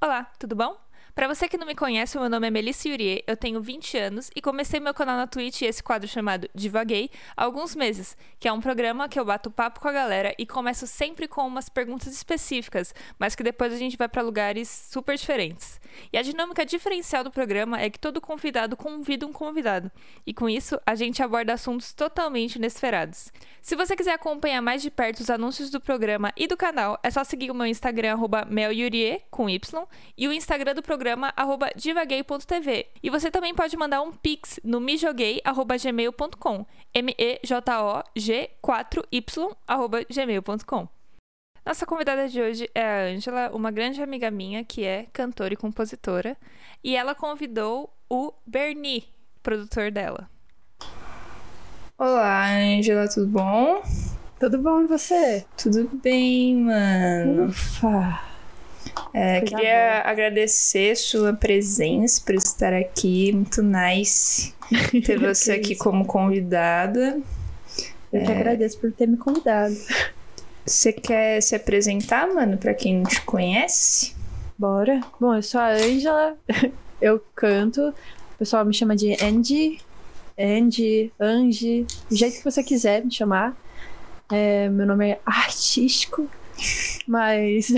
[0.00, 0.76] Olá, tudo bom?
[1.18, 4.30] Para você que não me conhece, meu nome é Melissa Yurie, eu tenho 20 anos
[4.36, 8.46] e comecei meu canal na Twitch e esse quadro chamado Divaguei há alguns meses, que
[8.46, 11.68] é um programa que eu bato papo com a galera e começo sempre com umas
[11.68, 15.80] perguntas específicas, mas que depois a gente vai para lugares super diferentes.
[16.12, 19.90] E a dinâmica diferencial do programa é que todo convidado convida um convidado,
[20.24, 23.32] e com isso a gente aborda assuntos totalmente inesperados.
[23.60, 27.10] Se você quiser acompanhar mais de perto os anúncios do programa e do canal, é
[27.10, 28.16] só seguir o meu Instagram,
[28.48, 29.84] melyurie, com Y,
[30.16, 32.86] e o Instagram do programa programa arroba divaguei.tv.
[33.02, 36.66] E você também pode mandar um pix no mijoguei.gmail.com.
[36.92, 40.86] M-E-J-O-G-4-Y arroba gmail.com.
[41.64, 45.56] Nossa convidada de hoje é a Ângela, uma grande amiga minha que é cantora e
[45.56, 46.36] compositora.
[46.84, 49.08] E ela convidou o Bernie,
[49.42, 50.28] produtor dela.
[51.96, 53.82] Olá, Ângela, tudo bom?
[54.38, 55.46] Tudo bom e você?
[55.56, 57.46] Tudo bem, mano.
[57.46, 58.27] Ufa!
[59.12, 63.32] É, queria agradecer sua presença por estar aqui.
[63.32, 64.54] Muito nice
[65.04, 67.20] ter você aqui como convidada.
[68.12, 68.34] Eu que é...
[68.34, 69.76] agradeço por ter me convidado.
[70.64, 74.14] Você quer se apresentar, mano, para quem não te conhece?
[74.58, 75.00] Bora.
[75.20, 76.36] Bom, eu sou a Ângela,
[77.00, 77.88] eu canto.
[77.88, 79.78] O pessoal me chama de Andy,
[80.38, 83.56] Andy, Angie, do jeito que você quiser me chamar.
[84.30, 86.28] É, meu nome é artístico,
[87.06, 87.72] mas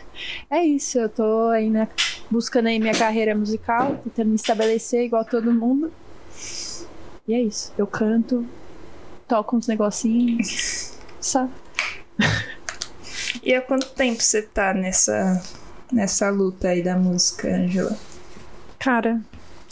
[0.50, 1.88] é isso, eu tô aí né,
[2.30, 5.92] buscando aí minha carreira musical, tentando me estabelecer igual todo mundo.
[7.26, 7.72] E é isso.
[7.76, 8.46] Eu canto,
[9.26, 11.50] toco uns negocinhos, sabe?
[13.42, 15.42] E há quanto tempo você tá nessa,
[15.92, 17.96] nessa luta aí da música, Angela?
[18.78, 19.20] Cara,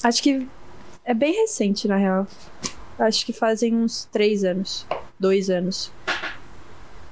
[0.02, 0.46] acho que
[1.04, 2.26] é bem recente, na real.
[2.98, 4.86] Acho que fazem uns três anos,
[5.18, 5.90] dois anos.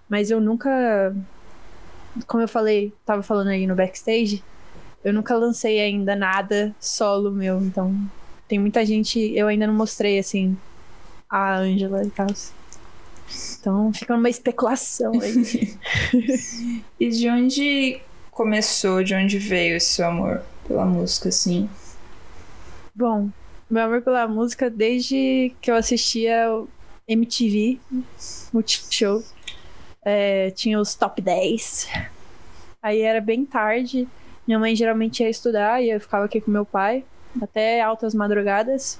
[0.08, 1.14] Mas eu nunca
[2.26, 4.42] como eu falei, tava falando aí no backstage,
[5.04, 7.94] eu nunca lancei ainda nada solo meu, então
[8.46, 10.56] tem muita gente, eu ainda não mostrei assim
[11.28, 12.26] a Ângela e tal.
[13.58, 15.74] Então fica uma especulação aí.
[17.00, 21.68] e de onde começou, de onde veio esse seu amor pela música, assim?
[22.94, 23.30] Bom,
[23.70, 26.46] meu amor pela música desde que eu assistia
[27.08, 27.78] MTV,
[28.52, 29.22] Multishow.
[30.04, 31.88] É, tinha os top 10.
[32.82, 34.08] Aí era bem tarde.
[34.46, 37.04] Minha mãe geralmente ia estudar e eu ficava aqui com meu pai
[37.40, 38.98] até altas madrugadas.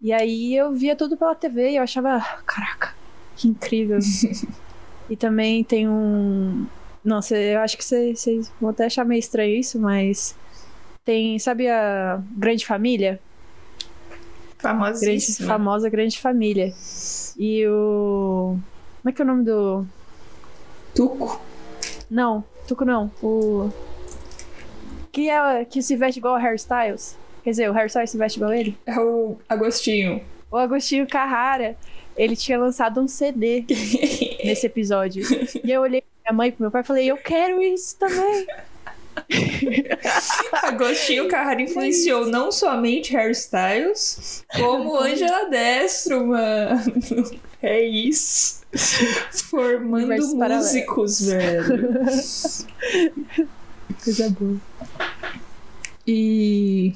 [0.00, 2.94] E aí eu via tudo pela TV e eu achava, caraca,
[3.36, 3.98] que incrível.
[5.08, 6.66] e também tem um.
[7.04, 10.34] Nossa, eu acho que vocês vão até achar meio estranho isso, mas
[11.04, 13.18] tem, sabe a Grande Família?
[14.58, 15.46] Famosíssima.
[15.46, 16.74] Grande, famosa Grande Família.
[17.38, 18.58] E o.
[19.02, 19.86] Como é que é o nome do.
[20.94, 21.40] Tuco?
[22.10, 23.10] Não, Tuco não.
[23.22, 23.70] O.
[25.12, 27.16] Que é que se veste igual o Hairstyles.
[27.42, 28.78] Quer dizer, o Hairstyles se veste igual ele?
[28.86, 30.22] É o Agostinho.
[30.50, 31.76] O Agostinho Carrara.
[32.16, 33.64] Ele tinha lançado um CD
[34.44, 35.24] nesse episódio.
[35.64, 37.96] E eu olhei pra minha mãe e pro meu pai e falei, eu quero isso
[37.98, 38.46] também.
[40.62, 46.80] Agostinho Carrara influenciou não somente hairstyles, como Angela Destro, mano.
[47.62, 48.59] É isso.
[49.50, 51.92] Formando músicos, velho.
[54.04, 54.56] Coisa boa.
[56.06, 56.94] E.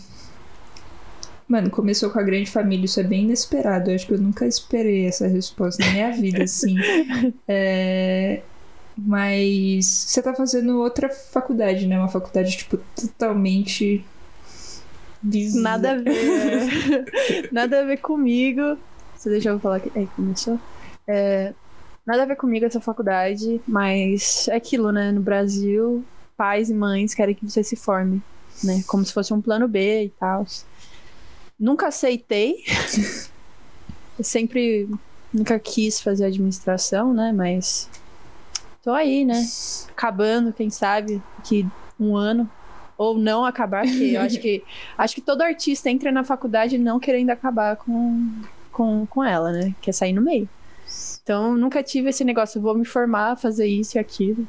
[1.49, 3.91] Mano, começou com a grande família, isso é bem inesperado.
[3.91, 6.77] Eu acho que eu nunca esperei essa resposta na minha vida, assim.
[7.47, 8.41] É...
[8.97, 11.99] Mas você tá fazendo outra faculdade, né?
[11.99, 14.05] Uma faculdade, tipo, totalmente.
[15.21, 15.63] Bizarra.
[15.63, 17.51] Nada a ver.
[17.51, 18.79] Nada a ver comigo.
[19.17, 19.91] Você deixa eu falar que.
[19.99, 20.61] Aí, começou?
[21.09, 21.53] É,
[22.07, 25.11] nada a ver comigo essa faculdade, mas é aquilo, né?
[25.11, 26.05] No Brasil,
[26.37, 28.23] pais e mães querem que você se forme,
[28.63, 28.83] né?
[28.87, 30.47] Como se fosse um plano B e tal.
[31.59, 32.65] Nunca aceitei.
[34.19, 34.89] eu sempre.
[35.33, 37.33] Nunca quis fazer administração, né?
[37.33, 37.91] Mas
[38.83, 39.45] tô aí, né?
[39.91, 41.67] Acabando, quem sabe, que
[41.99, 42.49] um ano.
[42.97, 44.63] Ou não acabar, que eu acho que.
[44.97, 48.31] acho que todo artista entra na faculdade não querendo acabar com,
[48.71, 49.75] com, com ela, né?
[49.81, 50.49] Quer sair no meio.
[51.25, 54.47] Então, nunca tive esse negócio, vou me formar, fazer isso e aquilo.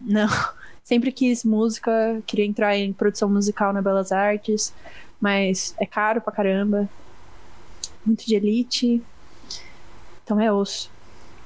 [0.00, 0.26] Não.
[0.82, 4.72] Sempre quis música, queria entrar em produção musical na Belas Artes,
[5.20, 6.88] mas é caro pra caramba.
[8.04, 9.02] Muito de elite.
[10.24, 10.90] Então é osso.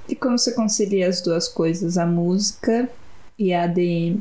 [0.09, 2.89] E como você concilia as duas coisas, a música
[3.37, 4.21] e a ADM?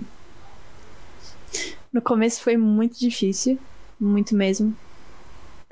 [1.94, 3.60] No começo foi muito difícil,
[4.00, 4.76] muito mesmo.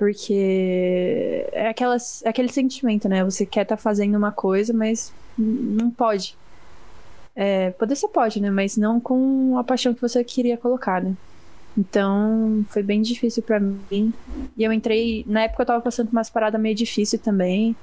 [0.04, 3.24] Porque é, aquelas, é aquele sentimento, né?
[3.24, 6.36] Você quer estar tá fazendo uma coisa, mas não pode.
[7.34, 8.50] É, poder você pode, né?
[8.50, 11.14] Mas não com a paixão que você queria colocar, né?
[11.74, 14.12] Então, foi bem difícil para mim.
[14.54, 15.24] E eu entrei.
[15.26, 17.74] Na época eu tava passando por umas paradas meio difícil também.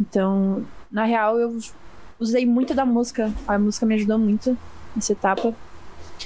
[0.00, 1.58] Então, na real, eu
[2.20, 3.34] usei muito da música.
[3.44, 4.56] A música me ajudou muito
[4.94, 5.52] nessa etapa.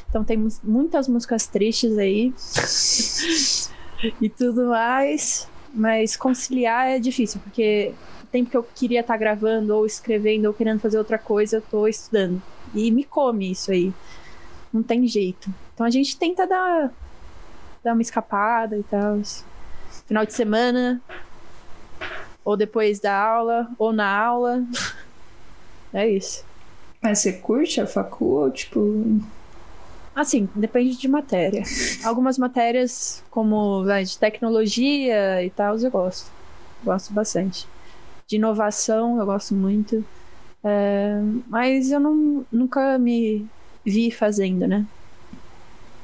[0.06, 2.31] Então, tem muitas músicas tristes aí.
[4.20, 5.49] e tudo mais.
[5.73, 10.47] Mas conciliar é difícil, porque o tempo que eu queria estar tá gravando, ou escrevendo,
[10.47, 12.43] ou querendo fazer outra coisa, eu tô estudando.
[12.75, 13.93] E me come isso aí.
[14.73, 15.52] Não tem jeito.
[15.75, 16.93] Então a gente tenta dar,
[17.82, 19.20] dar uma escapada e tal.
[20.06, 21.00] Final de semana,
[22.44, 24.64] ou depois da aula, ou na aula.
[25.93, 26.44] é isso.
[27.00, 29.20] Mas você curte a facu ou tipo.
[30.14, 31.62] Assim, depende de matéria.
[32.04, 36.30] Algumas matérias, como vai, de tecnologia e tal, eu gosto.
[36.84, 37.66] Gosto bastante.
[38.26, 40.04] De inovação, eu gosto muito.
[40.62, 43.46] É, mas eu não, nunca me
[43.84, 44.86] vi fazendo, né?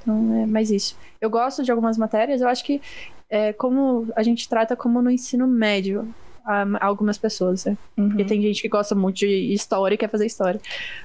[0.01, 0.97] Então é mais isso.
[1.21, 2.81] Eu gosto de algumas matérias, eu acho que
[3.29, 6.15] é, como a gente trata como no ensino médio
[6.47, 7.77] a, algumas pessoas, né?
[7.97, 8.09] Uhum.
[8.09, 10.61] Porque tem gente que gosta muito de história e quer fazer história.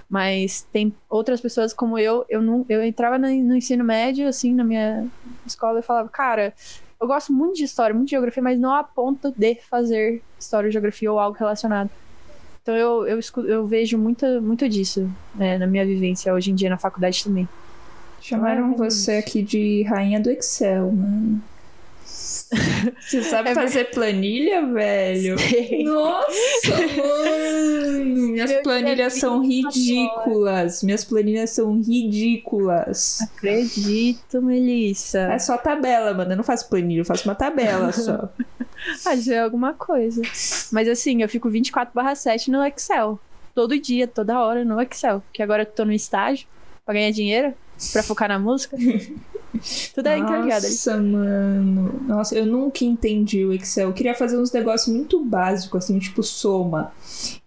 [0.08, 4.54] Mas tem outras pessoas como eu, eu não eu entrava no, no ensino médio, assim,
[4.54, 5.08] na minha
[5.46, 6.54] escola e falava, cara,
[7.02, 10.70] eu gosto muito de história, muito de geografia, mas não a ponto de fazer história,
[10.70, 11.90] geografia ou algo relacionado.
[12.62, 16.70] Então eu, eu, eu vejo muito, muito disso né, na minha vivência hoje em dia
[16.70, 17.50] na faculdade também.
[18.22, 21.42] Chamaram você aqui de rainha do Excel, mano.
[23.00, 25.40] Você sabe é fazer planilha, velho?
[25.40, 25.84] Sei.
[25.84, 26.28] Nossa,
[26.98, 28.06] mano!
[28.32, 30.84] Minhas planilhas são ridículas.
[30.84, 33.20] Minhas planilhas são ridículas.
[33.22, 35.20] Acredito, Melissa.
[35.32, 36.34] É só tabela, mano.
[36.34, 38.30] Eu não faço planilha, eu faço uma tabela só.
[39.06, 40.22] ah, já é alguma coisa.
[40.72, 43.20] Mas assim, eu fico 24/7 no Excel.
[43.54, 45.22] Todo dia, toda hora no Excel.
[45.22, 46.48] Porque agora eu tô no estágio
[46.86, 47.54] pra ganhar dinheiro,
[47.94, 48.76] pra focar na música.
[49.94, 50.64] Tudo é interligado.
[50.64, 52.02] Nossa, mano.
[52.08, 53.90] Nossa, eu nunca entendi o Excel.
[53.90, 56.92] Eu queria fazer uns negócios muito básicos, assim, tipo soma.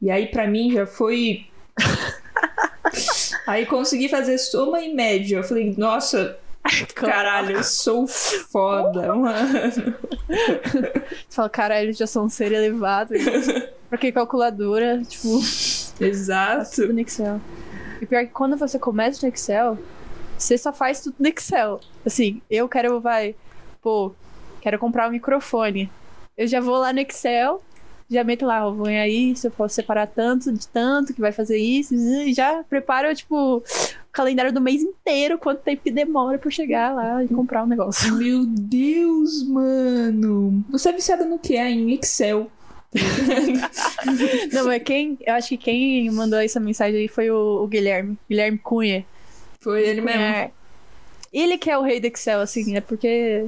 [0.00, 1.46] E aí, para mim, já foi.
[3.46, 5.38] aí consegui fazer soma e média.
[5.38, 6.38] Eu falei, nossa,
[6.94, 9.70] Caralho, eu sou foda, mano.
[10.28, 13.12] Você fala, caralho, já sou um ser elevado.
[13.88, 15.02] pra que calculadora?
[15.02, 15.40] Tipo.
[16.00, 16.92] Exato.
[16.92, 17.40] no Excel.
[18.00, 19.78] E pior que quando você começa no Excel,
[20.36, 21.80] você só faz tudo no Excel.
[22.04, 23.34] Assim, eu quero, vai,
[23.82, 24.12] pô,
[24.60, 25.90] quero comprar um microfone.
[26.36, 27.62] Eu já vou lá no Excel,
[28.10, 31.58] já meto lá, vou aí, se eu posso separar tanto de tanto, que vai fazer
[31.58, 33.62] isso, e já preparo, tipo, o
[34.12, 38.12] calendário do mês inteiro, quanto tempo demora pra chegar lá e comprar um negócio.
[38.16, 40.64] Meu Deus, mano!
[40.70, 41.56] Você é viciada no que?
[41.56, 42.50] É em Excel.
[44.52, 45.18] Não, mas quem.
[45.26, 48.16] Eu acho que quem mandou essa mensagem aí foi o, o Guilherme.
[48.28, 49.04] Guilherme Cunha.
[49.64, 50.20] Foi ele mesmo.
[50.20, 50.50] É.
[51.32, 53.46] Ele que é o rei do Excel, assim, é porque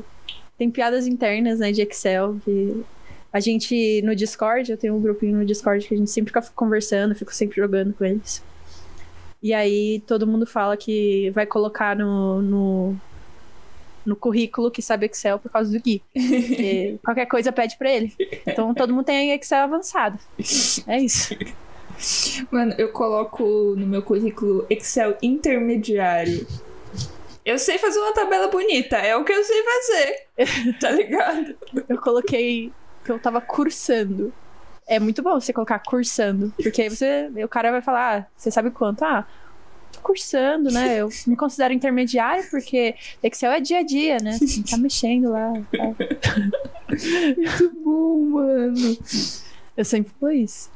[0.58, 2.84] tem piadas internas, né, de Excel, que
[3.32, 6.42] a gente, no Discord, eu tenho um grupinho no Discord que a gente sempre fica
[6.54, 8.42] conversando, fico sempre jogando com eles.
[9.42, 12.96] E aí todo mundo fala que vai colocar no, no,
[14.06, 16.02] no currículo que sabe Excel por causa do Gui.
[17.04, 18.12] qualquer coisa pede pra ele.
[18.46, 20.18] Então todo mundo tem Excel avançado.
[20.86, 21.36] É isso.
[22.50, 26.46] Mano, eu coloco no meu currículo Excel intermediário.
[27.44, 30.72] Eu sei fazer uma tabela bonita, é o que eu sei fazer.
[30.80, 31.56] tá ligado?
[31.88, 32.72] Eu coloquei
[33.04, 34.32] que eu tava cursando.
[34.86, 38.50] É muito bom você colocar cursando, porque aí você, o cara vai falar, ah, você
[38.50, 39.04] sabe quanto?
[39.04, 39.26] Ah,
[39.92, 40.98] tô cursando, né?
[40.98, 44.32] Eu me considero intermediário porque Excel é dia a dia, né?
[44.32, 45.52] Você tá mexendo lá.
[45.52, 45.94] Tá.
[47.36, 48.98] muito bom, mano.
[49.76, 50.70] Eu sempre fui isso.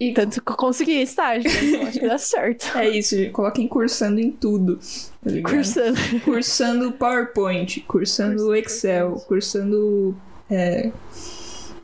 [0.00, 2.78] E tanto que eu consegui estágio, então acho que dá certo.
[2.78, 4.78] É isso, coloquem cursando em tudo.
[5.24, 5.98] Tá cursando.
[6.24, 10.16] Cursando PowerPoint, cursando, cursando Excel, cursando.
[10.48, 10.92] É,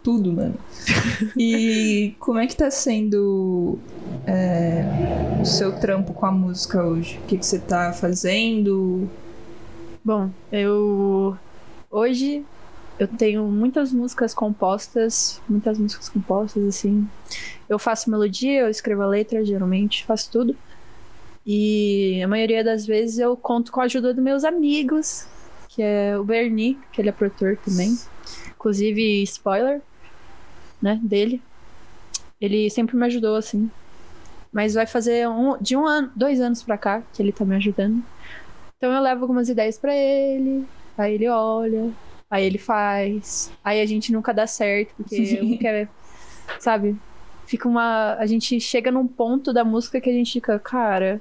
[0.03, 0.55] tudo, mano.
[1.37, 3.79] e como é que tá sendo
[4.27, 4.85] é,
[5.41, 7.19] o seu trampo com a música hoje?
[7.25, 9.09] O que, que você tá fazendo?
[10.05, 11.37] Bom, eu.
[11.91, 12.45] Hoje
[12.99, 17.09] eu tenho muitas músicas compostas, muitas músicas compostas, assim.
[17.69, 20.57] Eu faço melodia, eu escrevo a letra, geralmente, faço tudo.
[21.47, 25.27] E a maioria das vezes eu conto com a ajuda dos meus amigos,
[25.69, 27.99] que é o Bernie, que ele é produtor também.
[28.55, 29.83] Inclusive, spoiler,
[30.81, 31.43] né, dele.
[32.41, 33.71] Ele sempre me ajudou, assim.
[34.53, 37.57] Mas vai fazer um, de um ano, dois anos pra cá que ele tá me
[37.57, 38.03] ajudando.
[38.77, 40.65] Então eu levo algumas ideias para ele,
[40.97, 41.91] aí ele olha,
[42.31, 43.53] Aí ele faz.
[43.63, 45.89] Aí a gente nunca dá certo, porque um quer,
[46.59, 46.97] sabe?
[47.47, 48.15] fica uma.
[48.15, 51.21] A gente chega num ponto da música que a gente fica, cara.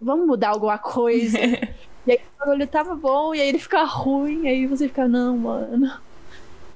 [0.00, 1.38] Vamos mudar alguma coisa.
[2.06, 5.06] e aí o olho tava bom, e aí ele fica ruim, e aí você fica,
[5.06, 5.92] não, mano.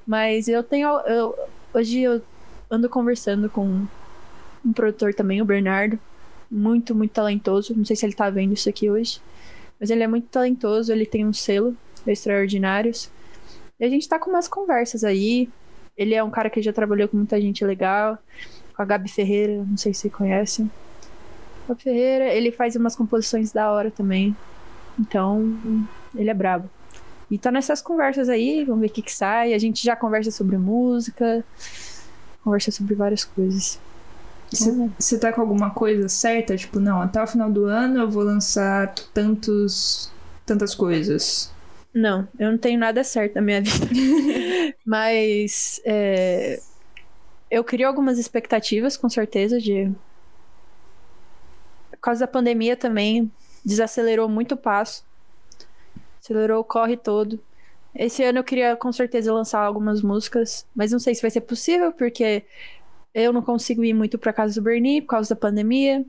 [0.05, 0.99] Mas eu tenho.
[1.01, 1.37] Eu,
[1.73, 2.21] hoje eu
[2.69, 3.85] ando conversando com
[4.65, 5.99] um produtor também, o Bernardo.
[6.49, 7.73] Muito, muito talentoso.
[7.75, 9.19] Não sei se ele tá vendo isso aqui hoje.
[9.79, 13.09] Mas ele é muito talentoso, ele tem um selo extraordinários.
[13.79, 15.49] E a gente tá com umas conversas aí.
[15.95, 18.17] Ele é um cara que já trabalhou com muita gente legal.
[18.75, 20.67] Com a Gabi Ferreira, não sei se você conhece.
[21.67, 24.35] Gabi Ferreira, ele faz umas composições da hora também.
[24.99, 25.57] Então,
[26.15, 26.69] ele é brabo.
[27.29, 29.53] E tá nessas conversas aí, vamos ver o que, que sai.
[29.53, 31.43] A gente já conversa sobre música,
[32.43, 33.79] conversa sobre várias coisas.
[34.51, 36.55] Você tá com alguma coisa certa?
[36.55, 40.11] Tipo, não, até o final do ano eu vou lançar tantos,
[40.45, 41.51] tantas coisas.
[41.93, 43.87] Não, eu não tenho nada certo na minha vida.
[44.85, 46.59] Mas é,
[47.49, 49.91] eu crio algumas expectativas, com certeza, de.
[51.91, 53.31] Por causa da pandemia também,
[53.65, 55.03] desacelerou muito o passo.
[56.23, 57.39] Acelerou o corre todo.
[57.95, 61.41] Esse ano eu queria com certeza lançar algumas músicas, mas não sei se vai ser
[61.41, 62.43] possível, porque
[63.17, 66.05] eu não consigo ir muito para casa do Bernie por causa da pandemia.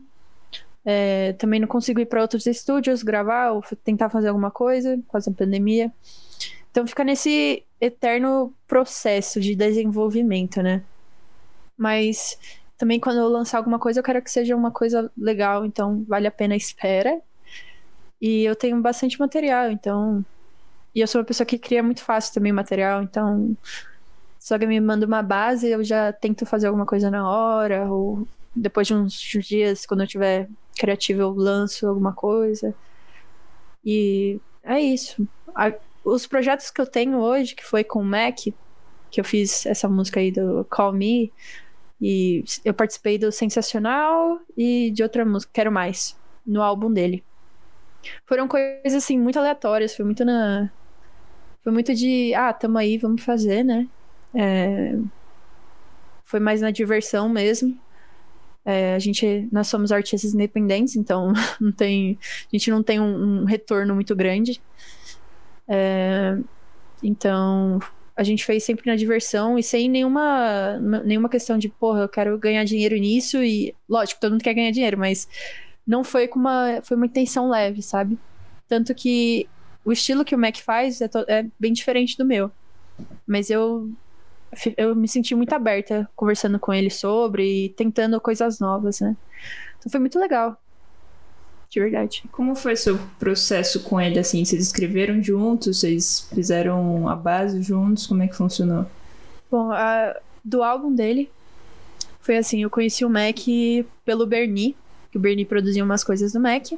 [0.84, 5.12] É, também não consigo ir para outros estúdios gravar ou tentar fazer alguma coisa por
[5.12, 5.90] causa da pandemia.
[6.70, 10.82] Então fica nesse eterno processo de desenvolvimento, né?
[11.78, 12.38] Mas
[12.76, 16.26] também quando eu lançar alguma coisa, eu quero que seja uma coisa legal, então vale
[16.26, 17.20] a pena a espera.
[18.20, 20.24] E eu tenho bastante material, então.
[20.94, 23.56] E eu sou uma pessoa que cria muito fácil também material, então.
[24.48, 28.26] Se alguém me manda uma base, eu já tento fazer alguma coisa na hora, ou
[28.56, 32.74] depois de uns dias, quando eu tiver criativo, eu lanço alguma coisa.
[33.84, 35.28] E é isso.
[35.54, 35.70] A,
[36.02, 38.38] os projetos que eu tenho hoje, que foi com o Mac,
[39.10, 41.30] que eu fiz essa música aí do Call Me,
[42.00, 47.22] e eu participei do Sensacional e de outra música, Quero Mais, no álbum dele.
[48.24, 50.70] Foram coisas assim muito aleatórias, foi muito na
[51.62, 53.86] foi muito de, ah, tamo aí, vamos fazer, né?
[54.38, 54.96] É...
[56.24, 57.76] Foi mais na diversão mesmo.
[58.64, 63.40] É, a gente, nós somos artistas independentes, então não tem, a gente não tem um,
[63.40, 64.60] um retorno muito grande.
[65.66, 66.38] É,
[67.02, 67.80] então
[68.14, 72.36] a gente fez sempre na diversão e sem nenhuma, nenhuma questão de, porra, eu quero
[72.36, 75.28] ganhar dinheiro nisso e, lógico, todo mundo quer ganhar dinheiro, mas
[75.86, 78.18] não foi com uma, foi uma intenção leve, sabe?
[78.68, 79.48] Tanto que
[79.84, 82.50] o estilo que o Mac faz é, é bem diferente do meu.
[83.26, 83.90] Mas eu
[84.76, 89.16] eu me senti muito aberta conversando com ele sobre e tentando coisas novas, né?
[89.78, 90.60] Então foi muito legal.
[91.70, 92.24] De verdade.
[92.32, 94.42] Como foi seu processo com ele, assim?
[94.42, 95.80] Vocês escreveram juntos?
[95.80, 98.06] Vocês fizeram a base juntos?
[98.06, 98.86] Como é que funcionou?
[99.50, 101.30] Bom, a, do álbum dele,
[102.20, 103.38] foi assim, eu conheci o Mac
[104.04, 104.76] pelo Bernie,
[105.10, 106.72] que o Bernie produzia umas coisas no Mac.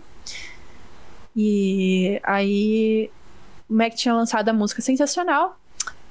[1.37, 3.11] E aí
[3.69, 5.57] o Mac tinha lançado a música Sensacional.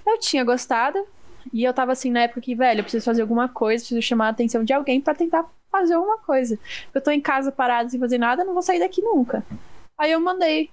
[0.06, 1.06] Eu tinha gostado,
[1.52, 4.28] e eu tava assim na época que, velho, eu preciso fazer alguma coisa, preciso chamar
[4.28, 6.58] a atenção de alguém para tentar fazer alguma coisa.
[6.94, 9.44] Eu tô em casa parado sem fazer nada, não vou sair daqui nunca.
[9.98, 10.70] Aí eu mandei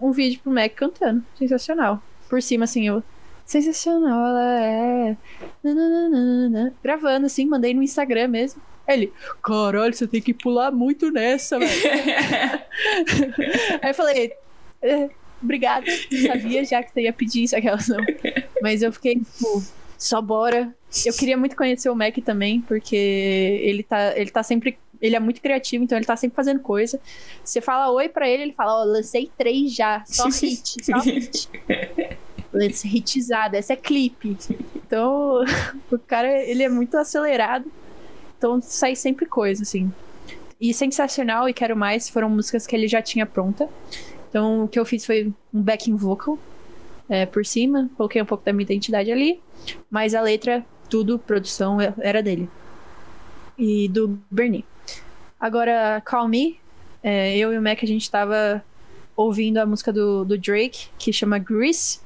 [0.00, 1.24] um vídeo pro Mac cantando.
[1.38, 2.02] Sensacional.
[2.28, 3.02] Por cima, assim, eu.
[3.44, 5.16] Sensacional, ela é.
[5.62, 6.74] Nananana.
[6.82, 8.60] Gravando, assim, mandei no Instagram mesmo.
[8.86, 9.12] Ele,
[9.42, 11.70] caralho, você tem que pular muito nessa, velho.
[13.80, 14.32] Aí eu falei,
[14.82, 15.08] é,
[15.42, 15.86] obrigada,
[16.26, 18.04] sabia já que você ia pedir isso, aquela não.
[18.60, 19.62] Mas eu fiquei, tipo,
[19.98, 20.74] só bora.
[21.04, 24.78] Eu queria muito conhecer o Mac também, porque ele tá, ele tá sempre.
[25.00, 27.00] Ele é muito criativo, então ele tá sempre fazendo coisa.
[27.44, 30.98] Você fala oi pra ele, ele fala: Ó, oh, lancei três já, só hit, só
[31.00, 31.48] hit.
[32.52, 34.36] Lancei hitizada, essa é clipe.
[34.76, 35.44] Então,
[35.90, 37.70] o cara, ele é muito acelerado.
[38.38, 39.92] Então, sai sempre coisa, assim.
[40.60, 43.68] E Sensacional e Quero Mais foram músicas que ele já tinha pronta.
[44.28, 46.38] Então, o que eu fiz foi um backing vocal
[47.08, 49.40] é, por cima, coloquei um pouco da minha identidade ali,
[49.90, 52.48] mas a letra, tudo, produção, é, era dele.
[53.58, 54.64] E do Bernie.
[55.38, 56.58] Agora, Call Me,
[57.02, 58.64] é, eu e o Mac, a gente tava
[59.16, 62.00] ouvindo a música do, do Drake, que chama Grease,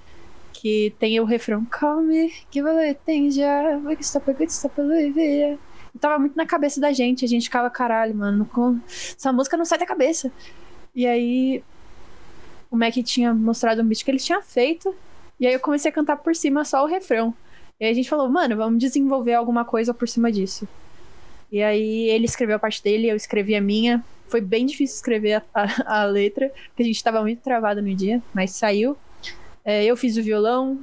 [0.53, 4.51] que tem o refrão Call me, give a things já, we can stop a good
[4.51, 5.59] stop a live
[6.01, 8.79] Tava muito na cabeça da gente, a gente ficava, caralho, mano, com...
[8.87, 10.31] essa música não sai da cabeça.
[10.95, 11.63] E aí
[12.71, 14.95] o Mac tinha mostrado um beat que ele tinha feito.
[15.41, 17.33] E aí eu comecei a cantar por cima só o refrão.
[17.81, 20.67] E aí a gente falou, mano, vamos desenvolver alguma coisa por cima disso.
[21.51, 24.05] E aí ele escreveu a parte dele, eu escrevi a minha.
[24.27, 27.95] Foi bem difícil escrever a, a, a letra, porque a gente tava muito travado no
[27.95, 28.97] dia, mas saiu.
[29.65, 30.79] É, eu fiz o violão,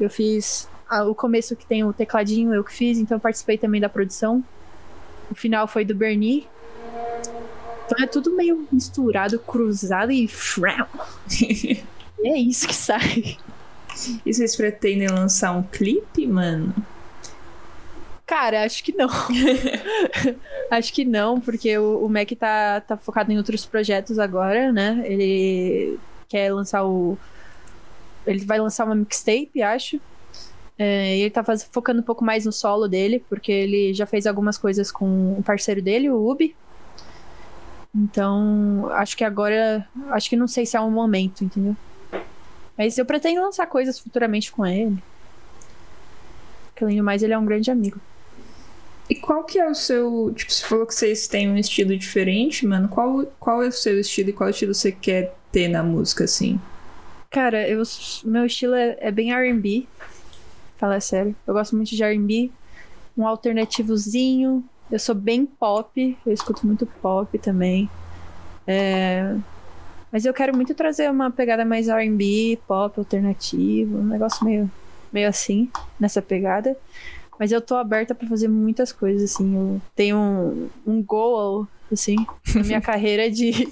[0.00, 3.80] eu fiz a- o começo que tem o tecladinho eu que fiz, então participei também
[3.80, 4.44] da produção.
[5.30, 6.46] O final foi do Bernie.
[7.92, 10.28] Então é tudo meio misturado, cruzado e.
[11.42, 11.82] e
[12.24, 13.36] é isso que sai.
[14.24, 16.74] E vocês pretendem lançar um clipe, mano?
[18.26, 19.08] Cara, acho que não.
[20.70, 25.02] acho que não, porque o, o Mac tá, tá focado em outros projetos agora, né?
[25.04, 27.18] Ele quer lançar o.
[28.26, 30.00] Ele vai lançar uma mixtape, acho.
[30.78, 34.06] É, e ele tá faz- focando um pouco mais no solo dele, porque ele já
[34.06, 36.56] fez algumas coisas com o parceiro dele, o Ubi.
[37.94, 39.86] Então, acho que agora.
[40.10, 41.76] Acho que não sei se é um momento, entendeu?
[42.76, 44.96] Mas eu pretendo lançar coisas futuramente com ele.
[46.68, 48.00] Porque além do mais, ele é um grande amigo.
[49.10, 50.32] E qual que é o seu.
[50.34, 52.88] Tipo, você falou que vocês têm um estilo diferente, mano.
[52.88, 56.58] Qual, qual é o seu estilo e qual estilo você quer ter na música, assim?
[57.28, 57.82] Cara, eu,
[58.24, 59.86] meu estilo é, é bem RB.
[60.78, 61.36] Fala sério.
[61.46, 62.50] Eu gosto muito de RB.
[63.16, 64.64] Um alternativozinho.
[64.92, 66.18] Eu sou bem pop.
[66.26, 67.90] Eu escuto muito pop também.
[68.66, 69.34] É,
[70.12, 73.98] Mas eu quero muito trazer uma pegada mais RB, pop, alternativo.
[73.98, 74.70] Um negócio meio,
[75.12, 76.76] meio assim, nessa pegada.
[77.38, 79.56] Mas eu tô aberta pra fazer muitas coisas, assim.
[79.56, 82.16] Eu tenho um, um goal, assim,
[82.54, 83.68] na minha carreira de,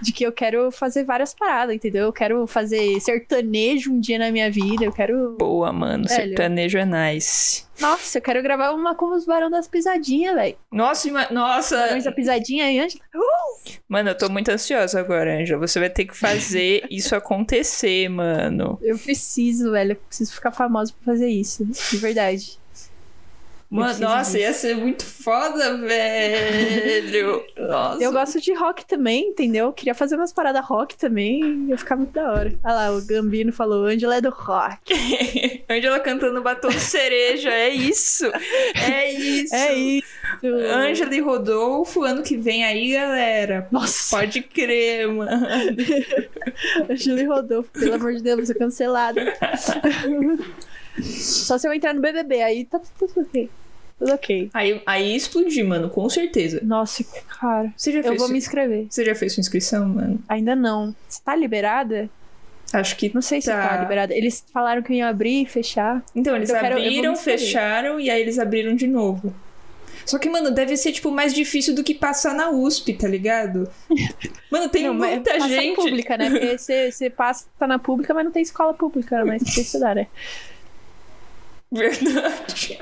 [0.00, 2.04] de que eu quero fazer várias paradas, entendeu?
[2.04, 4.84] Eu quero fazer sertanejo um dia na minha vida.
[4.84, 5.36] Eu quero.
[5.38, 6.04] Boa, mano.
[6.08, 6.28] Velho.
[6.28, 7.66] Sertanejo é nice.
[7.80, 10.56] Nossa, eu quero gravar uma com os Barão das Pisadinhas, velho.
[10.72, 11.76] Nossa, ima- nossa.
[11.76, 13.04] Barões da Pisadinha e Ângela.
[13.88, 15.64] Mano, eu tô muito ansiosa agora, Ângela.
[15.66, 18.78] Você vai ter que fazer isso acontecer, mano.
[18.82, 19.92] Eu preciso, velho.
[19.92, 21.64] Eu preciso ficar famosa pra fazer isso.
[21.64, 22.58] De verdade.
[23.70, 24.38] Mano, nossa, disso.
[24.38, 27.44] ia ser muito foda, velho.
[27.54, 28.02] Nossa.
[28.02, 29.70] Eu gosto de rock também, entendeu?
[29.74, 31.66] Queria fazer umas paradas rock também.
[31.68, 32.58] Ia ficar muito da hora.
[32.64, 34.94] Olha lá, o Gambino falou: Ângela é do rock.
[35.68, 38.24] Ângela cantando batom de cereja, é isso.
[38.74, 39.54] É isso.
[39.54, 40.08] É isso.
[40.42, 43.68] Ângela e Rodolfo, ano que vem aí, galera.
[43.70, 45.46] Nossa, Pode crer, mano.
[46.90, 49.20] Ângela e Rodolfo, pelo amor de Deus, vou ser cancelada.
[51.02, 53.48] Só se eu entrar no BBB, aí tá tudo ok.
[54.00, 54.50] Ok.
[54.54, 56.60] Aí, aí explodir, mano, com certeza.
[56.62, 57.04] Nossa,
[57.40, 57.72] cara.
[57.76, 58.86] Você já Eu fez, vou me inscrever.
[58.88, 60.20] Você já fez sua inscrição, mano?
[60.28, 60.94] Ainda não.
[61.08, 62.08] Você tá liberada?
[62.72, 63.10] Acho que.
[63.14, 63.66] Não sei se Tá.
[63.68, 64.14] tá liberada.
[64.14, 66.02] Eles falaram que iam abrir e fechar.
[66.14, 67.40] Então, eles Eu quero- abriram, inscrever.
[67.40, 69.34] fecharam e aí eles abriram de novo.
[70.06, 73.68] Só que, mano, deve ser, tipo, mais difícil do que passar na USP, tá ligado?
[74.50, 75.76] Mano, tem não, mas muita gente.
[75.76, 76.30] pública, né?
[76.30, 79.94] Porque você, você passa tá na pública, mas não tem escola pública pra você estudar,
[79.94, 80.06] né?
[81.70, 82.78] Verdade.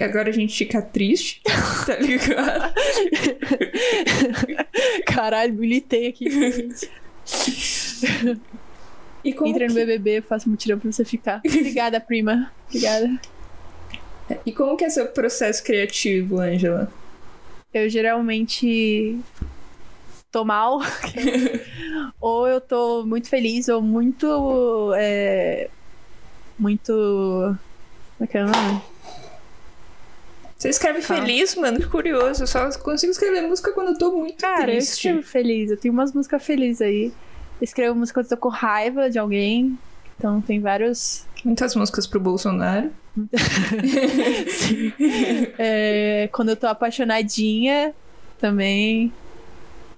[0.00, 1.42] Agora a gente fica triste,
[1.84, 2.72] tá ligado?
[5.04, 6.28] Caralho, militei aqui.
[9.22, 11.42] E como, Entra no que, BBB, eu faço mutirão pra você ficar.
[11.44, 12.50] Obrigada, prima.
[12.66, 13.20] Obrigada.
[14.46, 16.90] e como que é seu processo criativo, Ângela?
[17.72, 19.18] Eu geralmente
[20.32, 20.80] tô mal.
[22.18, 24.92] ou eu tô muito feliz, ou muito.
[24.96, 25.68] É,
[26.58, 27.54] muito.
[28.20, 28.82] Como é é nome?
[30.58, 31.20] Você escreve Fala.
[31.20, 31.78] feliz, mano?
[31.80, 32.42] Que curioso.
[32.42, 34.92] Eu só consigo escrever música quando eu tô muito Cara, eu triste.
[34.92, 35.70] escrevo feliz.
[35.70, 37.06] Eu tenho umas músicas felizes aí.
[37.06, 39.78] Eu escrevo música quando eu tô com raiva de alguém.
[40.18, 41.24] Então tem vários.
[41.42, 42.90] Muitas músicas pro Bolsonaro.
[44.48, 44.92] Sim.
[45.58, 47.94] É, quando eu tô apaixonadinha
[48.38, 49.10] também.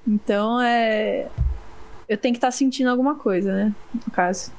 [0.06, 1.26] Então é.
[2.08, 3.74] Eu tenho que estar sentindo alguma coisa, né?
[3.94, 4.52] No caso.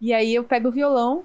[0.00, 1.24] E aí eu pego o violão,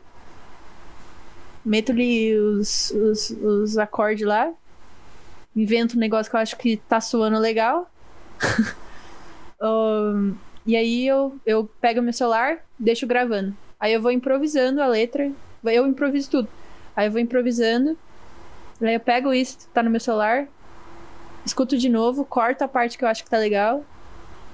[1.65, 4.52] meto-lhe os, os, os acordes lá,
[5.56, 7.89] invento um negócio que eu acho que tá soando legal.
[9.62, 10.34] Ahn,
[10.65, 13.56] e aí eu, eu pego meu celular, deixo gravando.
[13.80, 15.32] Aí eu vou improvisando a letra.
[15.63, 16.50] Eu improviso tudo.
[16.95, 17.97] Aí eu vou improvisando.
[18.82, 20.47] Aí eu pego isso, tá no meu celular,
[21.45, 23.86] escuto de novo, corto a parte que eu acho que tá legal.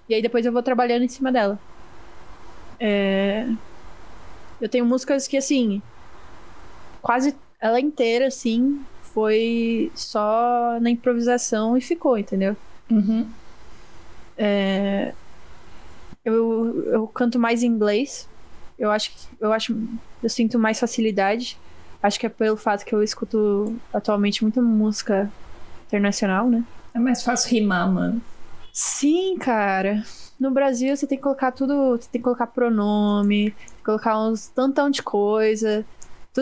[0.10, 1.60] E aí depois eu vou trabalhando em cima dela.
[2.80, 3.48] É,
[4.60, 5.82] Eu tenho músicas que, assim,
[7.08, 12.58] quase ela inteira, assim, foi só na improvisação e ficou, entendeu?
[12.90, 13.34] Uhum.
[14.38, 15.16] É,
[16.24, 18.30] Eu, eu canto mais em inglês.
[18.78, 19.76] Eu acho que eu acho
[20.22, 21.58] eu sinto mais facilidade.
[22.02, 25.34] Acho que é pelo fato que eu escuto atualmente muita música
[25.88, 26.64] internacional, né?
[26.94, 28.22] É mais fácil rimar, mano.
[28.72, 30.04] Sim, cara.
[30.40, 34.90] No Brasil você tem que colocar tudo, você tem que colocar pronome, colocar uns tantão
[34.90, 35.86] de coisa.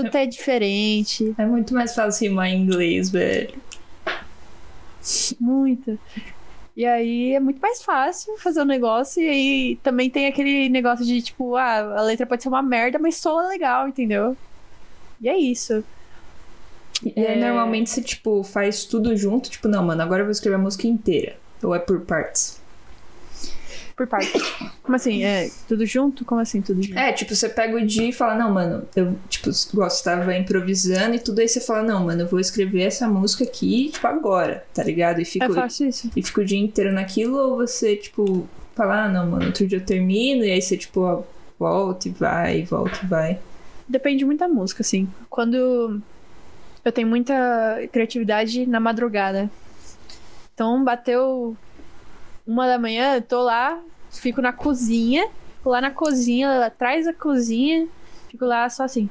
[0.03, 3.53] Tudo é diferente, É muito mais fácil rimar em inglês, velho.
[5.39, 5.99] muito.
[6.75, 9.21] E aí é muito mais fácil fazer o negócio.
[9.21, 12.99] E aí também tem aquele negócio de tipo, ah, a letra pode ser uma merda,
[12.99, 14.35] mas soa legal, entendeu?
[15.21, 15.83] E é isso.
[17.03, 17.35] E aí, É.
[17.35, 19.49] normalmente, você, tipo, faz tudo junto.
[19.49, 21.37] Tipo, não, mano, agora eu vou escrever a música inteira.
[21.63, 22.61] Ou é por partes?
[23.95, 24.31] Por parte.
[24.83, 25.23] Como assim?
[25.23, 26.25] É tudo junto?
[26.25, 26.97] Como assim tudo junto?
[26.99, 31.19] É, tipo, você pega o dia e fala, não, mano, eu, tipo, gostava improvisando e
[31.19, 34.83] tudo, aí você fala, não, mano, eu vou escrever essa música aqui, tipo, agora, tá
[34.83, 35.21] ligado?
[35.21, 36.11] E fica, Eu faço isso.
[36.15, 39.77] e fica o dia inteiro naquilo, ou você, tipo, fala, ah, não, mano, outro dia
[39.77, 41.23] eu termino, e aí você, tipo, ó,
[41.57, 43.39] volta e vai, volta e vai.
[43.87, 45.07] Depende muito da música, assim.
[45.29, 46.01] Quando
[46.83, 47.33] eu tenho muita
[47.91, 49.49] criatividade na madrugada.
[50.53, 51.55] Então, bateu
[52.45, 53.81] uma da manhã, eu tô lá,
[54.11, 55.27] fico na cozinha,
[55.57, 57.87] fico lá na cozinha, lá atrás da cozinha,
[58.29, 59.09] fico lá só assim.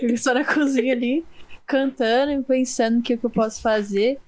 [0.00, 1.24] fico só na cozinha ali,
[1.66, 4.18] cantando e pensando o que, que eu posso fazer.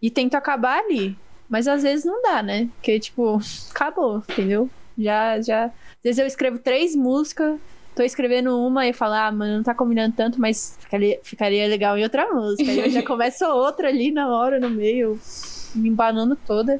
[0.00, 1.16] E tento acabar ali.
[1.48, 2.68] Mas às vezes não dá, né?
[2.74, 4.68] Porque, tipo, acabou, entendeu?
[4.96, 5.64] Já, já.
[5.66, 5.72] Às
[6.04, 7.58] vezes eu escrevo três músicas,
[7.98, 11.98] tô escrevendo uma e falo, ah, mano, não tá combinando tanto, mas ficaria, ficaria legal
[11.98, 12.70] em outra música.
[12.70, 15.18] Aí eu já começo outra ali na hora, no meio,
[15.74, 16.74] me embanando toda.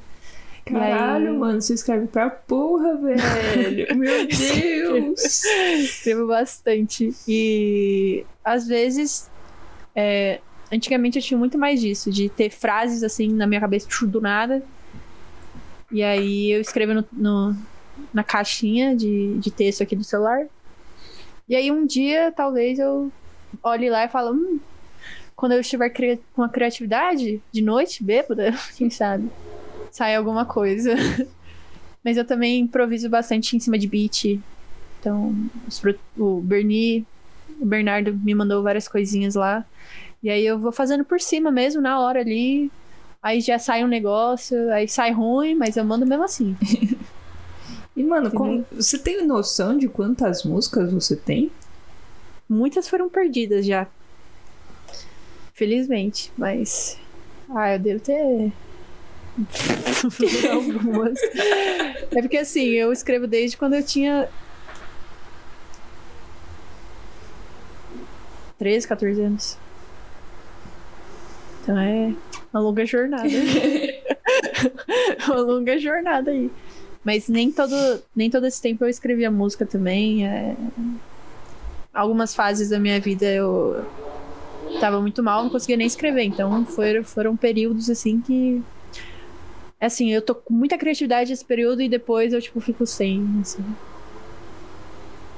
[0.71, 3.19] E aí- Caralho, mano, você escreve pra porra, velho.
[3.99, 5.45] Meu Deus.
[5.45, 7.13] Escrevo bastante.
[7.27, 9.29] E às vezes.
[9.97, 10.39] é,
[10.71, 14.21] antigamente eu tinha muito mais disso, de ter frases assim na minha cabeça tipo, do
[14.21, 14.63] nada.
[15.91, 17.57] E aí eu escrevo no, no-
[18.15, 20.47] na caixinha de, de texto aqui do celular.
[21.49, 23.11] E aí um dia, talvez, eu
[23.63, 24.35] olhe lá e falo.
[24.35, 24.61] Hum,
[25.37, 29.31] quando eu estiver cri- com a criatividade, de noite, bêbada, quem sabe?
[29.91, 30.95] Sai alguma coisa.
[32.05, 34.41] Mas eu também improviso bastante em cima de beat.
[35.01, 35.35] Então,
[36.17, 37.07] o Berni,
[37.61, 39.65] o Bernardo me mandou várias coisinhas lá.
[40.23, 42.71] E aí eu vou fazendo por cima mesmo, na hora ali.
[43.23, 46.57] Aí já sai um negócio, aí sai ruim, mas eu mando mesmo assim.
[47.99, 51.51] E, mano, como- você tem noção de quantas músicas você tem?
[52.49, 53.89] Muitas foram perdidas já.
[55.53, 56.97] Felizmente, mas.
[57.51, 58.53] Ah, eu devo ter.
[60.53, 61.19] Algumas.
[62.13, 64.29] É porque assim, eu escrevo desde quando eu tinha.
[68.59, 69.59] 13, 14 anos.
[71.63, 72.15] Então é
[72.53, 73.25] uma longa jornada.
[75.27, 76.49] uma longa jornada aí.
[77.09, 77.75] Mas nem todo,
[78.15, 80.27] nem todo esse tempo eu escrevia música também.
[80.27, 80.55] é
[81.91, 83.83] algumas fases da minha vida eu
[84.79, 86.25] tava muito mal, não conseguia nem escrever.
[86.25, 88.63] Então foram, foram períodos assim que.
[89.81, 93.65] Assim, eu tô com muita criatividade nesse período e depois eu, tipo, fico sem, assim.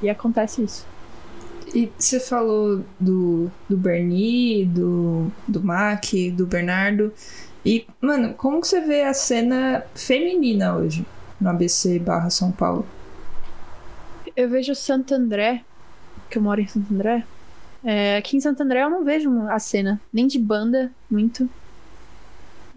[0.02, 0.84] E acontece isso.
[1.72, 6.02] E você falou do, do Bernie, do, do Mac,
[6.32, 7.12] do Bernardo.
[7.64, 11.06] E, mano, como que você vê a cena feminina hoje
[11.40, 12.86] no ABC barra São Paulo?
[14.36, 15.64] Eu vejo Santo André,
[16.28, 17.24] que eu moro em Santo André.
[17.82, 21.48] É, aqui em Santo André eu não vejo a cena, nem de banda, muito.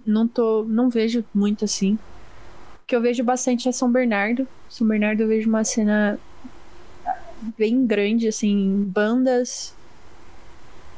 [0.05, 1.95] Não tô, não vejo muito assim.
[1.95, 4.47] O que eu vejo bastante é São Bernardo.
[4.69, 6.19] São Bernardo eu vejo uma cena
[7.57, 9.75] bem grande, assim, bandas,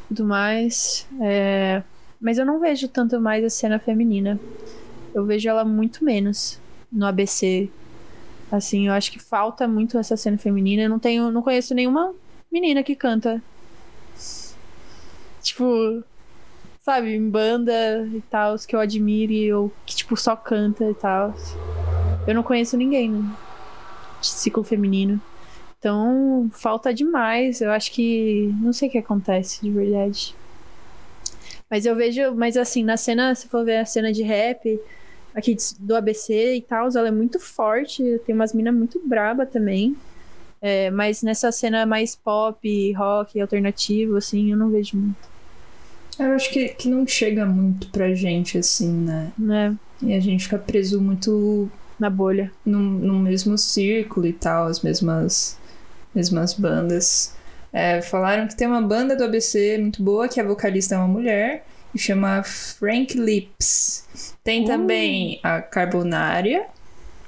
[0.07, 1.07] tudo mais.
[1.21, 1.83] É,
[2.21, 4.39] mas eu não vejo tanto mais a cena feminina.
[5.13, 6.59] Eu vejo ela muito menos
[6.91, 7.69] no ABC.
[8.51, 10.83] Assim, eu acho que falta muito essa cena feminina.
[10.83, 12.13] Eu não tenho, não conheço nenhuma
[12.51, 13.41] menina que canta.
[15.41, 16.03] Tipo,
[16.81, 21.33] sabe, em banda e tal, que eu admire ou que tipo só canta e tal.
[22.27, 23.35] Eu não conheço ninguém né,
[24.21, 25.21] de ciclo feminino.
[25.77, 27.61] Então, falta demais.
[27.61, 30.35] Eu acho que não sei o que acontece de verdade.
[31.69, 34.79] Mas eu vejo, mas assim, na cena, se for ver a cena de rap,
[35.35, 38.19] aqui do ABC e tal, ela é muito forte.
[38.25, 39.95] Tem umas minas muito braba também.
[40.61, 45.17] É, mas nessa cena mais pop, rock, alternativo, assim, eu não vejo muito,
[46.17, 49.31] Eu acho que, que não chega muito pra gente, assim, né?
[49.37, 49.75] né?
[50.01, 51.69] E a gente fica preso muito
[51.99, 52.51] Na bolha.
[52.65, 55.57] num, num mesmo círculo e tal, as mesmas,
[56.15, 57.35] mesmas bandas.
[57.71, 61.07] É, falaram que tem uma banda do ABC muito boa, que a vocalista é uma
[61.07, 61.65] mulher,
[61.97, 64.05] chama Frank Lips.
[64.43, 64.67] Tem Uh.
[64.67, 66.67] também a Carbonária,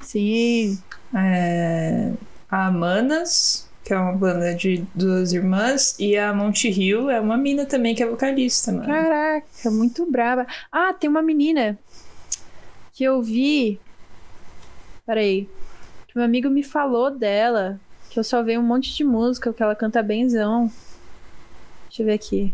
[0.02, 0.78] Sim.
[1.16, 2.12] é,
[2.50, 7.38] a Manas, que é uma banda de duas irmãs, e a Monte Rio é uma
[7.38, 8.86] mina também que é vocalista, mano.
[8.86, 10.46] Caraca, muito braba.
[10.72, 11.78] Ah, tem uma menina
[12.94, 13.80] que eu vi.
[15.06, 15.48] Peraí.
[16.08, 17.80] Que meu amigo me falou dela.
[18.10, 20.72] Que eu só vi um monte de música, que ela canta benzão.
[21.88, 22.54] Deixa eu ver aqui.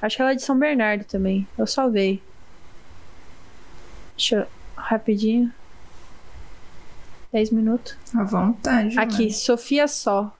[0.00, 1.46] Acho que ela é de São Bernardo também.
[1.56, 2.22] Eu salvei.
[4.16, 4.46] Deixa eu.
[4.76, 5.52] Rapidinho.
[7.32, 7.96] 10 minutos.
[8.14, 8.98] À vontade.
[8.98, 9.32] Aqui.
[9.32, 10.34] Sofia Só.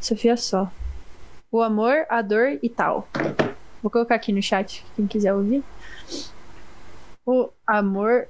[0.00, 0.70] Sofia Só.
[1.50, 3.08] O amor, a dor e tal.
[3.82, 5.64] Vou colocar aqui no chat, quem quiser ouvir.
[7.24, 8.28] O amor,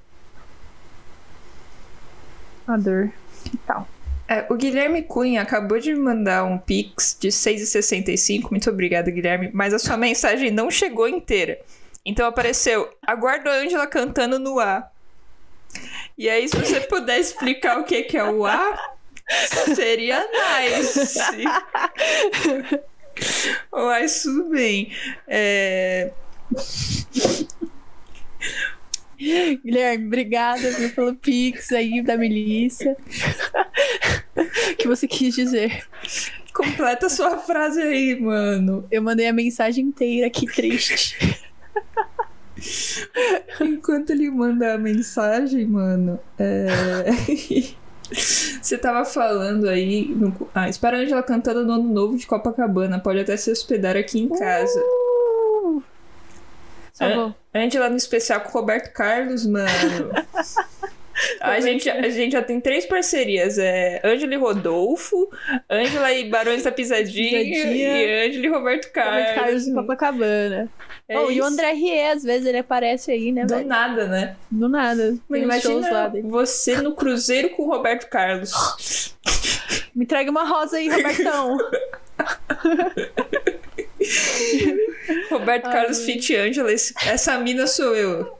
[2.66, 3.12] a dor
[3.52, 3.88] e tal.
[4.28, 8.50] É, o Guilherme Cunha acabou de me mandar um pix de 6,65.
[8.50, 9.50] Muito obrigada, Guilherme.
[9.54, 11.58] Mas a sua mensagem não chegou inteira.
[12.04, 14.86] Então apareceu, aguardo a Ângela cantando no A.
[16.16, 18.96] E aí, se você puder explicar o que que é o A,
[19.74, 21.18] seria nice.
[23.72, 24.92] Mas tudo bem.
[25.26, 26.10] É...
[29.64, 32.96] Guilherme, obrigada viu, pelo pix aí da Melissa.
[34.78, 35.84] que você quis dizer?
[36.54, 38.86] Completa sua frase aí, mano.
[38.90, 41.42] Eu mandei a mensagem inteira, que triste.
[43.60, 47.04] Enquanto ele manda a mensagem, mano, é...
[48.10, 50.08] Você tava falando aí.
[50.08, 50.34] No...
[50.54, 52.98] Ah, espera a Angela cantando no ano novo de Copacabana.
[52.98, 54.80] Pode até se hospedar aqui em casa.
[54.80, 55.82] Uh!
[56.92, 57.34] Só vou.
[57.58, 59.68] Angela no especial com o Roberto Carlos, mano.
[61.40, 63.58] A gente, a gente já tem três parcerias.
[63.58, 65.28] É Ângela e Rodolfo,
[65.68, 68.04] Ângela e Barões da Pisadinha, Pisadinha.
[68.04, 69.14] e Ângela e Roberto Carlos.
[69.14, 70.68] Roberto Carlos em Copacabana.
[71.08, 71.44] É oh, e o.
[71.44, 73.66] André Rie, às vezes ele aparece aí, né, Do velho?
[73.66, 74.36] nada, né?
[74.50, 75.16] Do nada.
[75.28, 79.16] Lá Imagina você no cruzeiro com o Roberto Carlos.
[79.94, 81.56] Me entrega uma rosa aí, Robertão.
[85.30, 86.12] Roberto Ai, Carlos gente.
[86.26, 88.38] Fit Ângela, esse- essa mina sou eu.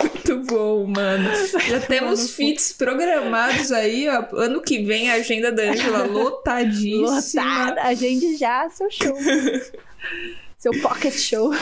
[0.00, 1.28] Muito bom, mano.
[1.68, 4.24] Já temos fits programados aí, ó.
[4.36, 7.44] Ano que vem a agenda da Ângela lotadíssima.
[7.56, 7.82] Lotada.
[7.82, 9.16] Agende já seu show.
[10.58, 11.52] seu pocket show.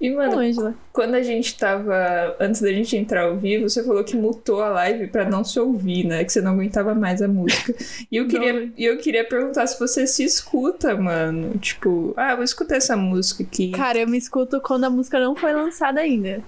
[0.00, 0.74] E, mano, Não, Ângela.
[0.92, 2.34] quando a gente tava.
[2.40, 5.60] Antes da gente entrar ao vivo, você falou que mutou a live pra não se
[5.60, 6.24] ouvir, né?
[6.24, 7.74] Que você não aguentava mais a música.
[8.10, 11.58] E eu queria, e eu queria perguntar se você se escuta, mano.
[11.58, 13.72] Tipo, ah, vou escutar essa música aqui.
[13.72, 16.42] Cara, eu me escuto quando a música não foi lançada ainda.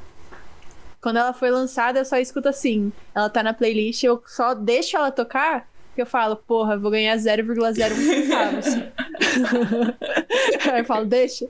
[1.01, 2.91] Quando ela foi lançada, eu só escuto assim.
[3.15, 7.16] Ela tá na playlist, eu só deixo ela tocar, que eu falo, porra, vou ganhar
[7.16, 8.66] 0,01 centavos.
[10.72, 11.46] Aí eu falo, deixa,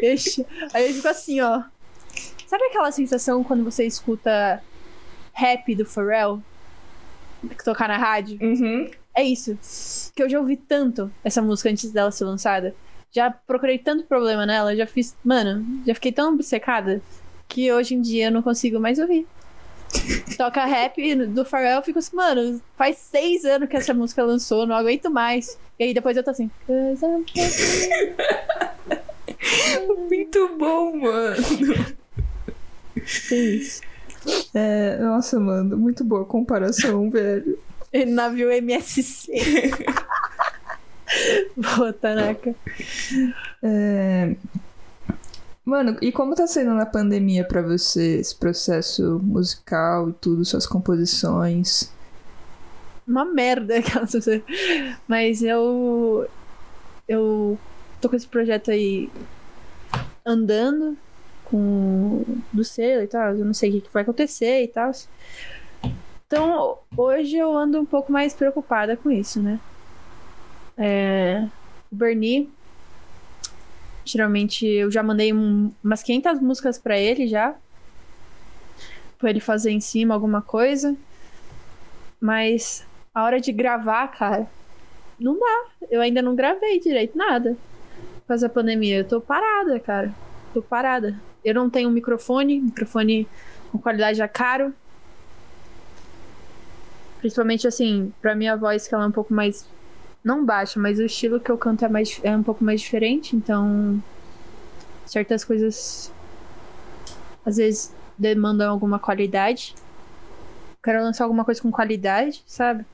[0.00, 0.44] deixa.
[0.72, 1.62] Aí eu fico assim, ó.
[2.46, 4.62] Sabe aquela sensação quando você escuta
[5.32, 6.42] rap do Pharrell?
[7.48, 8.38] Que tocar na rádio?
[8.40, 8.90] Uhum.
[9.14, 9.58] É isso.
[10.14, 12.74] Que eu já ouvi tanto essa música antes dela ser lançada.
[13.10, 15.14] Já procurei tanto problema nela, já fiz.
[15.22, 17.02] Mano, já fiquei tão obcecada
[17.48, 19.26] que hoje em dia eu não consigo mais ouvir.
[20.36, 24.66] Toca rap do Pharrell, eu fico assim, mano, faz seis anos que essa música lançou,
[24.66, 25.58] não aguento mais.
[25.78, 26.50] E aí depois eu tô assim.
[26.66, 27.24] "Cause I'm
[30.08, 31.36] Muito bom, mano.
[33.28, 33.82] Tem isso.
[34.54, 37.58] É, nossa, mano, muito boa comparação, velho.
[38.06, 39.30] Navio MSC.
[41.56, 42.54] Boa, Tanaka.
[43.62, 44.34] É...
[45.64, 50.66] Mano, e como tá sendo na pandemia pra você esse processo musical e tudo, suas
[50.66, 51.92] composições?
[53.06, 54.42] uma merda aquela coisa.
[55.06, 56.28] Mas eu.
[57.06, 57.58] Eu
[58.00, 59.10] tô com esse projeto aí
[60.24, 60.96] andando
[61.44, 63.36] com do selo e tal.
[63.36, 64.92] Eu não sei o que que vai acontecer e tal.
[66.26, 69.60] Então, hoje eu ando um pouco mais preocupada com isso, né?
[70.78, 71.46] É,
[71.90, 72.50] o Bernie.
[74.04, 77.54] Geralmente eu já mandei um- umas 500 músicas pra ele já.
[79.18, 80.96] Pra ele fazer em cima alguma coisa.
[82.20, 82.84] Mas
[83.14, 84.46] a hora de gravar, cara,
[85.18, 85.64] não dá.
[85.90, 87.56] Eu ainda não gravei direito nada.
[88.26, 88.98] Causa da pandemia.
[88.98, 90.12] Eu tô parada, cara.
[90.54, 91.18] Tô parada.
[91.44, 92.60] Eu não tenho microfone.
[92.60, 93.28] Microfone
[93.70, 94.74] com qualidade já caro.
[97.20, 99.66] Principalmente assim, pra minha voz, que ela é um pouco mais.
[100.24, 103.34] Não baixa, mas o estilo que eu canto é, mais, é um pouco mais diferente.
[103.34, 104.02] Então.
[105.04, 106.12] Certas coisas.
[107.44, 109.74] Às vezes demandam alguma qualidade.
[110.82, 112.84] Quero lançar alguma coisa com qualidade, sabe?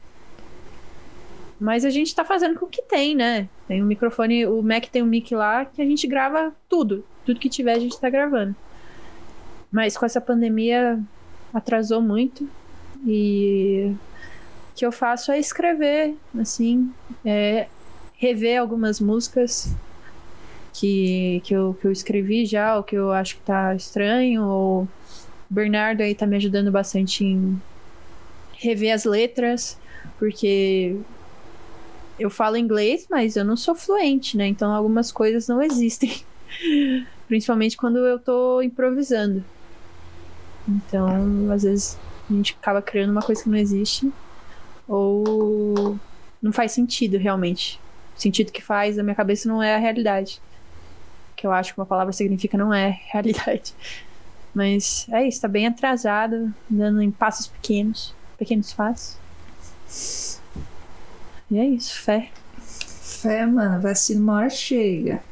[1.61, 3.49] Mas a gente tá fazendo com o que tem, né?
[3.67, 7.05] Tem um microfone, o Mac tem um mic lá que a gente grava tudo.
[7.27, 8.55] Tudo que tiver a gente tá gravando.
[9.71, 10.99] Mas com essa pandemia
[11.53, 12.49] atrasou muito.
[13.07, 13.93] E
[14.79, 16.89] que eu faço é escrever, assim,
[17.25, 17.67] é
[18.17, 19.75] rever algumas músicas
[20.73, 24.83] que, que, eu, que eu escrevi já, ou que eu acho que tá estranho, ou
[24.83, 24.89] o
[25.51, 27.61] Bernardo aí tá me ajudando bastante em
[28.53, 29.77] rever as letras,
[30.17, 30.97] porque
[32.17, 34.47] eu falo inglês, mas eu não sou fluente, né?
[34.47, 36.23] Então algumas coisas não existem.
[37.27, 39.45] Principalmente quando eu tô improvisando.
[40.69, 41.99] Então, às vezes,
[42.31, 44.13] a gente acaba criando uma coisa que não existe.
[44.89, 45.99] Ou
[46.43, 47.79] não faz sentido realmente.
[48.17, 50.41] O sentido que faz na minha cabeça não é a realidade.
[51.37, 53.75] Que eu acho que uma palavra significa não é realidade.
[54.55, 59.17] Mas é isso, tá bem atrasado, andando em passos pequenos, pequenos passos.
[61.51, 62.31] E é isso, fé.
[62.61, 65.23] Fé, mano, vacina uma hora chega.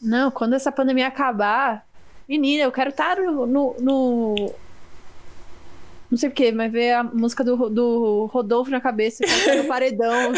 [0.00, 1.86] Não, quando essa pandemia acabar,
[2.28, 4.54] menina, eu quero estar no, no, no-
[6.12, 10.30] Não sei porquê, mas ver a música do, do Rodolfo na cabeça, cantando paredão.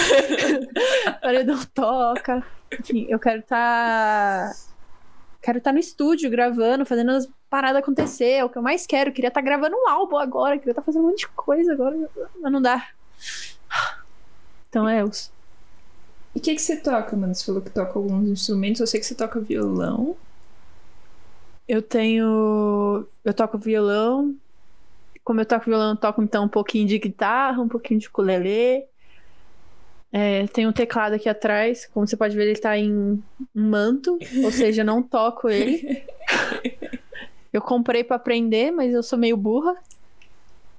[1.21, 2.47] paredão toca.
[2.79, 4.53] Enfim, eu quero estar.
[5.43, 8.35] Quero estar no estúdio gravando, fazendo as paradas acontecer.
[8.35, 9.11] É o que eu mais quero.
[9.11, 12.09] Eu queria estar gravando um álbum agora, queria estar fazendo um monte de coisa agora,
[12.41, 12.91] mas não dá.
[14.69, 15.33] Então é os.
[16.37, 17.35] E o que, que você toca, mano?
[17.35, 18.81] Você falou que toca alguns instrumentos.
[18.81, 20.17] Eu sei que você toca violão.
[21.67, 23.09] Eu tenho.
[23.25, 24.37] Eu toco violão.
[25.25, 28.85] Como eu toco violão, eu toco então um pouquinho de guitarra, um pouquinho de ukulele.
[30.13, 31.87] É, tem um teclado aqui atrás.
[31.87, 33.23] Como você pode ver, ele tá em um
[33.55, 34.19] manto.
[34.45, 36.05] Ou seja, não toco ele.
[37.53, 39.77] Eu comprei pra aprender, mas eu sou meio burra.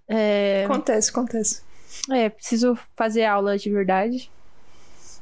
[0.09, 1.63] É, Acontece, acontece.
[2.11, 4.29] é, preciso fazer aula de verdade.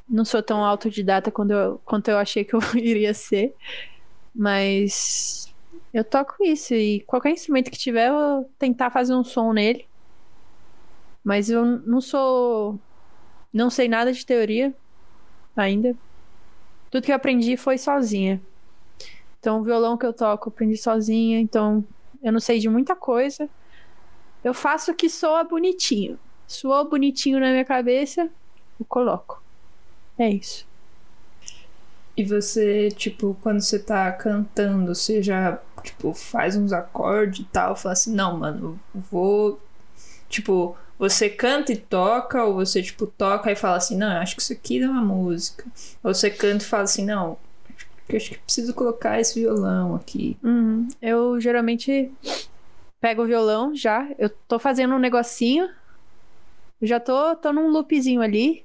[0.10, 3.54] Não sou tão autodidata quanto eu, quanto eu achei que eu iria ser.
[4.34, 5.53] Mas
[5.94, 6.74] eu toco isso.
[6.74, 9.88] E qualquer instrumento que tiver, eu vou tentar fazer um som nele.
[11.24, 12.80] Mas eu não sou.
[13.54, 14.74] Não sei nada de teoria
[15.56, 15.96] ainda.
[16.90, 18.42] Tudo que eu aprendi foi sozinha.
[19.40, 21.40] Então, o violão que eu toco, eu aprendi sozinha.
[21.40, 21.86] Então,
[22.22, 23.50] eu não sei de muita coisa.
[24.44, 26.20] Eu faço o que soa bonitinho.
[26.48, 28.30] Soou bonitinho na minha cabeça,
[28.80, 29.42] eu coloco.
[30.18, 30.68] É isso.
[32.16, 37.76] E você, tipo, quando você tá cantando, você já, tipo, faz uns acordes e tal,
[37.76, 39.60] fala assim, não, mano, vou.
[40.30, 44.36] Tipo, você canta e toca, ou você, tipo, toca e fala assim, não, eu acho
[44.36, 45.66] que isso aqui dá uma música.
[46.04, 47.38] Ou você canta e fala assim, não,
[48.10, 50.38] eu acho que preciso colocar esse violão aqui.
[50.44, 50.88] Uhum.
[51.02, 52.12] Eu geralmente
[53.00, 54.08] pego o violão já.
[54.18, 55.70] Eu tô fazendo um negocinho.
[56.82, 58.64] Já tô, tô num loopzinho ali.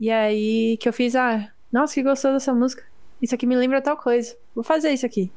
[0.00, 2.82] E aí que eu fiz, ah, nossa, que gostoso dessa música.
[3.20, 4.36] Isso aqui me lembra tal coisa.
[4.54, 5.30] Vou fazer isso aqui.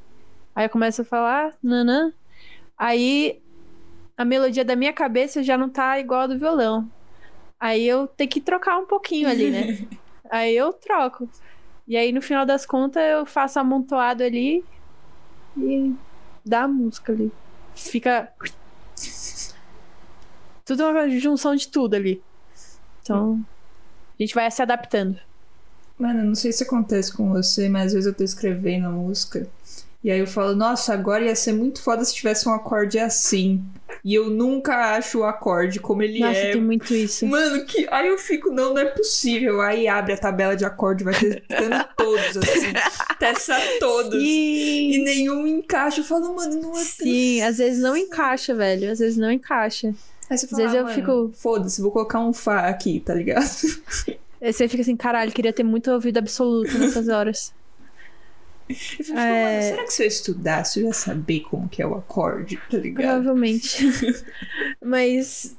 [0.56, 2.14] Aí eu começo a falar, nanã.
[2.78, 3.42] Aí
[4.18, 6.90] a melodia da minha cabeça já não tá igual a do violão.
[7.60, 9.88] Aí eu tenho que trocar um pouquinho ali, né?
[10.30, 11.30] aí eu troco.
[11.88, 14.64] E aí no final das contas eu faço amontoado ali
[15.58, 15.94] e
[16.46, 17.32] dá a música ali.
[17.76, 18.32] Fica.
[20.66, 22.22] Tudo uma junção de tudo ali.
[23.02, 23.44] Então,
[24.18, 25.20] a gente vai se adaptando.
[25.98, 29.48] Mano, não sei se acontece com você, mas às vezes eu tô escrevendo a música.
[30.04, 33.64] E aí eu falo, nossa, agora ia ser muito foda se tivesse um acorde assim.
[34.04, 36.52] E eu nunca acho o acorde como ele Nossa, é.
[36.52, 37.26] tem muito isso.
[37.26, 37.88] Mano, que.
[37.90, 39.62] Aí eu fico, não, não é possível.
[39.62, 42.74] Aí abre a tabela de acorde, vai testando todos, assim.
[43.18, 44.16] Testa todos.
[44.22, 46.02] E Sim, nenhum encaixa.
[46.02, 48.92] Eu falo, mano, não é sim, às vezes não encaixa, velho.
[48.92, 49.94] Às vezes não encaixa.
[50.30, 53.46] Aí você Às vezes ah, eu fico- Foda-se, vou colocar um Fá aqui, tá ligado?
[54.42, 57.54] Aí você fica assim, caralho, queria ter muito ouvido absoluto nessas horas.
[58.70, 59.44] Eu fico, É.
[59.44, 62.78] mano, será que se eu estudasse eu ia saber como que é o acorde, tá
[62.78, 63.06] ligado?
[63.24, 63.86] Provavelmente.
[64.84, 65.56] Mas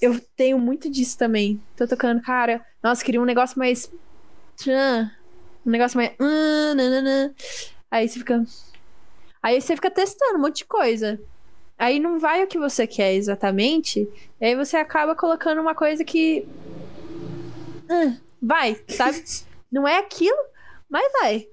[0.00, 1.60] eu tenho muito disso também.
[1.76, 2.64] Tô tocando, cara.
[2.82, 3.90] Nossa, queria um negócio mais.
[4.66, 6.12] Um negócio mais.
[7.90, 8.44] Aí você fica.
[9.42, 11.20] Aí você fica testando um monte de coisa.
[11.78, 14.06] Aí não vai o que você quer exatamente.
[14.40, 16.46] E aí você acaba colocando uma coisa que.
[18.40, 19.22] vai, sabe?
[19.70, 20.36] Não é aquilo,
[20.88, 21.46] mas vai.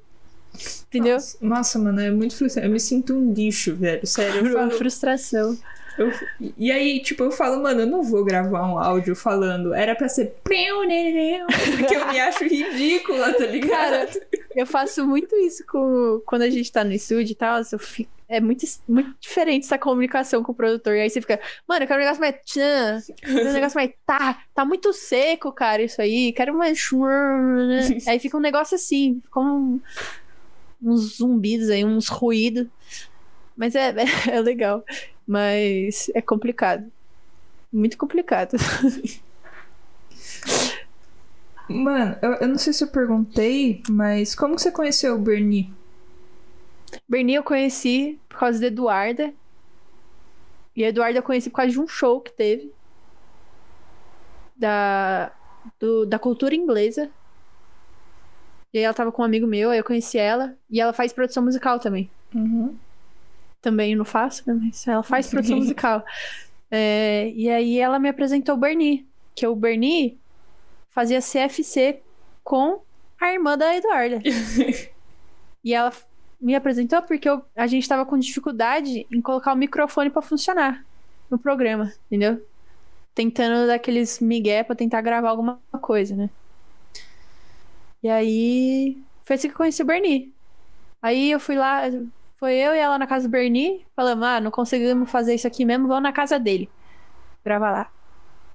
[0.88, 1.14] Entendeu?
[1.16, 2.68] Nossa, nossa, mano, é muito frustrante.
[2.68, 4.06] Eu me sinto um lixo, velho.
[4.06, 5.58] Sério, eu Uma falo, frustração.
[5.98, 6.12] Eu-
[6.58, 9.74] e aí, tipo, eu falo, mano, eu não vou gravar um áudio falando.
[9.74, 10.36] Era pra ser.
[10.44, 13.70] priu, nereu, Porque eu me acho ridícula, tá ligado?
[13.70, 14.10] Cara,
[14.56, 17.64] Eu faço muito isso com quando a gente tá no estúdio e tal.
[17.80, 20.94] fico- é muito, muito diferente essa comunicação com o produtor.
[20.96, 23.90] E aí você fica, mano, eu quero um negócio mais tchan, quero um negócio mais
[24.06, 26.32] tá, tá muito seco, cara, isso aí.
[26.34, 26.78] Quero mais.
[26.92, 27.80] né?
[28.06, 29.80] Aí fica um negócio assim, fica um-
[30.82, 32.68] uns zumbidos aí, uns ruídos.
[33.56, 33.94] Mas é,
[34.32, 34.84] é legal.
[35.28, 36.92] Mas é complicado.
[37.72, 38.58] Muito complicado.
[41.70, 45.70] Mano, eu, eu não sei se eu perguntei, mas como que você conheceu o Bernie?
[47.08, 49.34] Bernie eu conheci por causa da Eduarda.
[50.76, 52.72] E a Eduarda eu conheci por causa de um show que teve.
[54.56, 55.32] Da,
[55.80, 57.12] do- da cultura inglesa.
[58.74, 60.56] E aí ela tava com um amigo meu, aí eu conheci ela.
[60.70, 62.10] E ela faz produção musical também.
[62.36, 62.76] Uhum.
[63.62, 64.54] também não faço, né?
[64.62, 66.04] Mas ela faz produção musical.
[66.70, 70.20] É, e aí ela me apresentou o Bernie, que o Bernie
[70.90, 72.02] fazia CFC
[72.44, 72.82] com
[73.20, 74.22] a irmã da Eduarda.
[75.64, 75.92] e ela
[76.40, 80.86] me apresentou porque eu, a gente tava com dificuldade em colocar o microfone para funcionar
[81.30, 82.46] no programa, entendeu?
[83.16, 86.30] Tentando daqueles migué pra tentar gravar alguma coisa, né?
[88.04, 90.34] E aí foi assim que eu conheci o Bernie.
[91.02, 91.84] Aí eu fui lá,
[92.38, 95.66] foi eu e ela na casa do Bernie, falamos, ah, não conseguimos fazer isso aqui
[95.66, 96.70] mesmo, vamos na casa dele.
[97.44, 97.92] Gravar lá.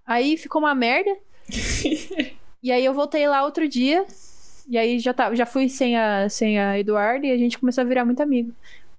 [0.06, 1.10] Aí ficou uma merda.
[2.62, 4.06] e aí eu voltei lá outro dia.
[4.68, 7.82] E aí já, tá, já fui sem a, sem a Eduardo e a gente começou
[7.82, 8.52] a virar muito amigo.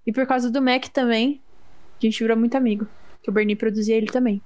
[0.05, 1.41] E por causa do Mac também,
[2.01, 2.87] a gente virou muito amigo.
[3.21, 4.41] Que o Bernie produzia ele também.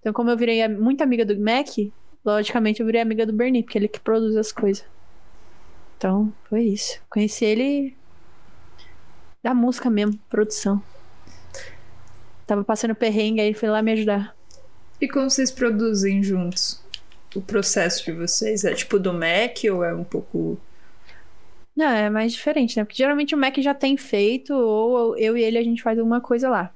[0.00, 1.68] Então, como eu virei muito amiga do Mac,
[2.24, 4.84] logicamente eu virei amiga do Bernie, porque ele que produz as coisas.
[5.98, 7.00] Então, foi isso.
[7.10, 7.96] Conheci ele
[9.42, 10.80] da música mesmo, produção.
[12.46, 14.34] Tava passando perrengue, aí foi lá me ajudar.
[15.00, 16.80] E como vocês produzem juntos?
[17.34, 20.56] O processo de vocês é tipo do Mac ou é um pouco.
[21.74, 22.84] Não, é mais diferente, né?
[22.84, 26.20] Porque geralmente o Mac já tem feito, ou eu e ele a gente faz alguma
[26.20, 26.72] coisa lá.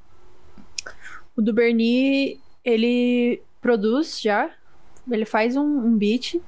[1.37, 4.51] O do Bernie, ele produz já.
[5.11, 6.41] Ele faz um, um beat,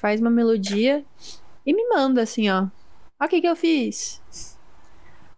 [0.00, 1.04] faz uma melodia
[1.64, 2.66] e me manda assim, ó.
[3.18, 4.20] Olha o que, que eu fiz.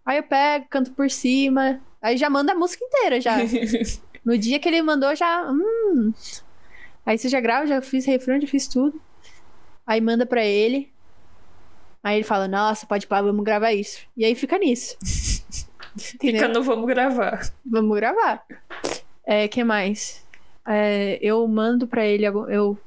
[0.05, 1.81] Aí eu pego, canto por cima.
[2.01, 3.37] Aí já manda a música inteira já.
[4.25, 5.51] no dia que ele mandou, já.
[5.51, 6.13] Hum.
[7.05, 9.01] Aí você já grava, já fiz refrão, já fiz tudo.
[9.87, 10.91] Aí manda pra ele.
[12.03, 14.01] Aí ele fala, nossa, pode pá, vamos gravar isso.
[14.17, 14.97] E aí fica nisso.
[15.97, 17.41] fica no vamos gravar.
[17.65, 18.45] Vamos gravar.
[19.27, 20.25] É, que mais?
[20.67, 22.79] É, eu mando pra ele, eu...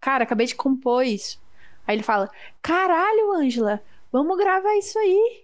[0.00, 1.41] Cara, acabei de compor isso.
[1.86, 2.30] Aí ele fala,
[2.60, 5.42] caralho, Ângela, vamos gravar isso aí.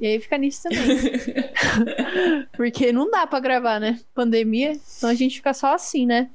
[0.00, 0.98] E aí fica nisso também.
[2.56, 4.00] Porque não dá para gravar, né?
[4.14, 4.72] Pandemia.
[4.96, 6.28] Então a gente fica só assim, né?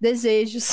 [0.00, 0.72] Desejos.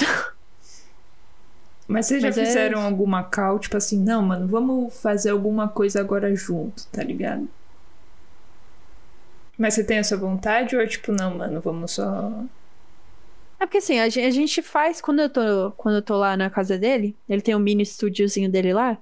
[1.88, 2.86] Mas vocês já Mas é fizeram é...
[2.86, 7.50] alguma call, tipo assim, não, mano, vamos fazer alguma coisa agora junto, tá ligado?
[9.58, 12.32] Mas você tem essa vontade ou é tipo, não, mano, vamos só.
[13.62, 16.80] É porque assim, a gente faz, quando eu tô, quando eu tô lá na casa
[16.80, 18.98] dele, ele tem um mini estúdiozinho dele lá,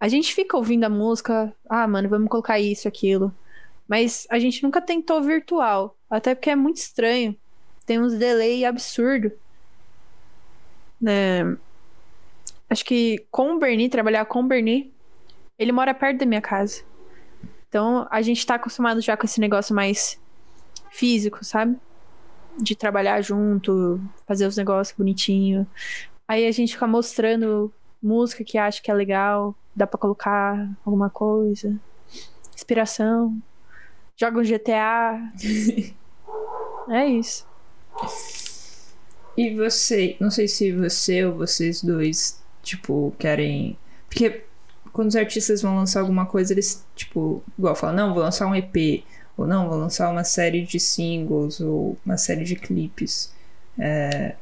[0.00, 3.32] a gente fica ouvindo a música, ah, mano, vamos colocar isso, aquilo.
[3.86, 5.96] Mas a gente nunca tentou virtual.
[6.10, 7.36] Até porque é muito estranho.
[7.86, 9.30] Tem uns delay absurdo.
[11.00, 11.56] Né?
[12.68, 14.92] Acho que com o Bernie, trabalhar com o Bernie,
[15.56, 16.82] ele mora perto da minha casa.
[17.68, 20.20] Então a gente tá acostumado já com esse negócio mais
[20.90, 21.78] físico, sabe?
[22.58, 25.66] De trabalhar junto, fazer os negócios bonitinho.
[26.28, 27.72] Aí a gente fica mostrando
[28.02, 31.78] música que acha que é legal, dá para colocar alguma coisa.
[32.54, 33.36] Inspiração.
[34.16, 35.32] Joga um GTA.
[36.90, 37.46] é isso.
[39.36, 43.78] E você, não sei se você ou vocês dois, tipo, querem.
[44.08, 44.44] Porque
[44.92, 48.54] quando os artistas vão lançar alguma coisa, eles, tipo, igual falam, não, vou lançar um
[48.54, 49.04] EP,
[49.36, 53.32] ou não, vou lançar uma série de singles, ou uma série de clipes.
[53.78, 54.34] É...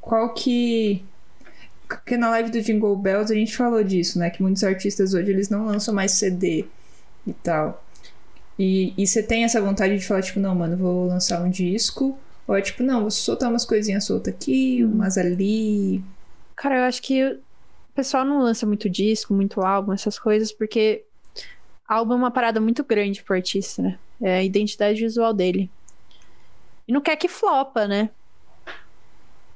[0.00, 1.04] Qual que
[1.88, 4.30] porque na live do Jingle Bells a gente falou disso, né?
[4.30, 6.64] Que muitos artistas hoje eles não lançam mais CD
[7.26, 7.84] e tal.
[8.58, 12.18] E, e você tem essa vontade de falar, tipo, não, mano, vou lançar um disco.
[12.46, 16.02] Ou é tipo, não, vou soltar umas coisinhas soltas aqui, umas ali.
[16.56, 17.40] Cara, eu acho que o
[17.94, 21.04] pessoal não lança muito disco, muito álbum, essas coisas, porque
[21.92, 23.98] álbum é uma parada muito grande pro artista, né?
[24.20, 25.70] É a identidade visual dele.
[26.86, 28.10] E não quer que flopa, né?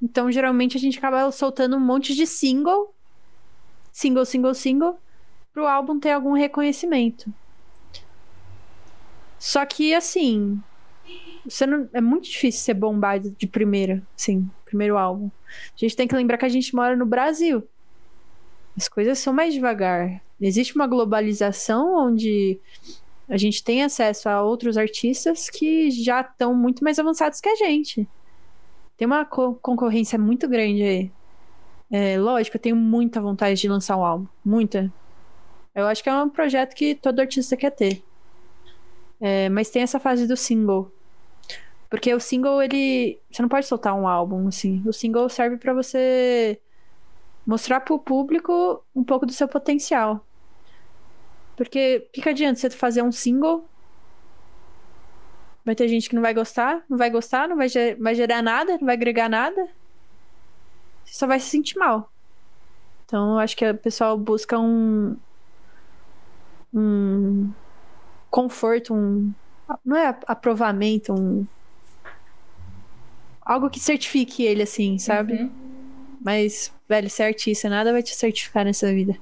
[0.02, 2.94] Então, geralmente, a gente acaba soltando um monte de single,
[3.92, 4.98] single, single, single,
[5.52, 7.32] pro álbum ter algum reconhecimento.
[9.38, 10.60] Só que, assim,
[11.44, 15.30] você não, é muito difícil ser bombado de primeira, sim, primeiro álbum.
[15.48, 17.66] A gente tem que lembrar que a gente mora no Brasil.
[18.76, 20.20] As coisas são mais devagar.
[20.40, 22.60] Existe uma globalização onde
[23.28, 27.56] a gente tem acesso a outros artistas que já estão muito mais avançados que a
[27.56, 28.06] gente.
[28.96, 31.12] Tem uma co concorrência muito grande aí.
[31.90, 34.26] É, lógico, eu tenho muita vontade de lançar um álbum.
[34.44, 34.92] Muita.
[35.74, 38.02] Eu acho que é um projeto que todo artista quer ter.
[39.20, 40.90] É, mas tem essa fase do single.
[41.88, 43.20] Porque o single, ele.
[43.30, 44.82] Você não pode soltar um álbum, assim.
[44.86, 46.60] O single serve para você
[47.46, 50.25] mostrar pro público um pouco do seu potencial.
[51.56, 53.66] Porque fica adiante você fazer um single
[55.66, 58.40] Vai ter gente que não vai gostar, não vai gostar, não vai, ger vai gerar
[58.40, 59.68] nada, não vai agregar nada.
[61.04, 62.08] Você só vai se sentir mal.
[63.04, 65.16] Então, eu acho que o pessoal busca um.
[66.72, 67.50] um
[68.30, 69.34] conforto, um.
[69.84, 71.44] Não é aprovamento, um.
[73.42, 75.34] Algo que certifique ele, assim, sabe?
[75.34, 75.50] Uhum.
[76.20, 79.18] Mas, velho, ser artista, nada vai te certificar nessa vida.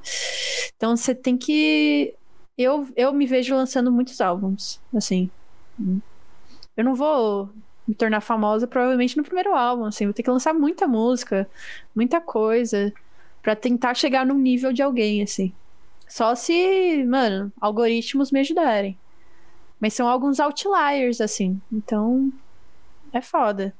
[0.76, 2.14] Então você tem que.
[2.56, 5.30] Eu, eu me vejo lançando muitos álbuns, assim.
[6.76, 7.50] Eu não vou
[7.86, 10.04] me tornar famosa provavelmente no primeiro álbum, assim.
[10.06, 11.48] Vou ter que lançar muita música,
[11.94, 12.92] muita coisa,
[13.42, 15.52] para tentar chegar no nível de alguém, assim.
[16.08, 18.96] Só se, mano, algoritmos me ajudarem.
[19.80, 21.60] Mas são alguns outliers, assim.
[21.72, 22.32] Então,
[23.12, 23.74] é foda.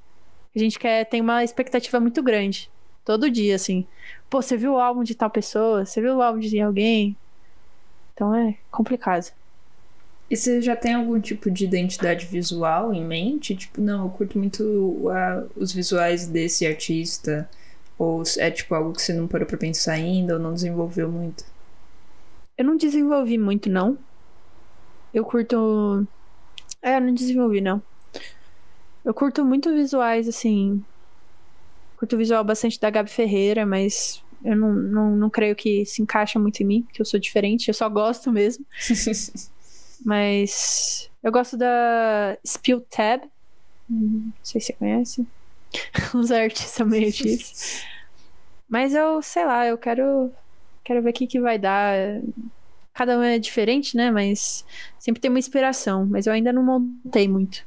[0.54, 2.70] A gente quer, tem uma expectativa muito grande.
[3.04, 3.86] Todo dia, assim.
[4.28, 5.84] Pô, você viu o álbum de tal pessoa?
[5.84, 7.16] Você viu o álbum de alguém?
[8.14, 9.32] Então é complicado.
[10.30, 13.54] E você já tem algum tipo de identidade visual em mente?
[13.54, 17.48] Tipo, não, eu curto muito uh, os visuais desse artista.
[17.98, 21.44] Ou é tipo algo que você não parou pra pensar ainda ou não desenvolveu muito?
[22.56, 23.98] Eu não desenvolvi muito, não.
[25.12, 26.06] Eu curto.
[26.80, 27.82] É, eu não desenvolvi, não.
[29.04, 30.82] Eu curto muito visuais, assim.
[31.98, 36.03] Curto o visual bastante da Gabi Ferreira, mas eu não, não, não creio que se
[36.03, 38.64] encaixa muito em mim, porque eu sou diferente, eu só gosto mesmo.
[40.05, 43.22] mas eu gosto da Spill Tab.
[43.88, 45.26] Não sei se você conhece.
[46.14, 47.82] Os artistas meio disso.
[48.68, 50.30] Mas eu, sei lá, eu quero
[50.84, 52.20] quero ver o que, que vai dar.
[52.92, 54.11] Cada um é diferente, né?
[54.11, 54.64] Mas
[54.99, 56.07] sempre tem uma inspiração.
[56.07, 57.64] Mas eu ainda não montei muito.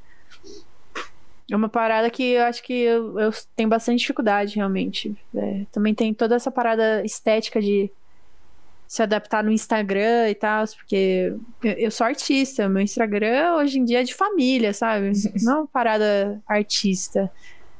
[1.49, 5.15] É uma parada que eu acho que eu, eu tenho bastante dificuldade, realmente.
[5.33, 7.89] É, também tem toda essa parada estética de
[8.87, 11.33] se adaptar no Instagram e tal, porque
[11.63, 15.11] eu, eu sou artista, meu Instagram hoje em dia é de família, sabe?
[15.43, 17.31] Não é uma parada artista.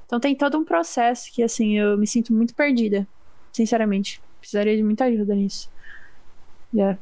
[0.05, 3.05] Então tem todo um processo que, assim, eu me sinto muito perdida,
[3.51, 4.22] sinceramente.
[4.39, 5.70] Precisaria de muita ajuda nisso.
[6.74, 6.97] Yeah.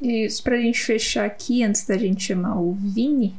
[0.00, 3.34] Isso, pra gente fechar aqui, antes da gente chamar o Vini,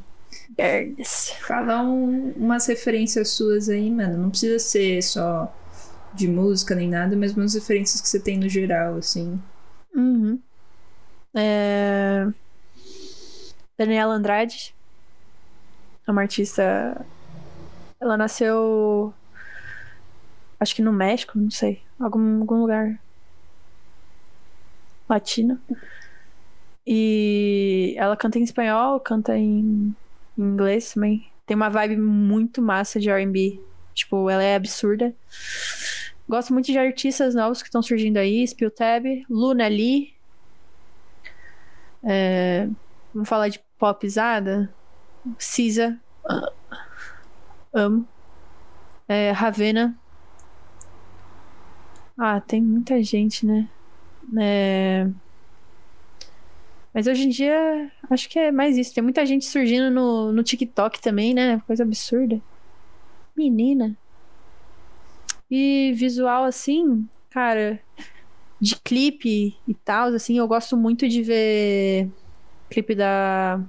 [0.59, 1.31] Birds.
[1.47, 4.17] Fala um, umas referências suas aí, mano.
[4.17, 5.53] Não precisa ser só
[6.13, 9.41] de música nem nada, mas umas referências que você tem no geral, assim.
[9.95, 10.39] Uhum.
[11.33, 12.27] É...
[13.77, 14.75] Daniela Andrade.
[16.05, 17.05] É uma artista.
[18.01, 19.13] Ela nasceu.
[20.59, 21.81] Acho que no México, não sei.
[21.97, 22.99] Algum, algum lugar.
[25.07, 25.59] Latino.
[26.85, 29.95] E ela canta em espanhol, canta em
[30.39, 31.29] em inglês também.
[31.45, 33.59] Tem uma vibe muito massa de R&B.
[33.93, 35.13] Tipo, ela é absurda.
[36.27, 38.47] Gosto muito de artistas novos que estão surgindo aí.
[38.47, 40.13] Spill Tab, Luna Lee.
[42.03, 42.69] É...
[43.13, 44.73] Vamos falar de popzada.
[45.37, 45.99] Cisa.
[47.73, 48.07] Amo.
[49.07, 49.97] É, Ravena.
[52.17, 53.67] Ah, tem muita gente, né?
[54.39, 55.09] É...
[56.93, 58.93] Mas hoje em dia, acho que é mais isso.
[58.93, 61.61] Tem muita gente surgindo no, no TikTok também, né?
[61.67, 62.41] Coisa absurda.
[63.35, 63.95] Menina.
[65.49, 67.79] E visual, assim, cara,
[68.59, 72.09] de clipe e tal, assim, eu gosto muito de ver
[72.69, 73.59] clipe da.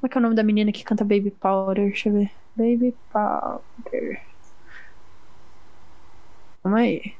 [0.00, 1.86] Como é que é o nome da menina que canta Baby Powder?
[1.88, 2.30] Deixa eu ver.
[2.56, 4.22] Baby Powder.
[6.62, 7.14] Calma aí.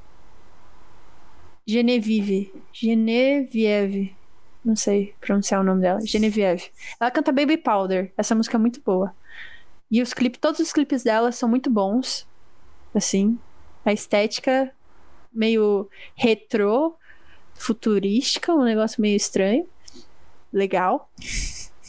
[1.66, 2.52] Genevieve.
[2.72, 4.17] Genevieve.
[4.64, 6.00] Não sei pronunciar o nome dela.
[6.04, 6.70] Genevieve.
[7.00, 8.12] Ela canta Baby Powder.
[8.16, 9.14] Essa música é muito boa.
[9.90, 12.26] E os clipes, todos os clipes dela são muito bons.
[12.94, 13.38] Assim.
[13.84, 14.72] A estética
[15.32, 16.94] meio retrô,
[17.54, 19.66] futurística, um negócio meio estranho.
[20.52, 21.10] Legal.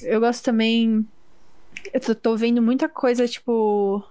[0.01, 1.07] Eu gosto também.
[1.93, 4.03] Eu tô, tô vendo muita coisa, tipo.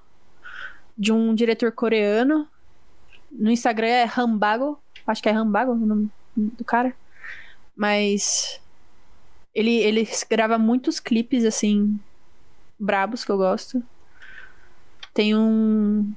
[0.97, 2.49] De um diretor coreano.
[3.31, 4.79] No Instagram é Rambago.
[5.07, 6.95] Acho que é Rambago o nome do cara.
[7.79, 8.61] Mas
[9.55, 11.97] ele, ele grava muitos clipes, assim,
[12.77, 13.81] brabos que eu gosto.
[15.15, 16.13] Tem um.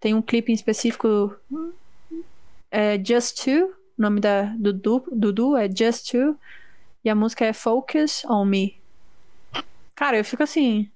[0.00, 1.36] Tem um clipe em específico.
[2.70, 3.66] É Just Two.
[3.98, 6.38] O nome da, do Dudu é Just Two.
[7.04, 8.80] E a música é Focus on Me.
[9.94, 10.90] Cara, eu fico assim.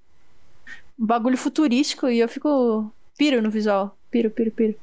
[0.97, 2.91] Um bagulho futurístico e eu fico.
[3.15, 3.95] Piro no visual.
[4.09, 4.75] Piro, piro, piro.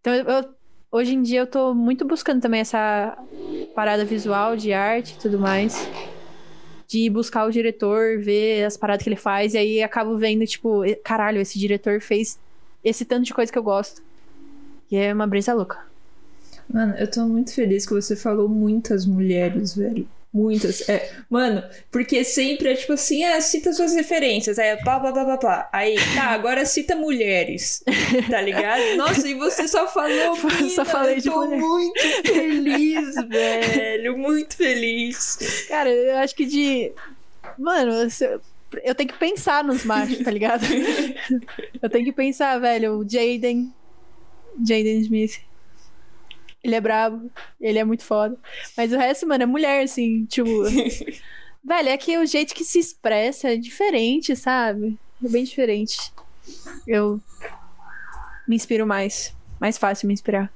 [0.00, 0.54] Então eu, eu
[0.92, 3.16] hoje em dia eu tô muito buscando também essa
[3.74, 5.88] parada visual de arte e tudo mais.
[6.86, 10.82] De buscar o diretor, ver as paradas que ele faz, e aí acabo vendo, tipo,
[11.02, 12.38] caralho, esse diretor fez
[12.84, 14.02] esse tanto de coisa que eu gosto.
[14.90, 15.78] E é uma brisa louca.
[16.68, 20.06] Mano, eu tô muito feliz que você falou muitas mulheres, velho.
[20.34, 20.88] Muitas.
[20.88, 24.58] É, mano, porque sempre é tipo assim, ah, cita suas referências.
[24.58, 25.68] Aí, pá, pá, pá, pá, pá.
[25.70, 27.84] Aí, tá, agora cita mulheres.
[28.30, 28.80] Tá ligado?
[28.96, 30.34] Nossa, e você só falou.
[30.36, 31.60] Mina, só falei de eu tô mulher.
[31.60, 34.16] muito feliz, velho.
[34.16, 35.66] Muito feliz.
[35.68, 36.92] Cara, eu acho que de.
[37.58, 38.40] Mano, se-
[38.84, 40.64] eu tenho que pensar nos machos, tá ligado?
[41.82, 43.70] eu tenho que pensar, velho, o Jaden.
[44.66, 45.40] Jaden Smith.
[46.62, 48.36] Ele é brabo, ele é muito foda.
[48.76, 50.48] Mas o resto, mano, é mulher, assim, tipo.
[51.64, 54.96] velho, é que o jeito que se expressa é diferente, sabe?
[55.24, 56.12] É bem diferente.
[56.86, 57.20] Eu
[58.46, 59.34] me inspiro mais.
[59.60, 60.52] Mais fácil me inspirar.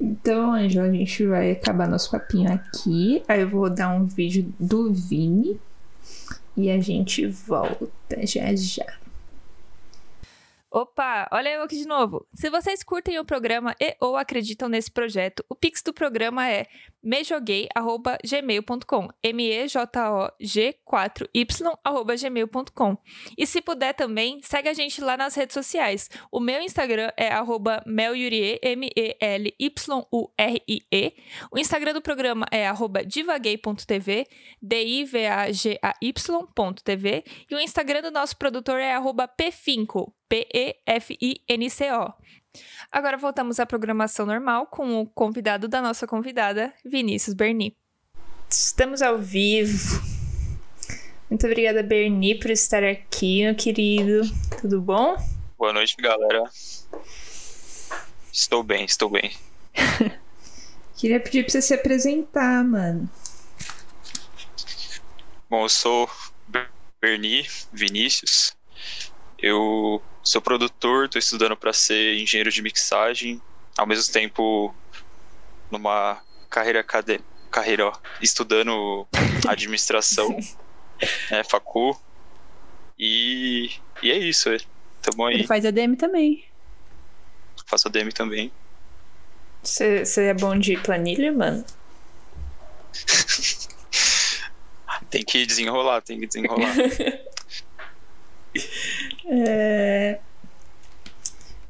[0.00, 3.22] Então, Ângela, a gente vai acabar nosso papinho aqui.
[3.28, 5.60] Aí eu vou dar um vídeo do Vini.
[6.56, 8.86] E a gente volta já já.
[10.74, 12.26] Opa, olha eu aqui de novo.
[12.34, 16.66] Se vocês curtem o programa e ou acreditam nesse projeto, o pix do programa é
[17.04, 21.46] mejoguei@gmail.com, m e j o g 4 y
[22.20, 22.96] gmail.com.
[23.36, 26.08] E se puder também, segue a gente lá nas redes sociais.
[26.32, 29.70] O meu Instagram é arroba melyurie, m e l y
[30.10, 31.12] u r i e.
[31.52, 34.26] O Instagram do programa é arroba divaguei.tv,
[34.60, 38.94] d i v a g a y.tv e o Instagram do nosso produtor é
[39.36, 42.14] pfinco, P-E-F-I-N-C-O.
[42.90, 47.76] Agora voltamos à programação normal com o convidado da nossa convidada, Vinícius Berni.
[48.48, 50.00] Estamos ao vivo.
[51.28, 54.22] Muito obrigada, Berni, por estar aqui, meu querido.
[54.60, 55.16] Tudo bom?
[55.58, 56.44] Boa noite, galera.
[58.32, 59.32] Estou bem, estou bem.
[60.96, 63.10] Queria pedir pra você se apresentar, mano.
[65.50, 66.08] Bom, eu sou
[67.00, 68.56] Berni Vinícius.
[69.38, 73.40] Eu sou produtor, estou estudando para ser engenheiro de mixagem,
[73.76, 74.74] ao mesmo tempo
[75.70, 79.06] numa carreira acadêmica, carreira, ó, estudando
[79.46, 80.36] administração,
[81.30, 82.00] é, facu.
[82.98, 83.70] E,
[84.02, 84.58] e é isso, é.
[85.02, 85.34] tamo aí.
[85.34, 86.44] Ele faz ADM também.
[87.66, 88.50] Faço ADM também.
[89.62, 91.64] Você você é bom de planilha, mano?
[95.10, 96.74] Tem que desenrolar, tem que desenrolar.
[99.26, 100.18] É...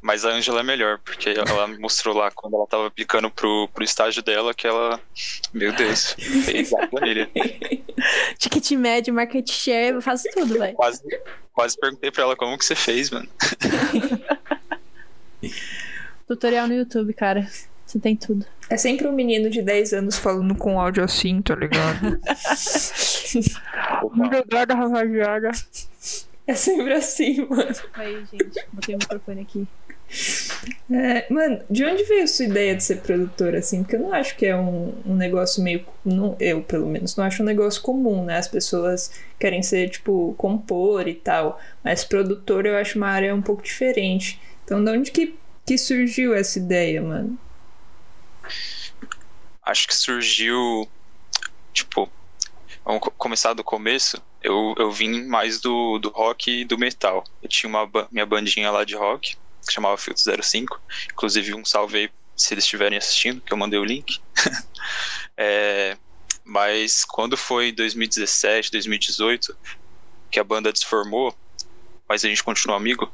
[0.01, 3.67] Mas a Angela é melhor, porque ela me mostrou lá quando ela tava aplicando pro,
[3.73, 4.99] pro estágio dela que ela.
[5.51, 7.27] Meu Deus, fez a planilha.
[8.37, 10.75] Ticket médio, market share, eu faço tudo, velho.
[10.75, 11.01] Quase,
[11.51, 13.27] quase perguntei pra ela como que você fez, mano.
[16.27, 17.47] Tutorial no YouTube, cara.
[17.85, 18.45] Você tem tudo.
[18.69, 22.19] é sempre um menino de 10 anos falando com áudio assim, tá ligado?
[24.03, 25.51] Opa, Obrigada, rapaziada.
[26.47, 27.75] É sempre assim, mano.
[27.95, 29.67] Aí, gente, botei o microfone aqui.
[30.91, 33.81] É, mano, de onde veio a sua ideia de ser produtora, assim?
[33.83, 35.85] Porque eu não acho que é um, um negócio meio.
[36.03, 38.37] Não, eu, pelo menos, não acho um negócio comum, né?
[38.37, 41.59] As pessoas querem ser, tipo, compor e tal.
[41.83, 44.39] Mas produtor eu acho uma área um pouco diferente.
[44.63, 47.37] Então, de onde que, que surgiu essa ideia, mano?
[49.63, 50.87] acho que surgiu.
[51.73, 52.09] Tipo,
[52.85, 54.21] vamos co- começar do começo.
[54.45, 57.23] Eu, eu vim mais do, do rock e do metal.
[57.41, 59.35] Eu tinha uma minha bandinha lá de rock,
[59.65, 60.79] que chamava Filtro 05.
[61.11, 64.21] Inclusive, um salve aí se eles estiverem assistindo, que eu mandei o link.
[65.37, 65.97] É,
[66.45, 69.57] mas quando foi 2017, 2018,
[70.31, 71.35] que a banda desformou,
[72.07, 73.11] mas a gente continuou amigo,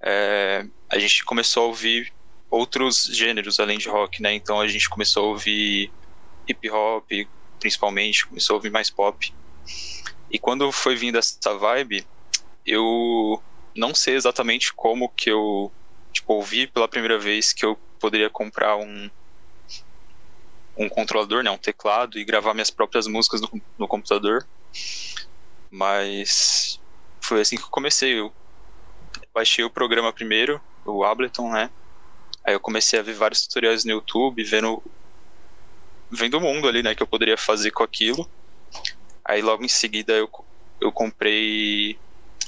[0.00, 2.12] é, a gente começou a ouvir
[2.50, 4.34] outros gêneros além de rock, né?
[4.34, 5.92] Então a gente começou a ouvir
[6.48, 7.08] hip hop,
[7.60, 9.32] principalmente, começou a ouvir mais pop.
[10.32, 12.06] E quando foi vindo essa vibe,
[12.64, 13.42] eu
[13.76, 15.70] não sei exatamente como que eu
[16.12, 19.10] tipo, ouvi pela primeira vez que eu poderia comprar um
[20.74, 24.48] um controlador, né, um teclado e gravar minhas próprias músicas no, no computador.
[25.70, 26.80] Mas
[27.22, 28.18] foi assim que eu comecei.
[28.18, 28.32] Eu
[29.34, 31.70] baixei o programa primeiro, o Ableton, né?
[32.46, 34.82] Aí eu comecei a ver vários tutoriais no YouTube, vendo
[36.10, 38.26] vendo o mundo ali, né, que eu poderia fazer com aquilo.
[39.32, 40.28] Aí logo em seguida eu,
[40.78, 41.98] eu comprei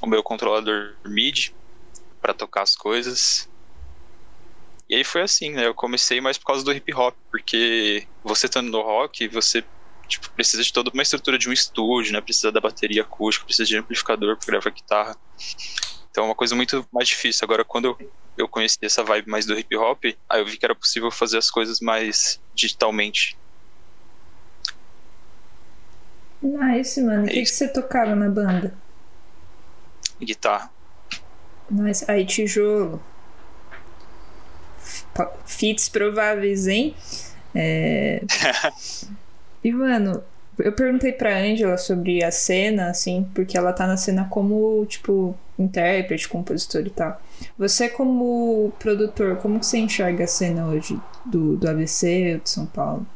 [0.02, 1.54] o meu controlador MIDI
[2.20, 3.48] para tocar as coisas.
[4.86, 5.66] E aí foi assim, né?
[5.66, 9.64] Eu comecei mais por causa do hip hop, porque você estando no rock, você
[10.06, 12.20] tipo, precisa de toda uma estrutura de um estúdio, né?
[12.20, 15.16] Precisa da bateria acústica, precisa de amplificador para gravar guitarra.
[16.10, 17.46] Então é uma coisa muito mais difícil.
[17.46, 20.66] Agora, quando eu, eu conheci essa vibe mais do hip hop, aí eu vi que
[20.66, 23.38] era possível fazer as coisas mais digitalmente.
[26.44, 27.24] Nice, mano.
[27.24, 28.80] O É que, que você tocava na banda?
[30.20, 30.70] Guitarra.
[31.70, 32.04] Nice.
[32.08, 33.02] Aí, tijolo.
[35.44, 36.94] Fits prováveis, hein?
[37.54, 38.24] É...
[39.62, 40.22] E, mano,
[40.58, 45.36] Eu perguntei pra Angela sobre a cena, assim, porque ela tá na cena como, tipo,
[45.58, 47.20] intérprete, compositor e tal.
[47.58, 52.66] Você, como produtor, como que você enxerga a cena hoje do, do ABC, de São
[52.66, 53.06] Paulo?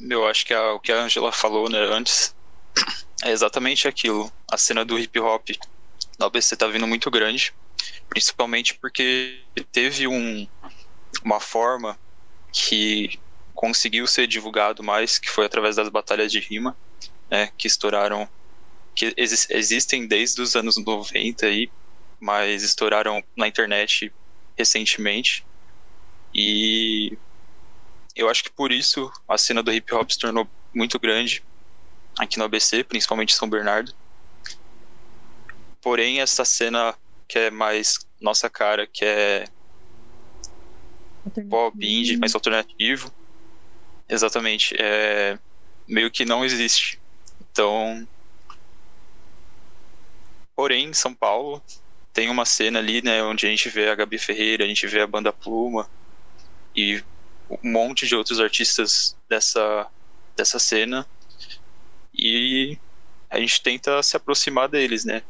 [0.00, 2.34] Eu acho que a, o que a Angela falou né, antes
[3.24, 4.30] é exatamente aquilo.
[4.50, 5.48] A cena do hip hop
[6.18, 7.52] no ABC tá vindo muito grande,
[8.08, 9.40] principalmente porque
[9.72, 10.46] teve um,
[11.24, 11.98] uma forma
[12.52, 13.18] que
[13.54, 16.76] conseguiu ser divulgado mais, que foi através das batalhas de rima,
[17.30, 18.28] né, que estouraram,
[18.94, 21.70] que ex existem desde os anos 90 aí,
[22.20, 24.12] mas estouraram na internet
[24.56, 25.44] recentemente.
[26.34, 27.16] E
[28.18, 31.42] eu acho que por isso a cena do hip hop se tornou muito grande
[32.18, 33.92] aqui no ABC, principalmente em São Bernardo.
[35.80, 36.94] Porém, essa cena
[37.26, 39.44] que é mais nossa cara, que é
[41.48, 43.12] pop indie, mais alternativo,
[44.08, 44.74] Exatamente.
[44.78, 45.38] É,
[45.86, 47.00] meio que não existe.
[47.40, 48.06] Então.
[50.56, 51.62] Porém, São Paulo
[52.12, 55.00] tem uma cena ali, né, onde a gente vê a Gabi Ferreira, a gente vê
[55.00, 55.88] a banda Pluma
[56.74, 57.00] e
[57.50, 59.86] um monte de outros artistas dessa,
[60.36, 61.06] dessa cena.
[62.14, 62.76] E
[63.30, 65.22] a gente tenta se aproximar deles, né?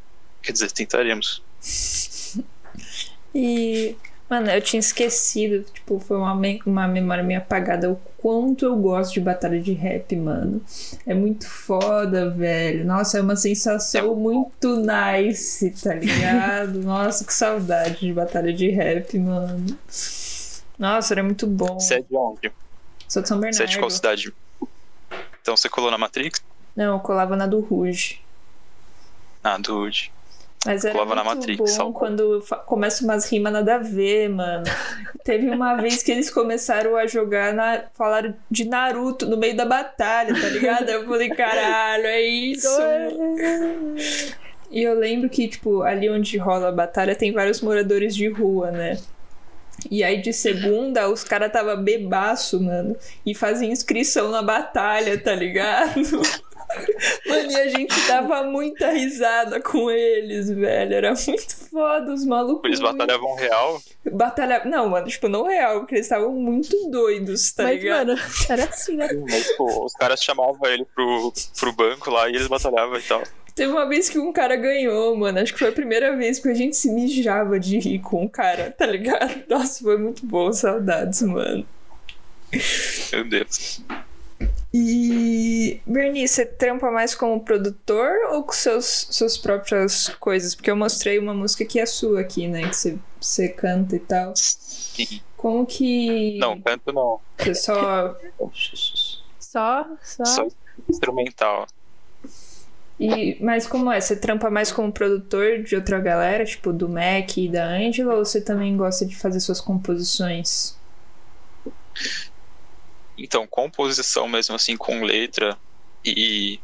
[0.43, 1.43] Quer dizer, tentaremos.
[3.35, 3.97] e
[4.29, 8.77] Mano, eu tinha esquecido, tipo, foi uma, me uma memória meio apagada o quanto eu
[8.77, 10.61] gosto de batalha de rap, mano.
[11.07, 12.85] É muito foda, velho.
[12.85, 16.79] Nossa, é uma sensação muito nice, tá ligado?
[16.85, 19.65] Nossa, que saudade de batalha de rap, mano.
[20.79, 21.79] Nossa, era muito bom.
[21.79, 22.53] Você é de onde?
[23.09, 23.57] Sou de São Bernardo.
[23.57, 24.33] Você é de qual cidade?
[25.43, 26.43] Então você colou na Matrix?
[26.77, 28.21] Não, eu colava na do Rouge.
[29.43, 30.13] Ah, do Rouge.
[30.67, 34.65] Mas era muito na Matrix, bom quando começa umas rimas nada a ver, mano.
[35.25, 39.65] Teve uma vez que eles começaram a jogar, na, falaram de Naruto no meio da
[39.65, 40.89] batalha, tá ligado?
[40.89, 42.69] Eu falei, caralho, é isso.
[44.71, 48.73] e eu lembro que, tipo, ali onde rola a batalha tem vários moradores de rua,
[48.73, 48.99] né?
[49.91, 55.35] E aí de segunda os caras tava bebaço, mano, e faziam inscrição na batalha, tá
[55.35, 56.03] ligado?
[57.27, 60.95] Mano, e a gente dava muita risada com eles, velho.
[60.95, 62.65] Era muito foda, os malucos.
[62.65, 63.81] Eles batalhavam real?
[64.13, 64.63] Batalha...
[64.65, 68.09] Não, mano, tipo, não real, porque eles estavam muito doidos, tá Mas, ligado?
[68.09, 68.21] Mano,
[68.51, 69.09] era assim, né?
[69.29, 73.23] Mas, tipo, os caras chamavam ele pro, pro banco lá e eles batalhavam e tal.
[73.59, 75.41] Teve uma vez que um cara ganhou, mano.
[75.41, 78.31] Acho que foi a primeira vez que a gente se mijava de rir com o
[78.31, 79.43] cara, tá ligado?
[79.51, 81.67] Nossa, foi muito bom, saudades, mano.
[83.13, 83.83] Meu Deus.
[84.73, 90.55] E, Bernie, você trampa mais como produtor ou com seus, suas próprias coisas?
[90.55, 92.69] Porque eu mostrei uma música que é sua aqui, né?
[92.69, 94.35] Que você, você canta e tal.
[94.37, 95.21] Sim.
[95.37, 96.39] Como que.
[96.39, 97.19] Não, canto não.
[97.37, 98.17] Você só.
[99.41, 100.25] só, só.
[100.25, 100.49] Só
[100.89, 101.67] instrumental.
[103.01, 104.01] E, mas como é?
[104.01, 108.25] Você trampa mais como produtor de outra galera, tipo do Mac e da Angela, ou
[108.25, 110.77] você também gosta de fazer suas composições?
[113.17, 115.57] Então, composição mesmo assim, com letra
[116.05, 116.59] e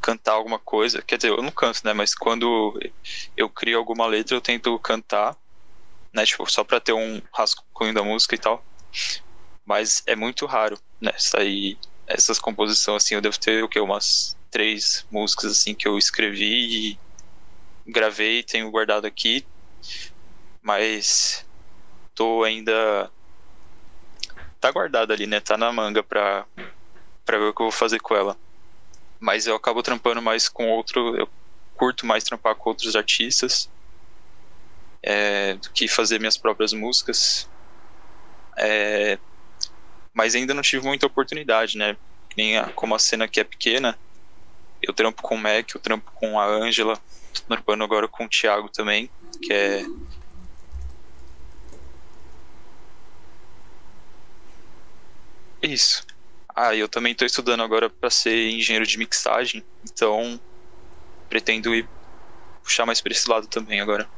[0.00, 1.02] cantar alguma coisa.
[1.02, 1.92] Quer dizer, eu não canto, né?
[1.92, 2.78] Mas quando
[3.36, 5.36] eu crio alguma letra, eu tento cantar,
[6.12, 6.24] né?
[6.24, 8.64] Tipo, só pra ter um rascunho da música e tal.
[9.64, 11.12] Mas é muito raro, né?
[11.16, 13.14] Sair essas composições assim.
[13.14, 13.78] Eu devo ter o que?
[13.78, 16.98] Umas três músicas assim que eu escrevi e
[17.86, 19.46] gravei, tenho guardado aqui.
[20.62, 21.46] Mas
[22.14, 23.10] tô ainda
[24.60, 25.40] tá guardada ali, né?
[25.40, 26.44] Tá na manga pra,
[27.24, 28.36] pra ver o que eu vou fazer com ela.
[29.18, 31.16] Mas eu acabo trampando mais com outro.
[31.16, 31.28] Eu
[31.74, 33.70] curto mais trampar com outros artistas
[35.02, 37.48] é, do que fazer minhas próprias músicas.
[38.56, 39.18] É,
[40.12, 41.96] mas ainda não tive muita oportunidade, né?
[42.36, 43.98] Nem a, como a cena aqui é pequena,
[44.82, 46.96] eu trampo com o Mac, eu trampo com a Angela,
[47.34, 49.10] tô trampando agora com o Thiago também,
[49.42, 49.84] que é
[55.62, 56.06] Isso.
[56.54, 60.40] Ah, eu também estou estudando agora para ser engenheiro de mixagem, então
[61.28, 61.88] pretendo ir
[62.62, 64.08] puxar mais para esse lado também agora.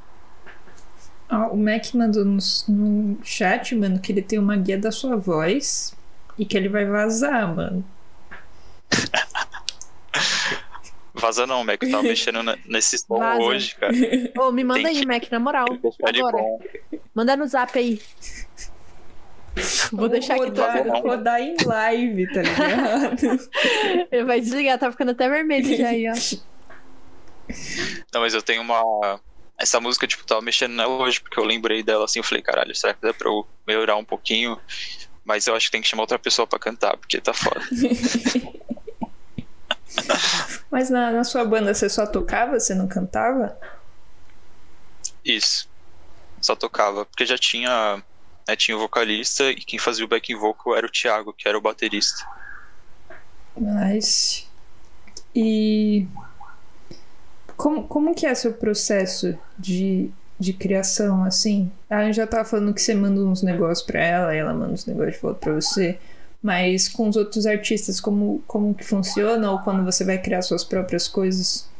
[1.28, 2.38] Ah, o Mac mandou no,
[2.68, 5.94] no chat, mano, que ele tem uma guia da sua voz
[6.38, 7.84] e que ele vai vazar, mano.
[11.14, 11.82] Vaza não, Mac.
[11.82, 13.42] Eu tava mexendo nesse som Vaza.
[13.42, 13.92] hoje, cara.
[14.38, 15.06] Ô, me manda Tem aí, que...
[15.06, 15.66] Mac, na moral.
[16.02, 16.38] Agora.
[17.14, 18.00] Manda no zap aí.
[19.92, 23.50] Vou deixar aqui rodar, todo rodar em live, tá ligado?
[24.10, 26.14] Ele vai desligar, tá ficando até vermelho já aí, ó.
[28.14, 29.20] Não, mas eu tenho uma.
[29.58, 32.74] Essa música, tipo, tava mexendo nela hoje, porque eu lembrei dela assim, eu falei, caralho,
[32.74, 34.58] será que dá pra eu melhorar um pouquinho?
[35.24, 37.60] Mas eu acho que tem que chamar outra pessoa pra cantar, porque tá foda.
[40.70, 43.58] Mas na, na sua banda você só tocava, você não cantava?
[45.24, 45.68] Isso.
[46.40, 48.02] Só tocava, porque já tinha,
[48.48, 51.56] né, tinha o vocalista e quem fazia o backing vocal era o Thiago, que era
[51.56, 52.26] o baterista.
[53.56, 54.48] Mas.
[55.34, 56.06] E.
[57.56, 61.70] Como, como que é seu processo de, de criação, assim?
[61.88, 64.72] A gente já tava falando que você manda uns negócios pra ela, e ela manda
[64.72, 65.98] uns negócios de volta pra você.
[66.42, 69.50] Mas com os outros artistas, como, como que funciona?
[69.50, 71.70] Ou quando você vai criar suas próprias coisas?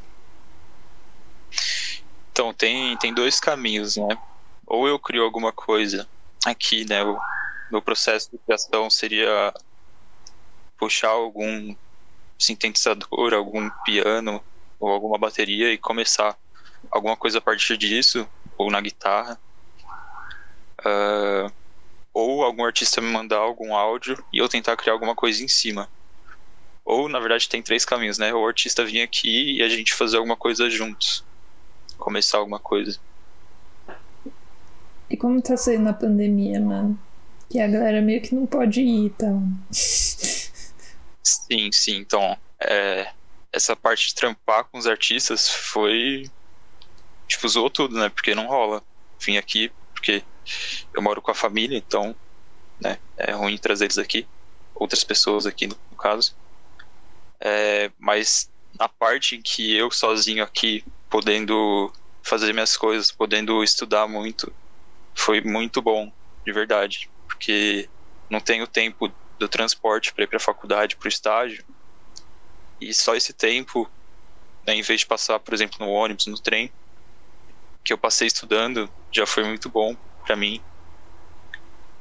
[2.30, 4.16] Então, tem, tem dois caminhos, né?
[4.66, 6.08] Ou eu crio alguma coisa
[6.46, 7.02] aqui, né?
[7.04, 7.18] O
[7.70, 9.52] meu processo de criação seria
[10.78, 11.74] puxar algum
[12.38, 14.42] sintetizador, algum piano
[14.78, 16.36] ou alguma bateria e começar
[16.90, 19.38] alguma coisa a partir disso, ou na guitarra.
[20.80, 21.52] Uh,
[22.12, 25.88] ou algum artista me mandar algum áudio e eu tentar criar alguma coisa em cima.
[26.84, 28.34] Ou, na verdade, tem três caminhos, né?
[28.34, 31.24] Ou o artista vir aqui e a gente fazer alguma coisa juntos.
[31.96, 32.98] Começar alguma coisa.
[35.08, 36.98] E como tá sendo na pandemia, mano?
[37.48, 39.40] Que a galera meio que não pode ir e tal.
[39.70, 41.96] Sim, sim.
[41.98, 43.12] Então, é,
[43.52, 46.28] essa parte de trampar com os artistas foi.
[47.28, 48.08] Tipo, zoou tudo, né?
[48.08, 48.82] Porque não rola.
[49.20, 50.24] Vim aqui porque
[50.95, 52.16] eu moro com a família, então
[52.82, 54.28] né, é ruim trazer eles aqui.
[54.74, 56.34] Outras pessoas aqui, no caso.
[57.43, 61.93] É, mas a parte em que eu sozinho aqui, podendo
[62.24, 64.55] fazer minhas coisas, podendo estudar muito,
[65.18, 66.12] foi muito bom,
[66.47, 67.11] de verdade.
[67.28, 67.90] Porque
[68.30, 71.64] não tenho tempo do transporte para ir para a faculdade, para o estágio.
[72.80, 73.90] E só esse tempo,
[74.66, 76.72] né, em vez de passar, por exemplo, no ônibus, no trem,
[77.84, 80.61] que eu passei estudando, já foi muito bom para mim.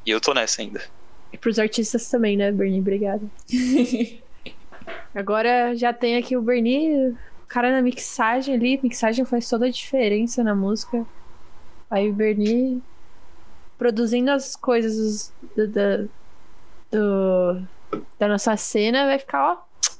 [0.05, 0.81] E eu tô nessa ainda.
[1.31, 2.79] E pros artistas também, né, Bernie?
[2.79, 3.21] Obrigada.
[5.13, 8.79] Agora já tem aqui o Bernie, o cara na mixagem ali.
[8.81, 11.05] Mixagem faz toda a diferença na música.
[11.89, 12.81] Aí o Bernie
[13.77, 16.09] produzindo as coisas do, do,
[16.91, 17.61] do,
[18.19, 19.57] da nossa cena vai ficar, ó,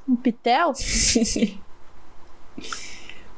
[0.07, 0.73] um pitel.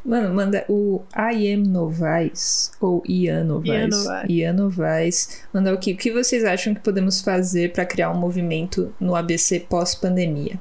[0.05, 4.05] Mano, manda o I Am Novaes, ou Ian Novaes.
[4.27, 5.43] Ian Novaes.
[5.53, 9.15] Manda o que, o que vocês acham que podemos fazer para criar um movimento no
[9.15, 10.59] ABC pós-pandemia?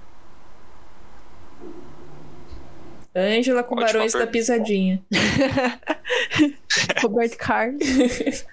[3.15, 4.27] Ângela com Ótima Barões pergunta.
[4.27, 5.03] da Pisadinha.
[7.03, 7.83] Roberto Carlos.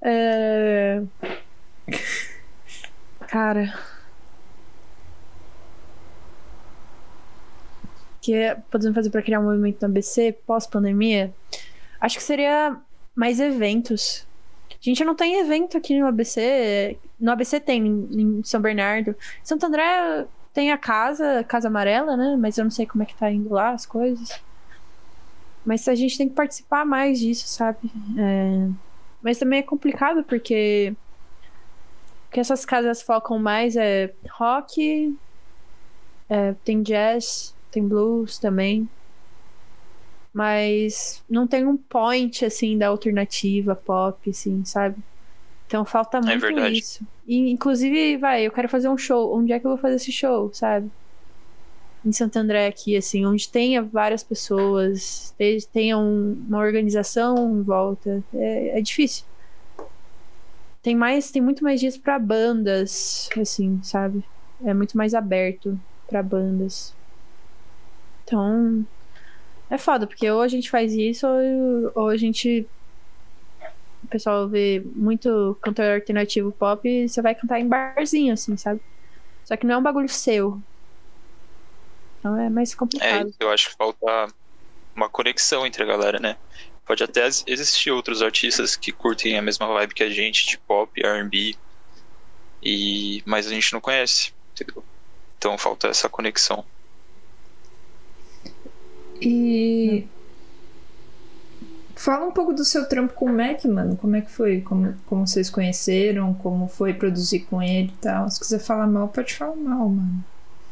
[0.00, 1.02] é...
[3.26, 3.74] Cara.
[8.20, 11.32] Que podemos fazer para criar um movimento no ABC pós-pandemia?
[12.00, 12.76] Acho que seria
[13.14, 14.26] mais eventos.
[14.70, 16.96] A gente não tem evento aqui no ABC.
[17.18, 19.14] No ABC tem, em São Bernardo.
[19.42, 22.36] Santo André tem a casa, Casa Amarela, né?
[22.38, 24.40] Mas eu não sei como é que tá indo lá as coisas.
[25.64, 27.90] Mas a gente tem que participar mais disso, sabe?
[28.18, 28.68] É...
[29.22, 30.94] Mas também é complicado porque
[32.30, 35.16] que essas casas focam mais é rock,
[36.28, 38.88] é, tem jazz, tem blues também.
[40.32, 44.96] Mas não tem um point, assim, da alternativa pop, assim, sabe?
[45.66, 47.04] Então falta é muito é isso.
[47.26, 49.36] E, inclusive, vai, eu quero fazer um show.
[49.36, 50.90] Onde é que eu vou fazer esse show, sabe?
[52.04, 55.34] Em Santo André aqui, assim, onde tenha várias pessoas,
[55.72, 58.22] tenha um, uma organização em volta.
[58.32, 59.24] É, é difícil
[60.82, 64.24] tem mais tem muito mais dias para bandas assim sabe
[64.64, 66.94] é muito mais aberto para bandas
[68.30, 68.86] então
[69.68, 72.66] é foda porque ou a gente faz isso ou, ou a gente
[74.04, 78.80] o pessoal vê muito cantor alternativo pop e você vai cantar em barzinho assim sabe
[79.44, 80.60] só que não é um bagulho seu
[82.18, 84.32] então é mais complicado é eu acho que falta
[84.94, 86.36] uma conexão entre a galera né
[86.90, 90.90] Pode até existir outros artistas que curtem a mesma vibe que a gente, de pop,
[91.00, 91.54] R&B,
[92.60, 94.82] e mas a gente não conhece, entendeu?
[95.38, 96.64] Então falta essa conexão.
[99.20, 100.06] E
[102.00, 103.96] fala um pouco do seu trampo com o Mac, mano.
[103.96, 104.62] Como é que foi?
[104.62, 106.32] Como, como vocês conheceram?
[106.34, 108.30] Como foi produzir com ele e tal?
[108.30, 110.24] Se quiser falar mal, pode falar mal, mano.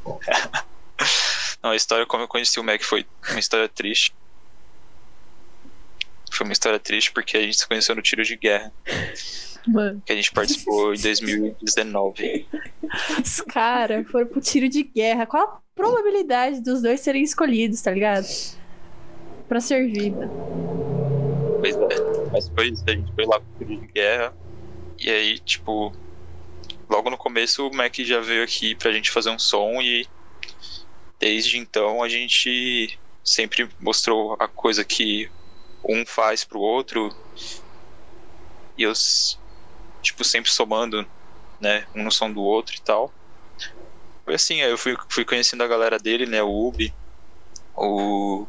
[1.62, 4.14] não, a história como eu conheci o Mac foi uma história triste.
[6.32, 8.72] Foi uma história triste porque a gente se conheceu no tiro de guerra.
[9.66, 10.02] Mano.
[10.06, 12.46] Que a gente participou em 2019.
[13.22, 15.26] Os caras foram pro tiro de guerra.
[15.26, 18.26] Qual a probabilidade dos dois serem escolhidos, tá ligado?
[19.48, 20.30] Pra servir, mano.
[21.60, 22.28] Pois é.
[22.32, 24.34] Mas foi isso, a gente foi lá pro de guerra.
[24.98, 25.92] E aí, tipo,
[26.90, 30.06] logo logo no começo o Mac já veio aqui pra gente fazer um som e
[31.18, 35.30] desde então a gente sempre mostrou a coisa que
[35.84, 37.14] um faz pro outro
[38.76, 38.92] e eu
[40.02, 41.06] tipo sempre somando
[41.60, 43.12] né um no som do outro e tal
[44.28, 46.94] foi assim aí eu fui, fui conhecendo a galera dele né o Ubi
[47.74, 48.46] o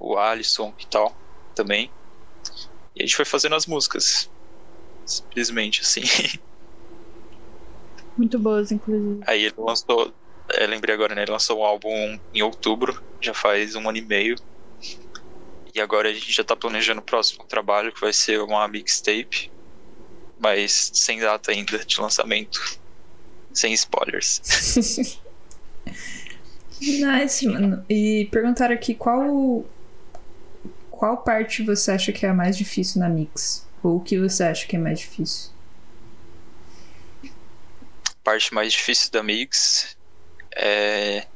[0.00, 1.16] o Alisson e tal
[1.54, 1.94] também
[2.96, 4.28] e a gente foi fazendo as músicas
[5.06, 6.02] simplesmente assim
[8.16, 9.22] Muito boas, inclusive.
[9.26, 10.16] Aí ele lançou,
[10.52, 11.22] é, lembrei agora, né?
[11.22, 14.34] Ele lançou um álbum em outubro, já faz um ano e meio.
[15.74, 19.50] E agora a gente já tá planejando o próximo trabalho, que vai ser uma mixtape,
[20.38, 22.58] mas sem data ainda de lançamento.
[23.54, 24.42] Sem spoilers.
[26.80, 27.84] nice, mano.
[27.88, 29.64] E perguntaram aqui qual.
[30.90, 33.66] Qual parte você acha que é a mais difícil na mix?
[33.82, 35.54] Ou o que você acha que é mais difícil?
[38.24, 39.96] parte mais difícil da mix
[40.56, 41.26] é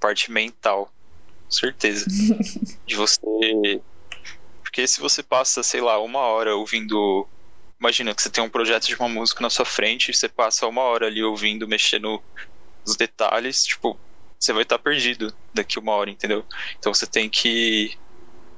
[0.00, 0.92] parte mental,
[1.44, 2.06] com certeza.
[2.84, 3.80] de você.
[4.62, 7.26] Porque se você passa, sei lá, uma hora ouvindo.
[7.80, 10.82] Imagina que você tem um projeto de uma música na sua frente, você passa uma
[10.82, 12.22] hora ali ouvindo, mexendo
[12.86, 14.02] nos detalhes, tipo,
[14.38, 16.46] você vai estar perdido daqui uma hora, entendeu?
[16.78, 17.96] Então você tem que,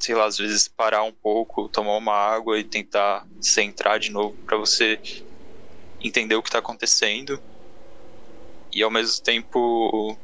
[0.02, 4.38] sei lá, às vezes parar um pouco, tomar uma água e tentar centrar de novo
[4.46, 5.00] para você
[6.00, 7.42] entender o que está acontecendo
[8.72, 10.18] e ao mesmo tempo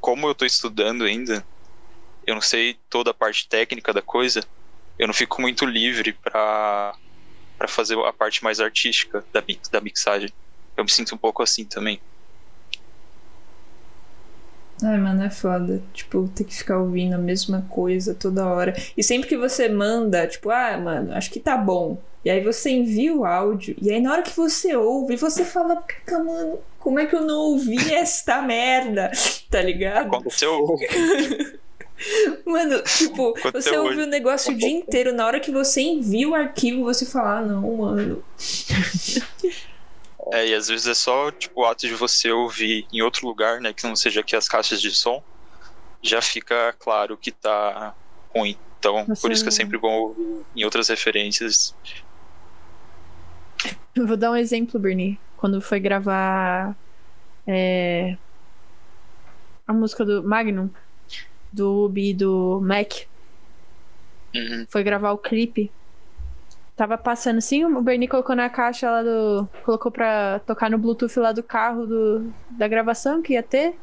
[0.00, 1.46] como eu estou estudando ainda
[2.26, 4.42] eu não sei toda a parte técnica da coisa
[4.98, 6.94] eu não fico muito livre para
[7.56, 10.30] para fazer a parte mais artística da, mix, da mixagem
[10.76, 12.00] eu me sinto um pouco assim também
[14.82, 15.82] Ai, mano, é foda.
[15.92, 18.74] Tipo, ter que ficar ouvindo a mesma coisa toda hora.
[18.96, 22.00] E sempre que você manda, tipo, ah, mano, acho que tá bom.
[22.24, 23.74] E aí você envia o áudio.
[23.80, 27.38] E aí na hora que você ouve, você fala, mano, como é que eu não
[27.38, 29.10] ouvi esta merda?
[29.50, 30.08] Tá ligado?
[30.08, 30.76] Aconteceu.
[32.44, 35.12] Mano, tipo, você ouve o negócio o dia inteiro.
[35.12, 38.24] Na hora que você envia o arquivo, você fala, ah, não, mano.
[40.30, 43.62] É, e às vezes é só tipo, o ato de você ouvir em outro lugar,
[43.62, 45.22] né, que não seja aqui as caixas de som,
[46.02, 47.94] já fica claro que tá
[48.34, 48.54] ruim.
[48.78, 51.74] Então, Nossa, por isso que é sempre bom ouvir em outras referências.
[53.96, 55.18] Vou dar um exemplo, Bernie.
[55.36, 56.76] Quando foi gravar
[57.46, 58.16] é,
[59.66, 60.70] a música do Magnum,
[61.52, 62.92] do Ubi do Mac,
[64.34, 64.66] uhum.
[64.68, 65.70] foi gravar o clipe
[66.78, 69.48] tava passando assim, o Bernie colocou na caixa lá do.
[69.64, 73.74] Colocou pra tocar no Bluetooth lá do carro do, da gravação que ia ter.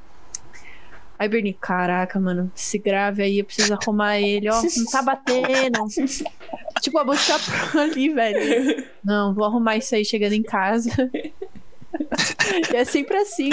[1.19, 5.85] Aí, Bernie, caraca, mano, esse grave aí, eu preciso arrumar ele, ó, não tá batendo.
[6.81, 7.35] tipo, a música
[7.79, 8.85] ali, velho.
[9.03, 10.89] Não, vou arrumar isso aí chegando em casa.
[12.71, 13.49] e é sempre assim.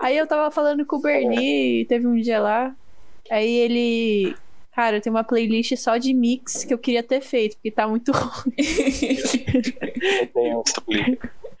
[0.00, 2.74] Aí eu tava falando com o Bernie, teve um dia lá,
[3.30, 4.36] aí ele
[4.78, 8.12] Cara, tem uma playlist só de mix que eu queria ter feito, porque tá muito
[8.14, 8.54] ruim.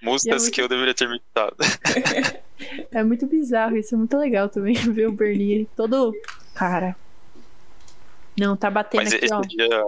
[0.00, 0.54] Músicas é muito...
[0.54, 1.56] que eu deveria ter mixado.
[2.90, 6.12] É muito bizarro, isso é muito legal também, ver o Bernie todo.
[6.54, 6.96] Cara.
[8.38, 9.40] Não, tá batendo Mas aqui, esse ó.
[9.40, 9.84] Dia,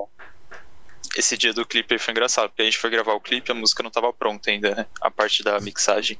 [1.16, 3.56] esse dia do clipe foi engraçado, porque a gente foi gravar o clipe e a
[3.56, 4.86] música não tava pronta ainda, né?
[5.00, 6.18] A parte da mixagem.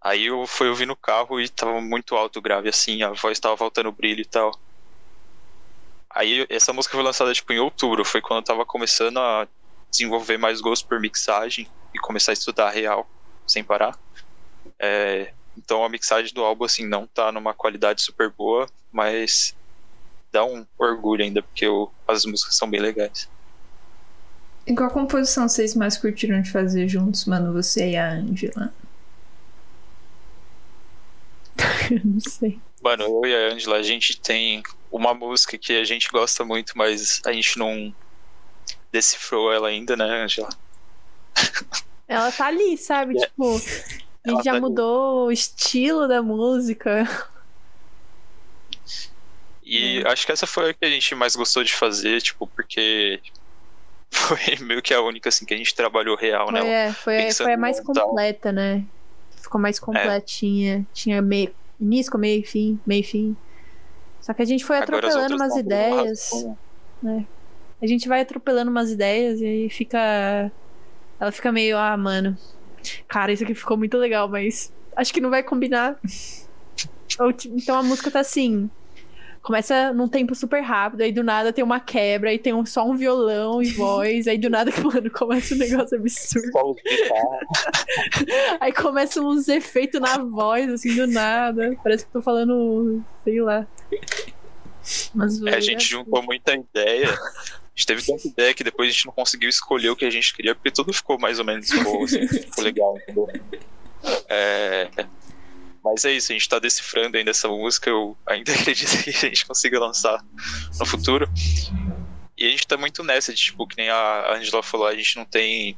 [0.00, 3.56] Aí eu fui ouvir no carro e tava muito alto grave, assim, a voz tava
[3.56, 4.58] faltando brilho e tal.
[6.08, 9.46] Aí essa música foi lançada tipo em outubro, foi quando eu tava começando a
[9.90, 13.08] desenvolver mais gosto por mixagem e começar a estudar real
[13.46, 13.96] sem parar.
[14.78, 19.54] É, então a mixagem do álbum assim não tá numa qualidade super boa, mas
[20.32, 23.28] dá um orgulho ainda porque eu, as músicas são bem legais.
[24.66, 27.52] E qual composição vocês mais curtiram de fazer juntos, mano?
[27.52, 28.72] Você e a Angela?
[32.04, 32.58] não sei.
[32.82, 36.76] Mano, eu e a Angela, a gente tem uma música que a gente gosta muito,
[36.76, 37.94] mas a gente não
[38.90, 40.48] decifrou ela ainda, né, Angela?
[42.08, 43.16] Ela tá ali, sabe?
[43.16, 43.26] É.
[43.26, 43.60] Tipo,
[44.24, 45.28] a gente já tá mudou ali.
[45.28, 47.06] o estilo da música.
[49.62, 53.20] E acho que essa foi a que a gente mais gostou de fazer, tipo, porque
[54.10, 56.86] foi meio que a única assim que a gente trabalhou real, foi, né?
[56.88, 58.84] É, foi, foi a mais completa, né?
[59.36, 60.78] Ficou mais completinha.
[60.78, 60.84] É.
[60.92, 63.36] Tinha meio, início, meio e fim, meio e fim.
[64.20, 66.30] Só que a gente foi atropelando umas ideias.
[67.02, 67.26] Né?
[67.80, 70.52] A gente vai atropelando umas ideias e aí fica.
[71.18, 72.36] Ela fica meio, ah, mano.
[73.08, 75.98] Cara, isso aqui ficou muito legal, mas acho que não vai combinar.
[77.18, 78.70] Ou, então a música tá assim.
[79.42, 82.86] Começa num tempo super rápido, aí do nada tem uma quebra, aí tem um, só
[82.86, 86.76] um violão e voz, aí do nada, mano, começa um negócio absurdo.
[88.60, 91.76] aí começa uns efeitos na voz, assim, do nada.
[91.82, 93.66] Parece que tô falando, sei lá.
[95.14, 97.08] Mas, é, a gente juntou muita ideia.
[97.10, 100.10] A gente teve tanta ideia que depois a gente não conseguiu escolher o que a
[100.10, 103.28] gente queria, porque tudo ficou mais ou menos bom, assim, ficou legal, entendeu?
[104.28, 104.88] É,
[105.82, 109.28] mas é isso, a gente tá decifrando ainda essa música, eu ainda acredito que a
[109.28, 110.24] gente consiga lançar
[110.78, 111.28] no futuro.
[112.36, 115.16] E a gente tá muito nessa, de, tipo, que nem a Angela falou, a gente
[115.16, 115.76] não tem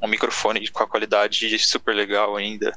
[0.00, 2.76] um microfone com a qualidade super legal ainda.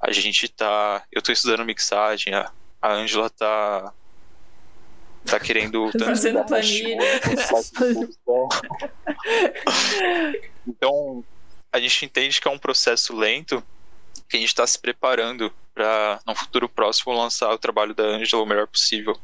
[0.00, 1.04] A gente tá.
[1.12, 2.50] Eu tô estudando mixagem, a,
[2.80, 3.92] a Angela tá.
[5.26, 5.90] Tá querendo.
[6.02, 6.96] Fazendo planilha.
[10.66, 11.22] então,
[11.70, 13.62] a gente entende que é um processo lento,
[14.26, 18.42] que a gente está se preparando para no futuro próximo lançar o trabalho da Angela
[18.42, 19.16] o melhor possível.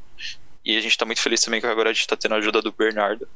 [0.65, 2.61] E a gente está muito feliz também que agora a gente está tendo a ajuda
[2.61, 3.29] do Bernardo.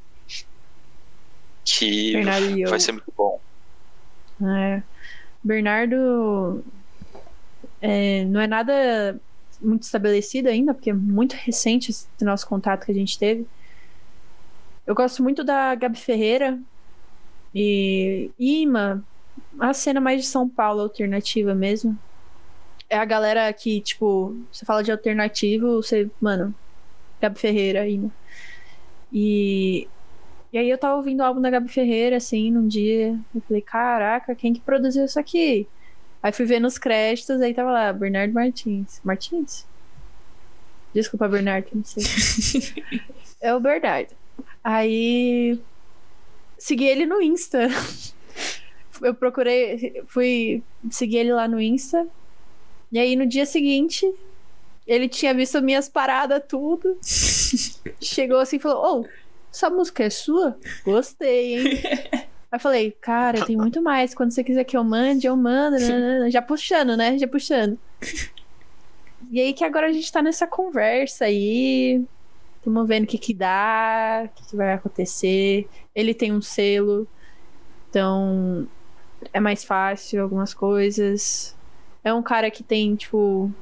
[1.65, 3.41] Que Bernardo vai ser muito bom.
[4.43, 4.83] É.
[5.43, 6.65] Bernardo
[7.81, 9.21] é, não é nada
[9.61, 13.47] muito estabelecido ainda, porque é muito recente esse nosso contato que a gente teve.
[14.87, 16.59] Eu gosto muito da Gabi Ferreira
[17.55, 19.05] e Ima,
[19.59, 21.97] a cena mais de São Paulo alternativa mesmo.
[22.91, 26.55] É a galera que, tipo, você fala de alternativo, você, mano,
[27.21, 28.11] Gabi Ferreira aí, né?
[29.13, 29.89] E,
[30.53, 33.19] e aí eu tava ouvindo o álbum da Gabi Ferreira, assim, num dia.
[33.35, 35.69] Eu falei, caraca, quem que produziu isso aqui?
[36.23, 39.01] Aí fui ver nos créditos, aí tava lá, Bernardo Martins.
[39.05, 39.67] Martins?
[40.93, 42.03] Desculpa, Bernardo, não sei.
[43.41, 44.15] é o Bernardo.
[44.63, 45.59] Aí
[46.59, 47.69] segui ele no Insta
[49.03, 52.07] eu procurei, fui seguir ele lá no Insta.
[52.91, 54.13] E aí no dia seguinte,
[54.87, 56.99] ele tinha visto minhas paradas, tudo.
[58.01, 59.09] Chegou assim e falou: Ô, oh,
[59.53, 60.59] essa música é sua?
[60.85, 61.83] Gostei, hein?
[62.53, 64.13] Aí falei, cara, tem muito mais.
[64.13, 65.77] Quando você quiser que eu mande, eu mando.
[66.31, 67.17] Já puxando, né?
[67.17, 67.79] Já puxando.
[69.31, 72.05] E aí que agora a gente tá nessa conversa aí.
[72.57, 75.69] Estamos vendo o que que dá, o que, que vai acontecer.
[75.95, 77.07] Ele tem um selo.
[77.89, 78.67] Então,
[79.33, 81.57] é mais fácil algumas coisas.
[82.03, 83.53] É um cara que tem, tipo,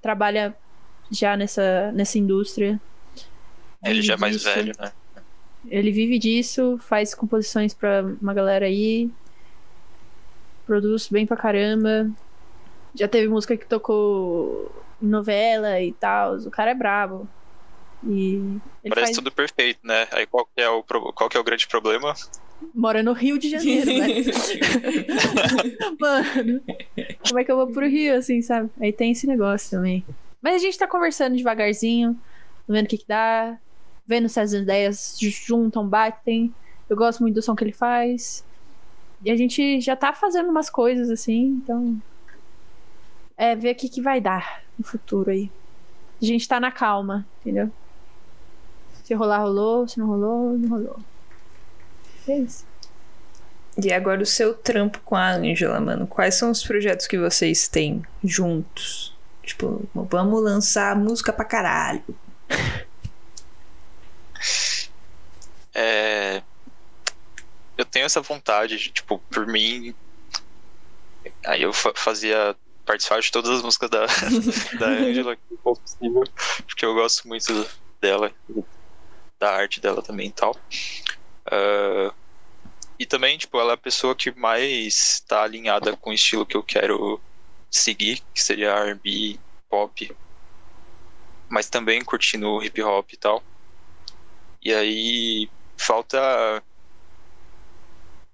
[0.00, 0.56] trabalha
[1.10, 2.80] já nessa, nessa indústria.
[3.84, 4.46] Ele já é mais disso.
[4.46, 4.92] velho, né?
[5.68, 9.10] Ele vive disso, faz composições pra uma galera aí.
[10.66, 12.10] Produz bem pra caramba.
[12.94, 14.70] Já teve música que tocou
[15.02, 16.36] em novela e tal.
[16.36, 17.28] O cara é brabo.
[18.04, 18.58] E
[18.88, 19.16] Parece faz...
[19.16, 20.06] tudo perfeito, né?
[20.12, 22.14] Aí qual que, é o, qual que é o grande problema?
[22.74, 24.08] Mora no Rio de Janeiro, né?
[25.98, 26.60] Mano,
[27.26, 28.70] como é que eu vou pro Rio, assim, sabe?
[28.80, 30.04] Aí tem esse negócio também.
[30.40, 32.18] Mas a gente tá conversando devagarzinho,
[32.68, 33.58] vendo o que que dá,
[34.06, 36.54] vendo se as ideias juntam, batem.
[36.88, 38.44] Eu gosto muito do som que ele faz.
[39.24, 42.00] E a gente já tá fazendo umas coisas assim, então.
[43.36, 45.50] É, ver o que, que vai dar no futuro aí.
[46.20, 47.70] A gente tá na calma, entendeu?
[49.04, 49.86] Se rolar, rolou.
[49.86, 50.98] Se não rolou, não rolou.
[52.28, 52.44] É.
[53.80, 56.06] E agora o seu trampo com a Angela, mano.
[56.06, 59.16] Quais são os projetos que vocês têm juntos?
[59.42, 62.04] Tipo, vamos lançar música pra caralho.
[65.74, 66.42] É...
[67.76, 69.94] Eu tenho essa vontade, tipo, por mim.
[71.46, 74.06] Aí eu fazia participar de todas as músicas da,
[74.80, 76.24] da Angela que for possível,
[76.66, 77.68] porque eu gosto muito
[78.00, 78.32] dela,
[79.38, 80.56] da arte dela também e tal.
[81.46, 82.12] Uh,
[82.98, 86.56] e também, tipo, ela é a pessoa que mais está alinhada com o estilo que
[86.56, 87.20] eu quero
[87.70, 89.38] seguir, que seria R&B,
[89.68, 90.16] pop,
[91.48, 93.42] mas também curtindo hip hop e tal.
[94.62, 96.62] E aí falta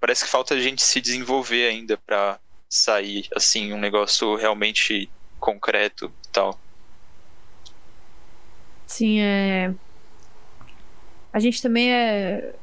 [0.01, 2.39] parece que falta a gente se desenvolver ainda para
[2.69, 6.59] sair assim um negócio realmente concreto e tal.
[8.86, 9.74] Sim, é
[11.32, 12.55] a gente também é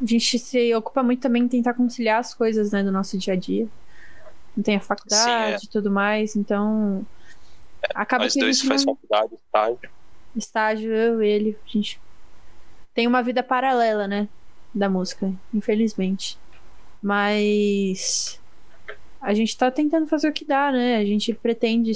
[0.00, 3.34] a gente se ocupa muito também em tentar conciliar as coisas, né, do nosso dia
[3.34, 3.66] a dia.
[4.56, 5.70] Não tem a faculdade e é.
[5.70, 7.04] tudo mais, então.
[7.82, 8.94] É, acaba nós que dois faz não...
[8.94, 9.90] faculdade, estágio.
[10.36, 11.58] Estágio, eu e ele.
[11.64, 12.00] A gente
[12.94, 14.28] tem uma vida paralela, né?
[14.74, 16.38] Da música, infelizmente.
[17.02, 18.40] Mas.
[19.20, 20.96] A gente tá tentando fazer o que dá, né?
[20.96, 21.92] A gente pretende.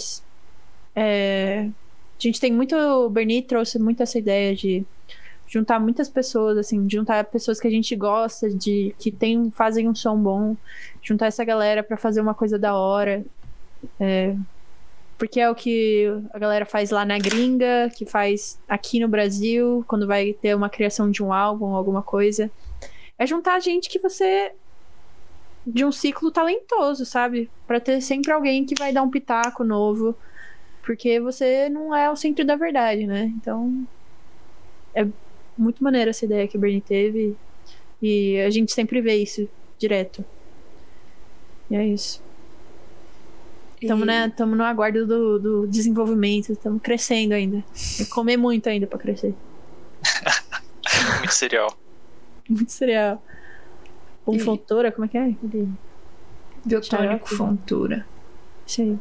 [0.95, 1.69] É...
[1.69, 2.77] A gente tem muito.
[2.77, 4.85] O Bernie trouxe muito essa ideia de
[5.53, 9.95] juntar muitas pessoas, assim, juntar pessoas que a gente gosta, de que tem, fazem um
[9.95, 10.57] som bom,
[11.03, 13.23] juntar essa galera para fazer uma coisa da hora.
[14.01, 14.35] É,
[15.19, 19.85] Porque é o que a galera faz lá na gringa, que faz aqui no Brasil,
[19.87, 22.51] quando vai ter uma criação de um álbum, alguma coisa.
[23.19, 24.53] É juntar gente que você.
[25.67, 27.51] de um ciclo talentoso, sabe?
[27.67, 30.17] Pra ter sempre alguém que vai dar um pitaco novo.
[30.83, 33.25] Porque você não é o centro da verdade, né?
[33.37, 33.87] Então.
[34.95, 35.07] É
[35.57, 37.37] muito maneira essa ideia que o Bernie teve.
[38.01, 39.49] E a gente sempre vê isso
[39.79, 40.25] direto.
[41.71, 42.23] E é isso.
[43.81, 47.65] Estamos E- né, tamo no aguardo do, do desenvolvimento, estamos crescendo ainda.
[47.97, 49.35] Tem que comer muito ainda pra crescer.
[51.19, 51.77] Muito cereal.
[52.49, 53.23] Muito cereal.
[54.25, 55.35] Com E- fontura, como é que é?
[56.65, 57.35] Biotônico.
[57.35, 58.07] Fontura.
[58.67, 58.99] Isso aí.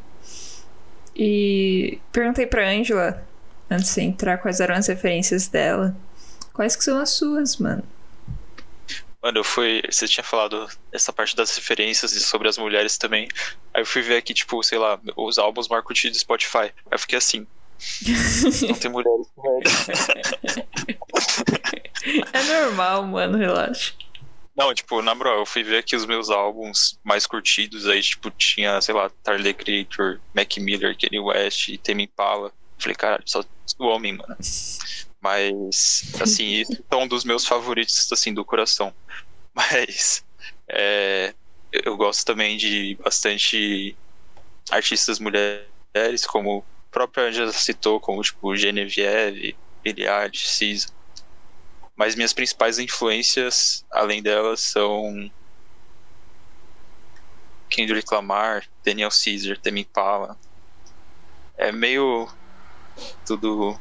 [1.16, 3.24] E perguntei pra Angela,
[3.70, 5.96] antes de entrar, quais eram as referências dela.
[6.54, 7.84] Quais que são as suas, mano?
[9.22, 9.82] Mano, eu fui.
[9.90, 13.28] Você tinha falado essa parte das referências e sobre as mulheres também.
[13.74, 16.58] Aí eu fui ver aqui, tipo, sei lá, os álbuns Marco do Spotify.
[16.58, 17.46] Aí eu fiquei assim.
[18.68, 19.62] Não tem mulheres com
[22.34, 23.94] É normal, mano, relaxa.
[24.56, 28.30] Não, tipo, na moral, eu fui ver aqui os meus álbuns mais curtidos, aí, tipo,
[28.32, 32.52] tinha, sei lá, Tyler Creator, Mac Miller, Kanye West, Tame Impala.
[32.78, 33.44] Falei, caralho, só
[33.80, 34.36] o homem, mano.
[35.22, 38.94] Mas, assim, isso é um dos meus favoritos, assim, do coração.
[39.54, 40.24] Mas,
[40.70, 41.34] é,
[41.72, 43.98] eu gosto também de bastante
[44.72, 50.88] artistas mulheres, como a própria Angela citou, como, tipo, Genevieve, Eilish, Cisa.
[51.96, 55.14] Mas minhas principais influências, além delas, são
[57.70, 60.38] Kendrick Lamar, Daniel Caesar, Tame Impala.
[61.58, 62.28] É meio
[63.26, 63.80] tudo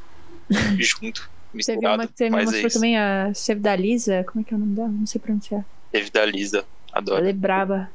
[0.78, 2.74] junto, Teve misturado, uma que você me é mostrou isso.
[2.78, 4.24] também, a Save da Lisa.
[4.24, 4.88] Como é que é o nome dela?
[4.88, 5.64] Não sei pronunciar.
[5.92, 7.18] Teve da Lisa, adoro.
[7.20, 7.90] Ela é braba.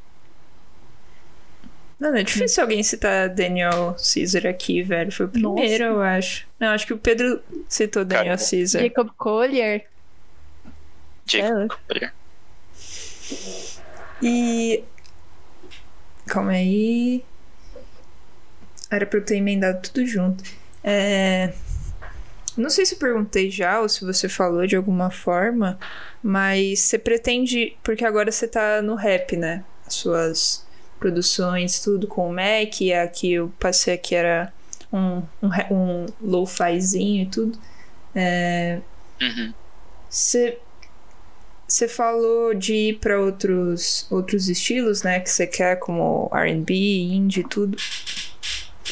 [1.98, 5.11] Mano, é difícil alguém citar Daniel Caesar aqui, velho.
[5.14, 6.45] Foi o primeiro, eu acho.
[6.60, 8.82] Não, acho que o Pedro citou Daniel Cara, Caesar.
[8.82, 9.86] Jacob Collier.
[11.26, 11.76] Jacob É.
[11.88, 12.14] Collier.
[14.22, 14.84] E.
[16.27, 17.23] Calma aí.
[18.91, 20.44] Era pra eu ter emendado tudo junto.
[20.84, 21.53] É.
[22.57, 25.77] Não sei se eu perguntei já ou se você falou de alguma forma,
[26.23, 27.77] mas você pretende.
[27.84, 29.64] Porque agora você tá no rap, né?
[29.86, 30.65] As suas
[30.99, 34.53] produções, tudo com o Mac, e a que eu passei aqui era
[34.91, 37.60] um, um, um lo-fizinho e tudo.
[38.15, 38.80] É,
[39.22, 39.53] Uhum.
[40.10, 40.60] Você
[41.68, 47.41] você falou de ir para outros outros estilos, né, que você quer como R&B, indie,
[47.41, 47.77] e tudo.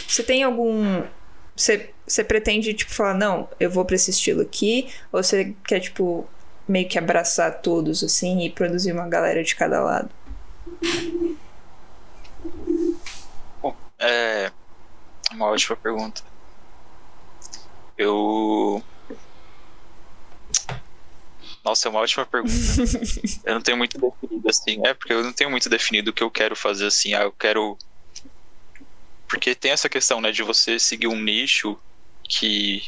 [0.08, 1.04] Você tem algum
[1.56, 5.80] você você pretende tipo falar, não, eu vou para esse estilo aqui, ou você quer
[5.80, 6.28] tipo
[6.68, 10.10] meio que abraçar todos assim e produzir uma galera de cada lado?
[14.00, 14.52] É
[15.32, 16.22] uma ótima pergunta.
[17.98, 18.84] Eu.
[21.64, 22.54] Nossa, é uma ótima pergunta.
[23.46, 24.86] eu não tenho muito definido assim.
[24.86, 27.14] É, porque eu não tenho muito definido o que eu quero fazer assim.
[27.14, 27.78] Ah, eu quero.
[29.28, 31.80] Porque tem essa questão, né, de você seguir um nicho
[32.24, 32.84] que,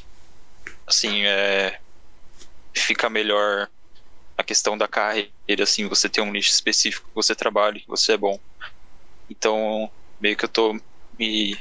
[0.86, 1.80] assim, é.
[2.74, 3.70] Fica melhor
[4.38, 5.32] a questão da carreira,
[5.62, 8.38] assim, você tem um nicho específico que você trabalha, que você é bom.
[9.30, 9.90] Então,
[10.20, 10.74] meio que eu tô
[11.18, 11.58] me,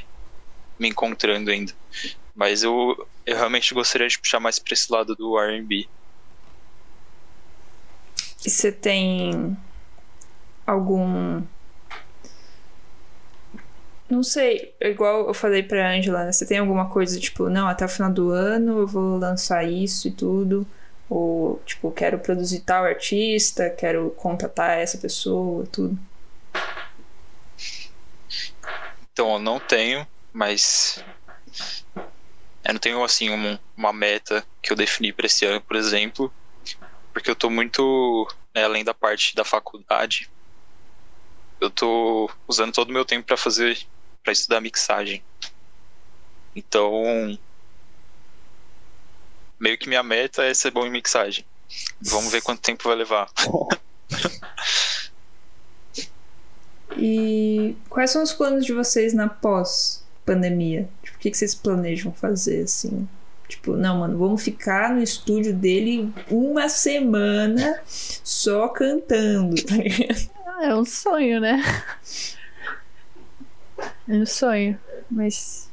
[0.78, 1.72] me encontrando ainda.
[2.34, 5.88] Mas eu, eu realmente gostaria de puxar mais pra esse lado do RB.
[8.44, 9.56] E você tem
[10.66, 11.42] algum
[14.10, 16.32] não sei, igual eu falei pra Angela, né?
[16.32, 20.09] Você tem alguma coisa tipo, não, até o final do ano eu vou lançar isso
[20.09, 20.66] e tudo?
[21.09, 25.98] Ou, tipo, quero produzir tal artista, quero contratar essa pessoa, tudo.
[29.12, 31.05] Então eu não tenho, mas
[32.64, 36.32] eu não tenho assim um- uma meta que eu defini para esse ano, por exemplo,
[37.12, 40.31] porque eu tô muito né, além da parte da faculdade.
[41.60, 43.78] Eu tô usando todo o meu tempo para fazer
[44.24, 45.22] para estudar mixagem.
[46.56, 47.38] Então,
[49.60, 51.44] meio que minha meta é ser bom em mixagem.
[52.01, 53.30] Vamos ver quanto tempo vai levar.
[56.96, 60.88] E quais são os planos de vocês na pós-pandemia?
[61.02, 63.09] Tipo, o que, que vocês planejam fazer, assim?
[63.48, 69.60] Tipo, não, mano, vamos ficar no estúdio dele uma semana só cantando.
[69.64, 70.30] tá ligado?
[70.46, 71.62] Ah, é um sonho, né?
[74.09, 74.78] É um sonho.
[75.11, 75.70] Mas.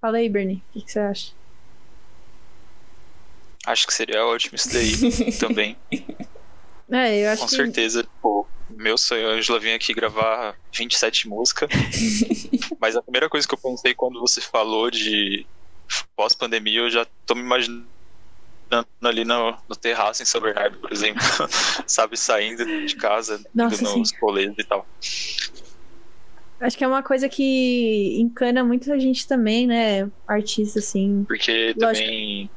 [0.00, 0.62] Fala aí, Bernie.
[0.70, 1.32] O que, que você acha?
[3.66, 4.92] Acho que seria ótimo isso daí
[5.38, 5.76] também.
[6.90, 7.54] É, eu acho Com que.
[7.54, 11.68] certeza, pô, meu sonho, a Angela vir aqui gravar 27 músicas.
[12.80, 15.46] Mas a primeira coisa que eu pensei quando você falou de
[16.16, 17.86] pós-pandemia, eu já tô me imaginando
[19.02, 21.20] ali no, no terraço em São Bernardo, por exemplo.
[21.86, 24.86] Sabe, saindo de casa, Nossa, indo nos rolês e tal.
[26.60, 30.10] Acho que é uma coisa que encana muita gente também, né?
[30.28, 31.24] Artista, assim.
[31.26, 32.06] Porque Lógico.
[32.06, 32.50] também.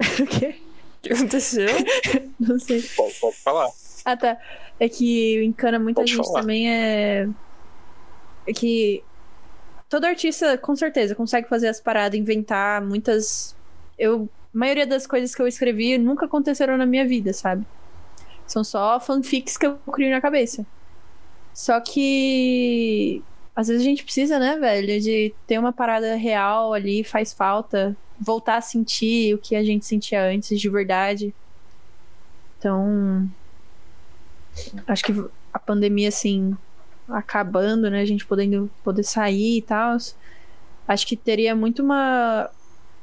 [0.20, 0.54] o quê?
[0.56, 1.68] O que aconteceu?
[2.40, 2.82] Não sei.
[2.96, 3.68] Pode, pode falar.
[4.04, 4.38] Ah, tá.
[4.78, 6.40] É que encana muita Pode gente falar.
[6.40, 7.28] também é.
[8.46, 9.04] É que
[9.90, 13.54] todo artista, com certeza, consegue fazer as paradas, inventar muitas.
[13.98, 14.26] Eu.
[14.54, 17.64] A maioria das coisas que eu escrevi nunca aconteceram na minha vida, sabe?
[18.50, 20.66] São só fanfics que eu crio na cabeça.
[21.54, 23.22] Só que.
[23.54, 27.96] Às vezes a gente precisa, né, velho, de ter uma parada real ali, faz falta.
[28.18, 31.32] Voltar a sentir o que a gente sentia antes de verdade.
[32.58, 33.30] Então.
[34.84, 36.56] Acho que a pandemia, assim,
[37.08, 38.00] acabando, né?
[38.00, 39.96] A gente podendo poder sair e tal.
[40.88, 42.50] Acho que teria muito uma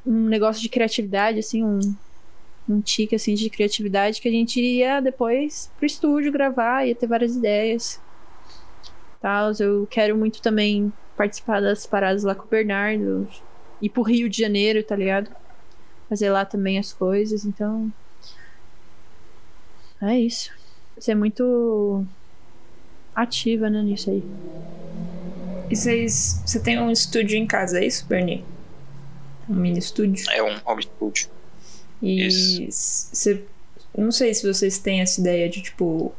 [0.04, 1.80] um negócio de criatividade, assim, um,
[2.68, 7.06] um tique assim de criatividade que a gente ia depois pro estúdio gravar, ia ter
[7.06, 8.00] várias ideias.
[9.20, 13.26] Tal, eu quero muito também participar das paradas lá com o Bernardo,
[13.82, 15.30] ir pro Rio de Janeiro, tá ligado?
[16.08, 17.92] Fazer lá também as coisas, então
[20.00, 20.52] é isso.
[20.98, 22.04] Ser muito
[23.14, 24.22] ativa, né, nisso aí.
[25.70, 26.42] E vocês.
[26.46, 28.44] Você tem um estúdio em casa, é isso, Bernie?
[29.48, 30.30] Um mini estúdio?
[30.30, 31.28] É um home studio.
[32.02, 33.44] E você.
[33.96, 36.14] Não sei se vocês têm essa ideia de, tipo,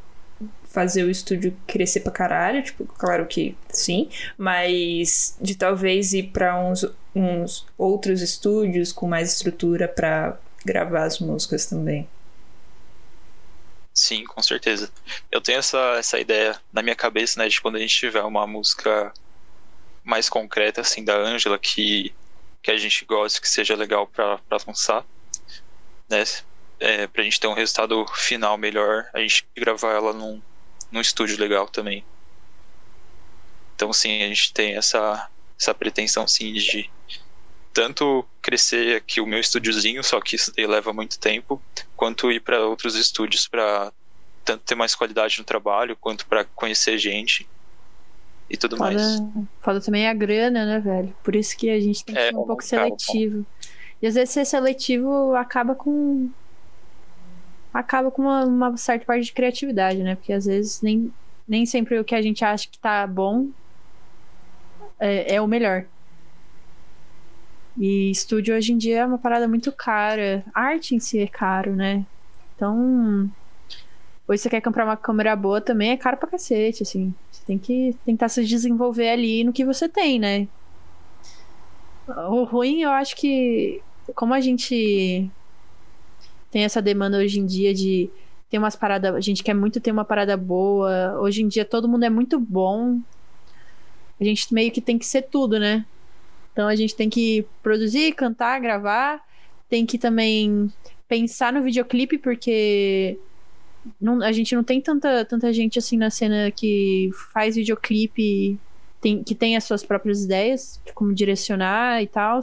[0.70, 6.60] fazer o estúdio crescer pra caralho, tipo, claro que sim, mas de talvez ir pra
[6.60, 6.86] uns,
[7.16, 12.08] uns outros estúdios com mais estrutura pra gravar as músicas também.
[13.94, 14.90] Sim, com certeza.
[15.32, 18.48] Eu tenho essa, essa ideia na minha cabeça, né, de quando a gente tiver uma
[18.48, 19.12] música
[20.04, 22.14] mais concreta, assim, da Ângela, que,
[22.62, 25.06] que a gente gosta, que seja legal pra, pra lançar,
[26.10, 26.24] né,
[26.80, 30.42] é, pra gente ter um resultado final melhor, a gente gravar ela num,
[30.92, 32.06] num estúdio legal também.
[33.76, 35.30] Então, sim, a gente tem essa,
[35.60, 36.90] essa pretensão, sim, de
[37.74, 41.62] tanto crescer aqui o meu estúdiozinho, só que isso leva muito tempo,
[41.96, 43.94] quanto ir para outros estúdios para
[44.44, 47.48] tanto ter mais qualidade no trabalho, quanto para conhecer gente
[48.50, 49.18] e tudo mais.
[49.18, 51.16] Foda, foda também a grana, né, velho?
[51.24, 53.46] Por isso que a gente tem que É, ser um pouco seletivo.
[54.02, 56.30] E às vezes ser seletivo acaba com.
[57.74, 60.16] Acaba com uma, uma certa parte de criatividade, né?
[60.16, 61.14] Porque às vezes nem,
[61.48, 63.48] nem sempre o que a gente acha que tá bom
[65.00, 65.86] é, é o melhor.
[67.78, 70.44] E estúdio hoje em dia é uma parada muito cara.
[70.54, 72.06] Arte em si é caro, né?
[72.56, 73.30] Então.
[74.28, 77.14] Hoje você quer comprar uma câmera boa também, é caro pra cacete, assim.
[77.32, 80.48] Você tem que tentar se desenvolver ali no que você tem, né?
[82.08, 83.82] O ruim, eu acho que.
[84.16, 85.30] Como a gente
[86.52, 88.10] tem essa demanda hoje em dia de
[88.50, 89.14] ter umas paradas.
[89.16, 91.18] A gente quer muito ter uma parada boa.
[91.20, 93.00] Hoje em dia todo mundo é muito bom.
[94.20, 95.86] A gente meio que tem que ser tudo, né?
[96.52, 99.24] Então a gente tem que produzir, cantar, gravar.
[99.70, 100.72] Tem que também
[101.08, 103.18] pensar no videoclipe, porque
[104.02, 108.60] não- a gente não tem tanta, tanta gente assim na cena que faz videoclipe,
[109.00, 112.42] tem, que tem as suas próprias ideias, de como direcionar e tal.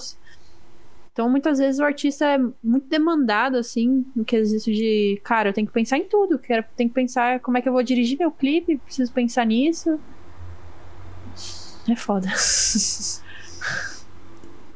[1.16, 5.66] Então, muitas vezes o artista é muito demandado, assim, no quesito de, cara, eu tenho
[5.66, 8.30] que pensar em tudo, quero, tenho que pensar como é que eu vou dirigir meu
[8.30, 9.98] clipe, preciso pensar nisso.
[11.88, 12.28] É foda.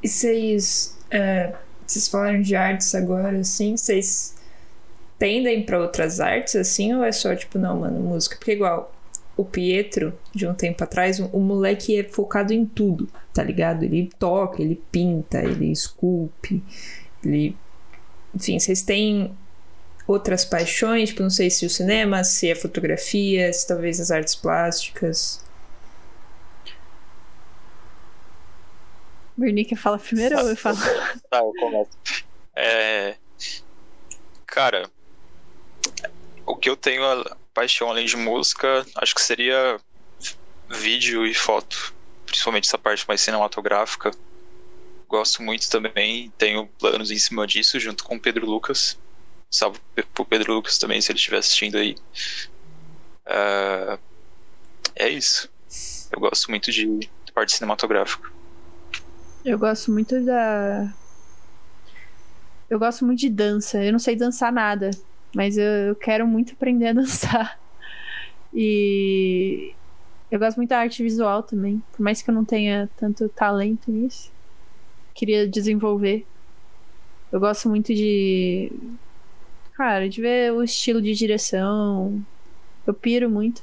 [0.02, 0.96] E vocês.
[1.10, 1.54] é,
[1.86, 4.34] vocês falaram de artes agora, assim, vocês
[5.18, 8.36] tendem pra outras artes, assim, ou é só, tipo, não, mano, música?
[8.36, 8.90] Porque igual
[9.40, 13.84] o Pietro, de um tempo atrás, o, o moleque é focado em tudo, tá ligado?
[13.84, 16.62] Ele toca, ele pinta, ele esculpe,
[17.24, 17.56] ele.
[18.34, 19.34] Enfim, vocês têm
[20.06, 24.34] outras paixões, tipo, não sei se o cinema, se a fotografia, se talvez as artes
[24.34, 25.44] plásticas.
[29.36, 30.76] Bernice fala primeiro ou eu falo?
[31.30, 31.90] Tá, eu começo.
[32.54, 33.14] É,
[34.50, 34.90] Cara,
[36.44, 39.78] o que eu tenho a paixão além de música, acho que seria
[40.70, 41.92] vídeo e foto.
[42.24, 44.10] Principalmente essa parte mais cinematográfica.
[45.06, 48.98] Gosto muito também, tenho planos em cima disso, junto com o Pedro Lucas.
[49.50, 49.78] Salve
[50.14, 51.96] pro Pedro Lucas também, se ele estiver assistindo aí.
[53.26, 53.98] É,
[54.96, 55.50] é isso.
[56.10, 58.30] Eu gosto muito de, de parte cinematográfica.
[59.44, 60.94] Eu gosto muito da.
[62.70, 63.84] Eu gosto muito de dança.
[63.84, 64.90] Eu não sei dançar nada.
[65.34, 67.58] Mas eu, eu quero muito aprender a dançar.
[68.52, 69.72] E
[70.30, 71.82] eu gosto muito da arte visual também.
[71.92, 74.30] Por mais que eu não tenha tanto talento nisso.
[75.14, 76.26] Queria desenvolver.
[77.32, 78.72] Eu gosto muito de.
[79.74, 82.22] Cara, de ver o estilo de direção.
[82.86, 83.62] Eu piro muito.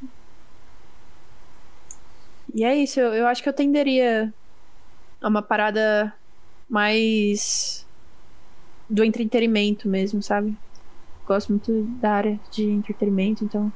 [2.54, 4.34] E é isso, eu, eu acho que eu tenderia
[5.22, 6.14] a uma parada
[6.70, 7.86] mais
[8.90, 10.56] do entretenimento mesmo, sabe?
[11.28, 13.72] Gosto muito da área de entretenimento, então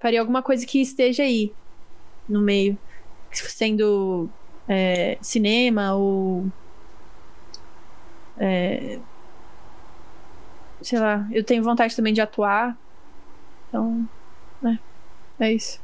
[0.00, 1.52] faria alguma coisa que esteja aí
[2.28, 2.78] no meio,
[3.32, 4.30] sendo
[4.68, 6.46] é, cinema ou
[8.38, 9.00] é,
[10.80, 12.78] sei lá, eu tenho vontade também de atuar,
[13.68, 14.08] então,
[15.38, 15.83] é, é isso.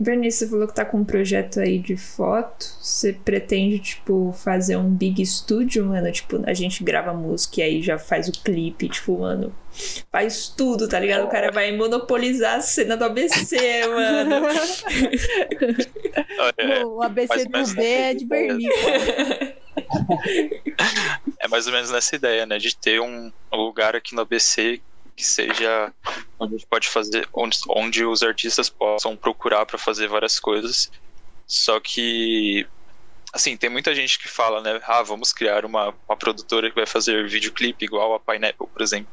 [0.00, 2.66] Bernice, você falou que tá com um projeto aí de foto.
[2.80, 6.10] Você pretende, tipo, fazer um big studio, mano?
[6.10, 9.54] Tipo, a gente grava música e aí já faz o clipe, tipo, mano.
[10.10, 11.24] Faz tudo, tá ligado?
[11.24, 13.56] O cara vai monopolizar a cena do ABC,
[13.88, 14.46] mano.
[16.86, 18.68] o ABC do B é de Berlim.
[21.38, 22.58] É mais ou menos nessa ideia, né?
[22.58, 24.80] De ter um lugar aqui no ABC
[25.20, 25.92] que seja
[26.38, 30.90] onde a gente pode fazer, onde, onde os artistas possam procurar para fazer várias coisas.
[31.46, 32.66] Só que,
[33.32, 34.80] assim, tem muita gente que fala, né?
[34.84, 39.12] Ah, vamos criar uma, uma produtora que vai fazer videoclipe igual a Pineapple, por exemplo.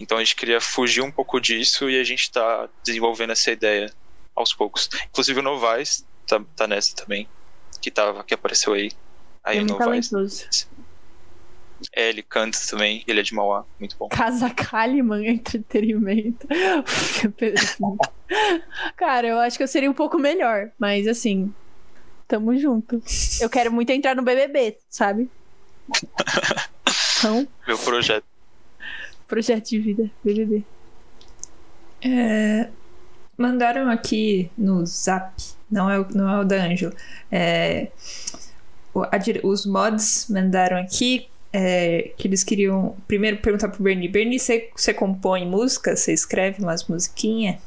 [0.00, 3.92] Então a gente queria fugir um pouco disso e a gente está desenvolvendo essa ideia
[4.34, 4.88] aos poucos.
[5.10, 7.28] Inclusive o Novaes tá, tá nessa também,
[7.80, 8.90] que, tava, que apareceu aí.
[9.44, 10.08] Aí é o Novaes.
[10.08, 10.69] Talentoso.
[11.92, 14.08] É, ele canta também, ele é de Mauá, muito bom.
[14.08, 16.46] Casa Kalimann Entretenimento.
[18.96, 21.52] Cara, eu acho que eu seria um pouco melhor, mas assim,
[22.28, 23.02] tamo junto.
[23.40, 25.28] Eu quero muito entrar no BBB, sabe?
[27.18, 27.46] Então.
[27.66, 28.24] Meu projeto.
[29.26, 30.64] Projeto de vida, BBB.
[32.02, 32.68] É,
[33.36, 35.34] mandaram aqui no zap,
[35.70, 36.94] não é, o, não é o da Ângela.
[37.30, 37.88] É,
[39.42, 44.94] os mods mandaram aqui é, que eles queriam primeiro perguntar pro Bernie: Bernie, você, você
[44.94, 45.96] compõe música?
[45.96, 47.60] Você escreve umas musiquinhas?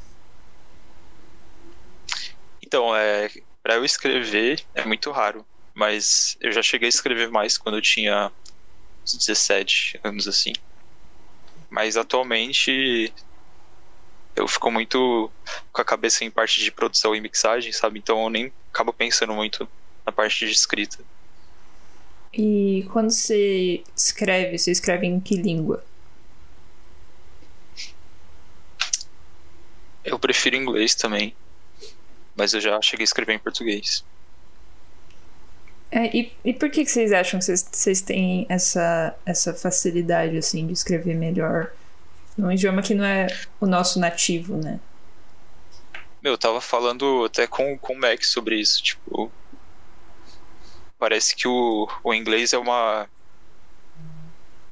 [2.62, 3.28] Então, é,
[3.62, 5.44] para eu escrever é muito raro,
[5.74, 8.32] mas eu já cheguei a escrever mais quando eu tinha
[9.04, 10.52] 17 anos assim.
[11.70, 13.12] Mas atualmente
[14.36, 15.30] eu fico muito
[15.72, 17.98] com a cabeça em parte de produção e mixagem, sabe?
[17.98, 19.68] Então eu nem acabo pensando muito
[20.04, 20.98] na parte de escrita.
[22.36, 25.84] E quando você escreve, você escreve em que língua?
[30.04, 31.34] Eu prefiro inglês também.
[32.36, 34.04] Mas eu já cheguei a escrever em português.
[35.90, 40.36] É, e, e por que, que vocês acham que vocês, vocês têm essa, essa facilidade
[40.36, 41.70] assim de escrever melhor
[42.36, 43.28] num idioma que não é
[43.60, 44.80] o nosso nativo, né?
[46.20, 48.82] Meu, eu tava falando até com, com o Max sobre isso.
[48.82, 49.30] Tipo,
[51.04, 53.06] Parece que o, o inglês é uma.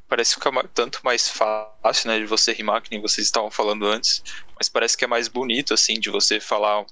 [0.09, 3.85] Parece que é tanto mais fácil, né, de você rimar, que nem vocês estavam falando
[3.85, 4.23] antes,
[4.57, 6.87] mas parece que é mais bonito, assim, de você falar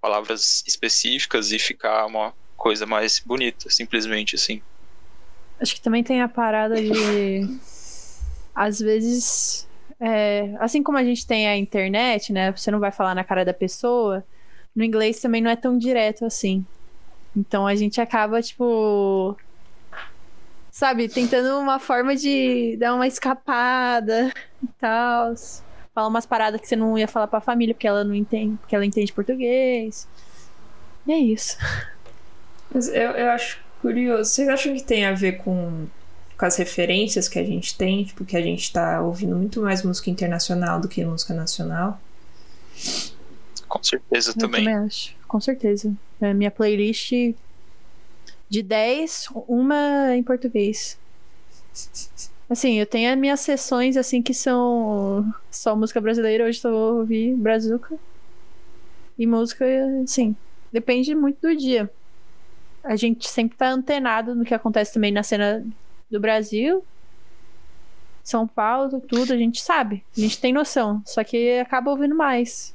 [0.00, 4.62] palavras específicas e ficar uma coisa mais bonita, simplesmente, assim.
[5.58, 7.48] Acho que também tem a parada de.
[8.54, 9.66] Às vezes.
[9.98, 12.52] É, assim como a gente tem a internet, né?
[12.52, 14.24] Você não vai falar na cara da pessoa.
[14.72, 16.64] No inglês também não é tão direto assim.
[17.36, 19.36] Então a gente acaba, tipo.
[20.70, 24.32] Sabe, tentando uma forma de dar uma escapada
[24.62, 25.34] e tal.
[25.94, 28.74] Falar umas paradas que você não ia falar pra família, porque ela não entende, porque
[28.74, 30.08] ela entende português.
[31.06, 31.56] E é isso.
[32.72, 34.30] Mas eu, eu acho curioso.
[34.30, 35.86] Vocês acham que tem a ver com,
[36.36, 38.04] com as referências que a gente tem?
[38.04, 42.00] Tipo, que a gente tá ouvindo muito mais música internacional do que música nacional?
[43.74, 44.64] Com certeza eu também.
[44.64, 45.92] também acho, com certeza.
[46.20, 47.10] É, minha playlist
[48.48, 50.96] de 10, uma em português.
[52.48, 57.34] Assim, eu tenho as minhas sessões assim que são só música brasileira, hoje estou ouvir
[57.34, 57.98] brazuca.
[59.18, 59.64] E música,
[60.04, 60.36] assim,
[60.72, 61.90] depende muito do dia.
[62.84, 65.66] A gente sempre tá antenado no que acontece também na cena
[66.08, 66.84] do Brasil.
[68.22, 70.04] São Paulo, tudo, a gente sabe.
[70.16, 71.02] A gente tem noção.
[71.04, 72.73] Só que acaba ouvindo mais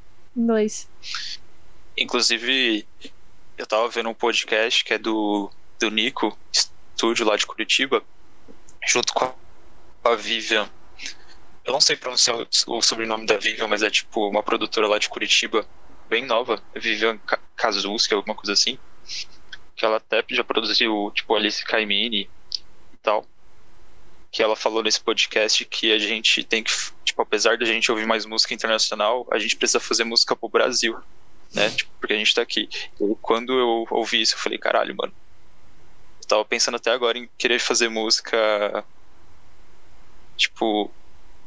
[1.97, 2.87] Inclusive,
[3.57, 8.03] eu tava vendo um podcast que é do, do Nico, estúdio lá de Curitiba,
[8.87, 9.33] junto com
[10.03, 10.69] a Vivian.
[11.65, 12.37] Eu não sei pronunciar
[12.67, 15.67] o sobrenome da Vivian, mas é tipo uma produtora lá de Curitiba,
[16.09, 17.19] bem nova, Vivian
[17.55, 18.79] Kazuski, alguma coisa assim.
[19.75, 22.29] Que ela até já produziu, tipo, Alice Caimini
[22.93, 23.25] e tal.
[24.31, 26.71] Que ela falou nesse podcast que a gente tem que,
[27.19, 30.97] tipo, apesar da gente ouvir mais música internacional, a gente precisa fazer música pro Brasil,
[31.53, 31.69] né?
[31.69, 32.69] Tipo, porque a gente tá aqui.
[32.99, 35.13] E quando eu ouvi isso, eu falei, caralho, mano.
[36.21, 38.83] Eu tava pensando até agora em querer fazer música.
[40.37, 40.89] Tipo,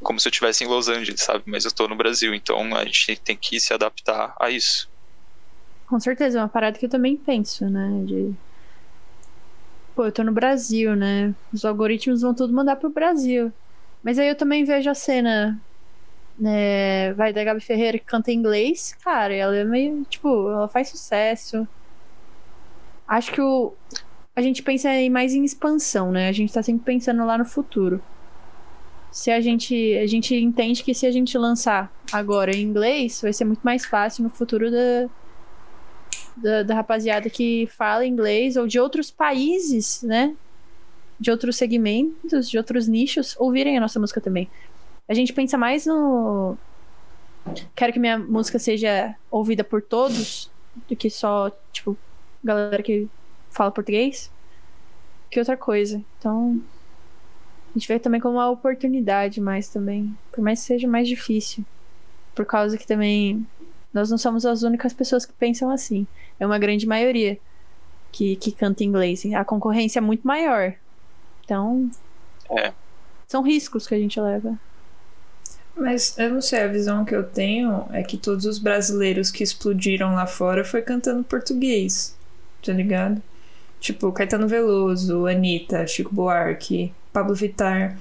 [0.03, 1.45] como se eu estivesse em Los Angeles, sabe?
[1.47, 4.91] Mas eu tô no Brasil, então a gente tem que se adaptar a isso.
[5.87, 8.03] Com certeza, é uma parada que eu também penso, né?
[8.05, 8.33] De...
[9.95, 11.35] Pô, eu tô no Brasil, né?
[11.53, 13.53] Os algoritmos vão tudo mandar pro Brasil.
[14.03, 15.61] Mas aí eu também vejo a cena.
[16.39, 18.97] Né, vai da Gabi Ferreira que canta em inglês.
[19.05, 20.05] Cara, ela é meio.
[20.05, 21.67] Tipo, ela faz sucesso.
[23.07, 23.73] Acho que o.
[24.35, 26.29] A gente pensa mais em expansão, né?
[26.29, 28.03] A gente tá sempre pensando lá no futuro.
[29.11, 29.75] Se a gente.
[29.99, 33.85] A gente entende que se a gente lançar agora em inglês, vai ser muito mais
[33.85, 35.09] fácil no futuro da,
[36.37, 40.35] da, da rapaziada que fala inglês ou de outros países, né?
[41.23, 44.51] De outros segmentos, de outros nichos, ouvirem a nossa música também.
[45.09, 46.57] A gente pensa mais no.
[47.77, 50.51] Quero que minha música seja ouvida por todos,
[50.89, 51.97] do que só, tipo,
[52.43, 53.09] galera que
[53.51, 54.33] fala português,
[55.31, 56.03] que outra coisa.
[56.19, 56.61] Então,
[57.71, 60.13] a gente vê também como uma oportunidade mais também.
[60.33, 61.65] Por mais que seja mais difícil.
[62.35, 63.47] Por causa que também
[63.95, 66.05] nós não somos as únicas pessoas que pensam assim.
[66.41, 67.39] É uma grande maioria
[68.11, 69.25] que, que canta inglês.
[69.35, 70.75] A concorrência é muito maior.
[71.45, 71.91] Então.
[72.51, 72.73] É.
[73.29, 74.59] São riscos que a gente leva.
[75.75, 79.43] Mas eu não sei, a visão que eu tenho é que todos os brasileiros que
[79.43, 82.15] explodiram lá fora foi cantando português.
[82.65, 83.23] Tá ligado?
[83.81, 87.99] Tipo, Caetano Veloso, Anitta, Chico Buarque, Pablo Vittar.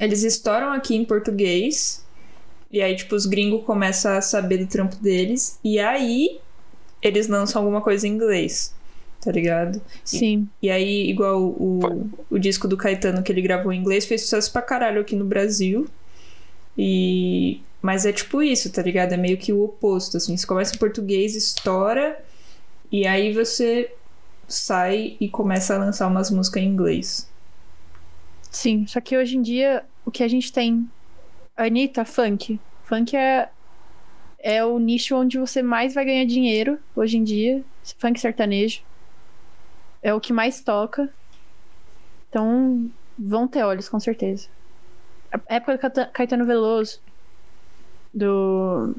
[0.00, 2.04] Eles estouram aqui em português
[2.74, 5.60] e aí, tipo, os gringos começam a saber do trampo deles.
[5.62, 6.40] E aí,
[7.00, 8.74] eles lançam alguma coisa em inglês.
[9.24, 9.80] Tá ligado?
[10.04, 10.46] Sim.
[10.62, 14.22] E, e aí, igual o, o disco do Caetano que ele gravou em inglês, fez
[14.22, 15.88] sucesso pra caralho aqui no Brasil.
[16.76, 17.60] E.
[17.80, 19.12] Mas é tipo isso, tá ligado?
[19.12, 20.36] É meio que o oposto, assim.
[20.36, 22.18] Você começa em português, estoura,
[22.90, 23.90] e aí você
[24.48, 27.28] sai e começa a lançar umas músicas em inglês.
[28.50, 30.88] Sim, só que hoje em dia o que a gente tem
[31.56, 32.58] Anitta, funk.
[32.84, 33.48] Funk é,
[34.38, 37.62] é o nicho onde você mais vai ganhar dinheiro hoje em dia.
[37.98, 38.80] Funk sertanejo.
[40.04, 41.08] É o que mais toca.
[42.28, 44.48] Então, vão ter olhos, com certeza.
[45.32, 47.00] A época do Caetano Veloso.
[48.12, 48.94] Do.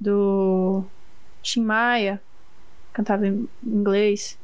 [0.00, 0.84] Do.
[1.42, 2.20] Tim Maia.
[2.92, 4.36] Cantava em inglês.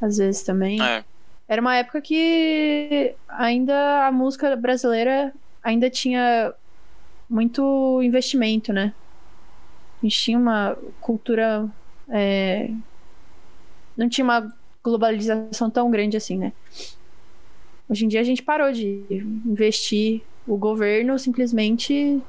[0.00, 0.82] Às vezes também.
[0.82, 1.04] É.
[1.46, 6.54] Era uma época que ainda a música brasileira ainda tinha
[7.28, 8.94] muito investimento, né?
[10.02, 11.68] A gente tinha uma cultura.
[12.08, 12.70] É...
[13.94, 16.52] Não tinha uma globalização tão grande assim, né?
[17.88, 19.04] Hoje em dia a gente parou de
[19.46, 20.22] investir.
[20.44, 22.20] O governo simplesmente.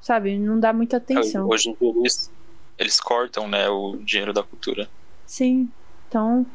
[0.00, 1.46] Sabe, não dá muita atenção.
[1.46, 2.32] Hoje em dia eles,
[2.78, 4.88] eles cortam, né, o dinheiro da cultura.
[5.26, 5.68] Sim.
[6.08, 6.46] Então,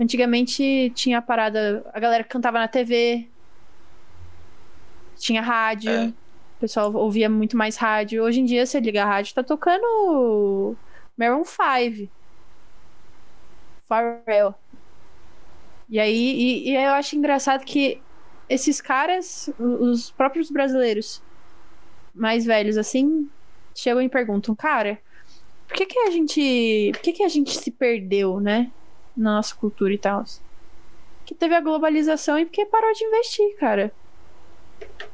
[0.00, 1.88] antigamente tinha a parada.
[1.94, 3.28] A galera cantava na TV,
[5.16, 5.90] tinha rádio.
[5.90, 6.06] É.
[6.06, 8.24] O pessoal ouvia muito mais rádio.
[8.24, 10.76] Hoje em dia, você liga a rádio, tá tocando
[11.16, 12.10] Maroon 5.
[13.88, 14.54] Pharrell.
[15.88, 18.00] E aí, e, e eu acho engraçado que
[18.48, 21.22] esses caras, os próprios brasileiros
[22.14, 23.28] mais velhos, assim,
[23.74, 24.98] chegam e perguntam, cara,
[25.66, 28.70] por que que a gente, por que que a gente se perdeu, né,
[29.16, 30.24] na nossa cultura e tal?
[31.24, 33.92] Que teve a globalização e porque parou de investir, cara.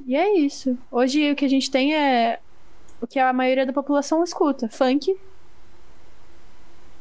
[0.06, 0.78] E é isso.
[0.90, 2.40] Hoje o que a gente tem é
[3.01, 5.16] o que a maioria da população escuta: funk,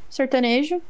[0.10, 0.82] sertanejo.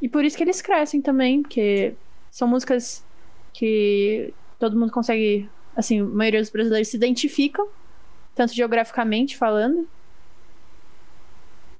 [0.00, 1.94] E por isso que eles crescem também, porque
[2.30, 3.04] são músicas
[3.52, 7.68] que todo mundo consegue, assim, a maioria dos brasileiros se identificam,
[8.34, 9.88] tanto geograficamente falando.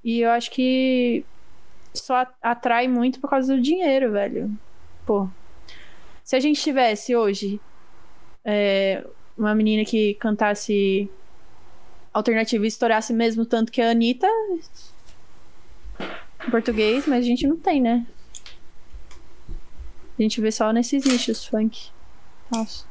[0.02, 1.24] E eu acho que
[1.94, 4.50] só atrai muito por causa do dinheiro, velho.
[5.06, 5.28] Pô.
[6.24, 7.60] Se a gente tivesse hoje
[8.44, 9.04] é,
[9.36, 11.08] uma menina que cantasse
[12.12, 14.26] alternativa e estourasse mesmo tanto que a Anitta
[16.46, 18.06] em português, mas a gente não tem, né?
[20.18, 21.90] A gente vê só nesses nichos, funk.
[22.50, 22.84] Nossa.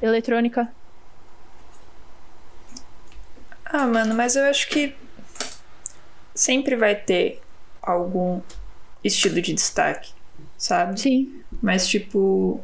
[0.00, 0.72] Eletrônica.
[3.64, 4.94] Ah, mano, mas eu acho que
[6.34, 7.40] sempre vai ter
[7.82, 8.40] algum
[9.02, 10.12] estilo de destaque,
[10.56, 11.00] sabe?
[11.00, 11.42] Sim.
[11.62, 12.60] Mas, tipo,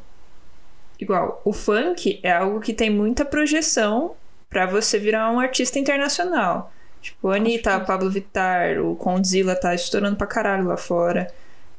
[0.98, 4.16] igual, o funk é algo que tem muita projeção
[4.48, 6.72] para você virar um artista internacional.
[7.00, 11.28] Tipo, a Anitta, a Pablo Vittar, o Condzilla tá estourando pra caralho lá fora.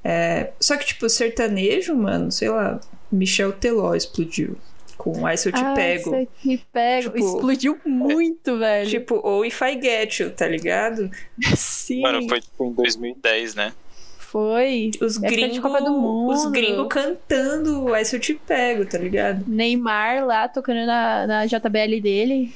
[0.04, 0.52] É...
[0.60, 2.80] Só que, tipo, sertanejo, mano, sei lá,
[3.12, 4.56] Michel Teló explodiu.
[4.98, 6.10] com Ai Se Eu Te Ah, Pego.
[6.10, 7.12] Se eu te pego.
[7.12, 8.90] Tipo, Explodiu muito, velho.
[8.90, 11.12] Tipo, ou If I Get You, tá ligado?
[11.56, 12.02] Sim.
[12.02, 13.74] Mano, foi tipo em 2010, né?
[14.18, 14.92] Foi.
[15.02, 16.34] Os gringos Copa do Mundo.
[16.34, 19.44] os gringos cantando Ai Se Eu Te Pego, tá ligado?
[19.48, 22.54] Neymar lá tocando na, na JBL dele.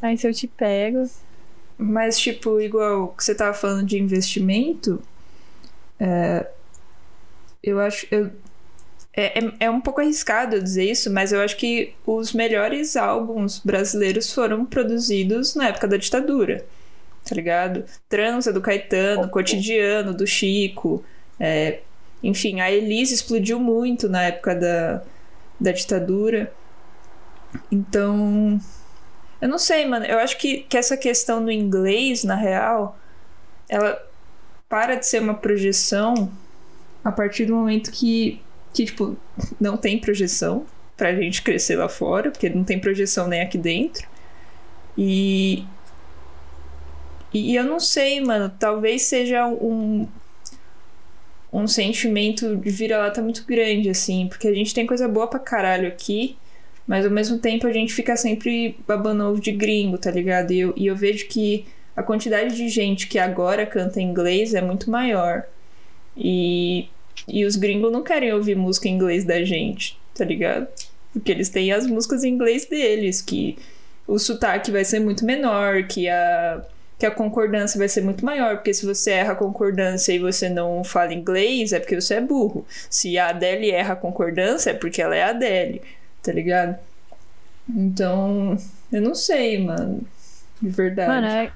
[0.00, 1.04] Aí se eu te pego.
[1.78, 5.00] Mas, tipo, igual que você tava falando de investimento,
[6.00, 6.46] é,
[7.62, 8.06] eu acho.
[8.10, 8.30] Eu,
[9.14, 12.96] é, é, é um pouco arriscado eu dizer isso, mas eu acho que os melhores
[12.96, 16.64] álbuns brasileiros foram produzidos na época da ditadura.
[17.24, 17.84] Tá ligado?
[18.08, 21.04] Transa do Caetano, Cotidiano do Chico.
[21.38, 21.80] é,
[22.22, 25.02] enfim, a Elise explodiu muito na época da,
[25.60, 26.52] da ditadura.
[27.70, 28.60] Então,
[29.40, 30.04] eu não sei, mano.
[30.04, 32.98] Eu acho que, que essa questão do inglês, na real,
[33.68, 34.04] ela
[34.68, 36.30] para de ser uma projeção
[37.04, 38.40] a partir do momento que,
[38.72, 39.16] que tipo,
[39.58, 40.66] não tem projeção
[40.96, 44.06] pra gente crescer lá fora, porque não tem projeção nem aqui dentro.
[44.96, 45.64] E.
[47.32, 48.52] E eu não sei, mano.
[48.58, 50.08] Talvez seja um.
[51.50, 54.26] Um sentimento de vira-lata muito grande, assim.
[54.28, 56.36] Porque a gente tem coisa boa pra caralho aqui.
[56.88, 60.52] Mas ao mesmo tempo a gente fica sempre babando ovo de gringo, tá ligado?
[60.52, 64.62] E eu, e eu vejo que a quantidade de gente que agora canta inglês é
[64.62, 65.44] muito maior.
[66.16, 66.88] E,
[67.28, 70.66] e os gringos não querem ouvir música em inglês da gente, tá ligado?
[71.12, 73.58] Porque eles têm as músicas em inglês deles, que
[74.06, 76.64] o sotaque vai ser muito menor, que a,
[76.98, 78.56] que a concordância vai ser muito maior.
[78.56, 82.20] Porque se você erra a concordância e você não fala inglês, é porque você é
[82.22, 82.64] burro.
[82.88, 85.82] Se a Adele erra a concordância, é porque ela é a Adele
[86.28, 86.78] tá ligado?
[87.66, 88.54] Então,
[88.92, 90.06] eu não sei, mano.
[90.60, 91.08] De verdade.
[91.08, 91.50] Mano, é,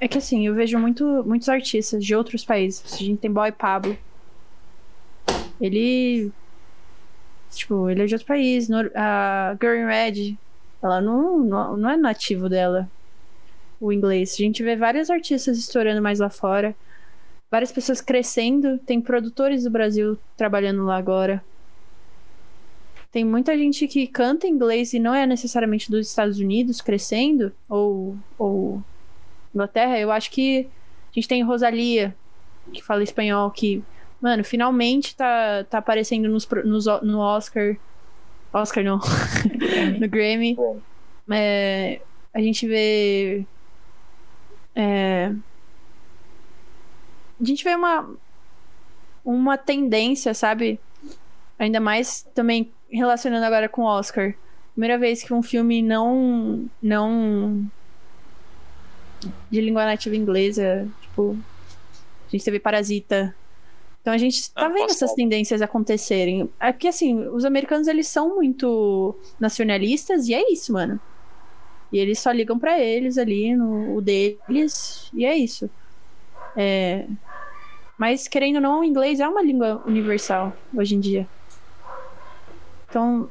[0.00, 2.82] é que assim, eu vejo muito, muitos artistas de outros países.
[2.92, 3.96] A gente tem Boy Pablo.
[5.60, 6.32] Ele.
[7.52, 8.68] Tipo, ele é de outro país.
[8.96, 10.36] A Girl in Red,
[10.82, 12.88] ela não, não, não é nativo dela.
[13.80, 14.34] O inglês.
[14.34, 16.74] A gente vê vários artistas estourando mais lá fora.
[17.48, 18.78] Várias pessoas crescendo.
[18.78, 21.40] Tem produtores do Brasil trabalhando lá agora.
[23.18, 28.16] Tem muita gente que canta inglês e não é necessariamente dos Estados Unidos crescendo, ou,
[28.38, 28.80] ou
[29.52, 29.98] Inglaterra.
[29.98, 30.68] Eu acho que
[31.10, 32.14] a gente tem Rosalia,
[32.72, 33.82] que fala espanhol, que,
[34.20, 37.76] mano, finalmente tá, tá aparecendo nos, nos, no Oscar.
[38.52, 39.00] Oscar não,
[39.98, 40.56] no Grammy.
[41.28, 42.00] É,
[42.32, 43.44] a gente vê.
[44.76, 45.34] é,
[47.40, 48.14] a gente vê uma,
[49.24, 50.78] uma tendência, sabe?
[51.58, 54.34] Ainda mais também relacionando agora com o Oscar.
[54.72, 56.68] Primeira vez que um filme não.
[56.82, 57.64] não.
[59.50, 60.88] de língua nativa inglesa.
[61.02, 61.36] Tipo.
[62.26, 63.34] A gente teve Parasita.
[64.00, 65.16] Então a gente tá Ah, vendo essas passado.
[65.16, 66.48] tendências acontecerem.
[66.60, 71.00] É porque, assim, os americanos eles são muito nacionalistas e é isso, mano.
[71.92, 75.68] E eles só ligam pra eles ali no o deles e é isso.
[76.56, 77.06] É...
[77.96, 81.26] Mas querendo ou não, o inglês é uma língua universal hoje em dia.
[82.88, 83.28] Então,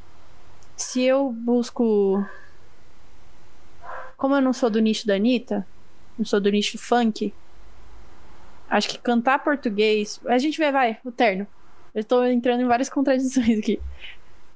[0.76, 2.24] se eu busco.
[4.16, 5.66] Como eu não sou do nicho da Anitta,
[6.18, 7.34] não sou do nicho funk,
[8.70, 10.20] acho que cantar português.
[10.26, 11.48] A gente vê, vai, o terno.
[11.94, 13.80] Eu tô entrando em várias contradições aqui.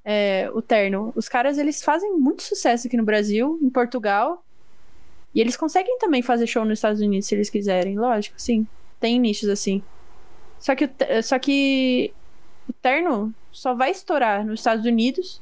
[0.03, 1.11] É, o terno.
[1.15, 4.43] Os caras, eles fazem muito sucesso aqui no Brasil, em Portugal.
[5.33, 8.67] E eles conseguem também fazer show nos Estados Unidos se eles quiserem, lógico, sim.
[8.99, 9.81] Tem nichos assim.
[10.59, 10.89] Só que,
[11.23, 12.13] só que
[12.67, 15.41] o terno só vai estourar nos Estados Unidos,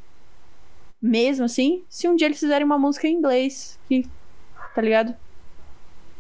[1.02, 4.06] mesmo assim, se um dia eles fizerem uma música em inglês, que,
[4.76, 5.16] tá ligado?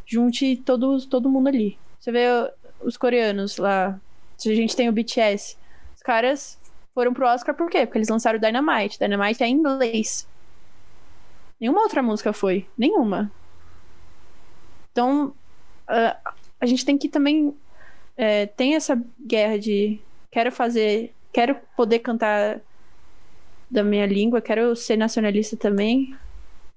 [0.05, 1.77] Junte todo, todo mundo ali.
[1.99, 2.25] Você vê
[2.81, 3.99] os coreanos lá,
[4.45, 5.57] a gente tem o BTS.
[5.95, 6.57] Os caras
[6.93, 7.85] foram pro Oscar por quê?
[7.85, 8.97] Porque eles lançaram Dynamite.
[8.97, 10.27] Dynamite é em inglês.
[11.59, 12.65] Nenhuma outra música foi.
[12.77, 13.31] Nenhuma.
[14.91, 15.33] Então,
[15.89, 17.55] uh, a gente tem que também.
[18.15, 19.99] é, tem essa guerra de
[20.31, 21.13] quero fazer.
[21.31, 22.61] Quero poder cantar
[23.69, 26.15] da minha língua, quero ser nacionalista também,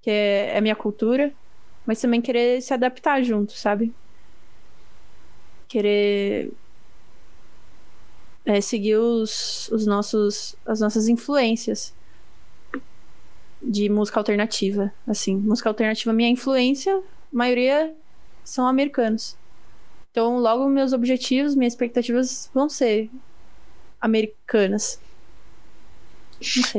[0.01, 1.33] que é, é a minha cultura,
[1.85, 3.91] mas também querer se adaptar junto, sabe?
[5.67, 6.51] Querer
[8.45, 11.93] é, seguir os, os nossos, as nossas influências
[13.61, 14.93] de música alternativa.
[15.07, 17.01] Assim, música alternativa, minha influência, a
[17.31, 17.93] maioria
[18.43, 19.35] são americanos.
[20.11, 23.09] Então, logo meus objetivos, minhas expectativas vão ser
[24.03, 24.99] americanas.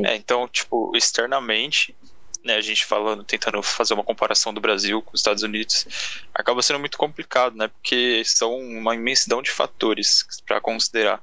[0.05, 1.95] É, então, tipo, externamente,
[2.43, 6.61] né, a gente falando, tentando fazer uma comparação do Brasil com os Estados Unidos, acaba
[6.61, 7.67] sendo muito complicado, né?
[7.67, 11.19] Porque são uma imensidão de fatores para considerar.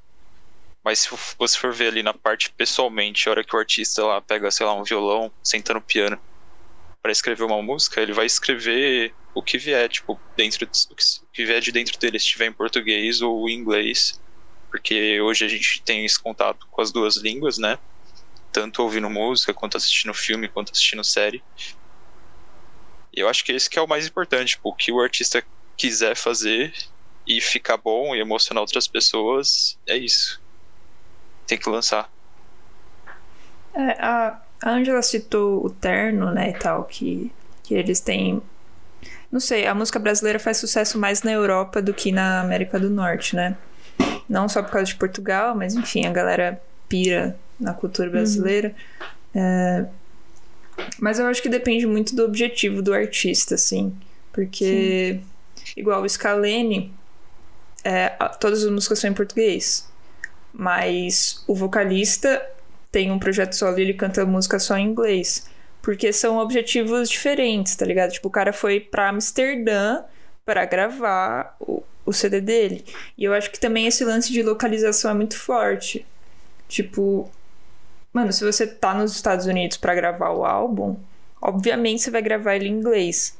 [0.82, 1.08] Mas se
[1.38, 4.66] você for ver ali na parte pessoalmente, a hora que o artista lá pega, sei
[4.66, 6.18] lá, um violão, senta no piano
[7.00, 11.60] para escrever uma música, ele vai escrever o que vier, tipo, dentro o que vier
[11.60, 14.20] de dentro dele, se estiver em português ou em inglês,
[14.72, 17.78] porque hoje a gente tem esse contato com as duas línguas, né?
[18.50, 21.44] Tanto ouvindo música, quanto assistindo filme, quanto assistindo série.
[23.14, 25.44] E eu acho que esse que é o mais importante, tipo, o que o artista
[25.76, 26.72] quiser fazer
[27.26, 30.40] e ficar bom e emocionar outras pessoas, é isso.
[31.46, 32.10] Tem que lançar.
[33.74, 37.30] É, a, Angela citou o terno, né, e tal, que,
[37.62, 38.42] que eles têm.
[39.30, 42.88] Não sei, a música brasileira faz sucesso mais na Europa do que na América do
[42.88, 43.54] Norte, né?
[44.32, 48.14] Não só por causa de Portugal, mas enfim, a galera pira na cultura uhum.
[48.14, 48.74] brasileira.
[49.34, 49.42] Uhum.
[49.42, 49.86] É...
[50.98, 53.94] Mas eu acho que depende muito do objetivo do artista, assim.
[54.32, 55.20] Porque,
[55.54, 55.72] Sim.
[55.76, 56.94] igual o Scalene,
[57.84, 58.08] é,
[58.40, 59.86] todas as músicas são em português.
[60.50, 62.42] Mas o vocalista
[62.90, 65.46] tem um projeto solo e ele canta música só em inglês.
[65.82, 68.12] Porque são objetivos diferentes, tá ligado?
[68.12, 70.02] Tipo, o cara foi pra Amsterdã
[70.42, 72.84] para gravar o, o CD dele.
[73.16, 76.06] E eu acho que também esse lance de localização é muito forte.
[76.68, 77.30] Tipo,
[78.12, 80.96] mano, se você tá nos Estados Unidos para gravar o álbum,
[81.40, 83.36] obviamente você vai gravar ele em inglês,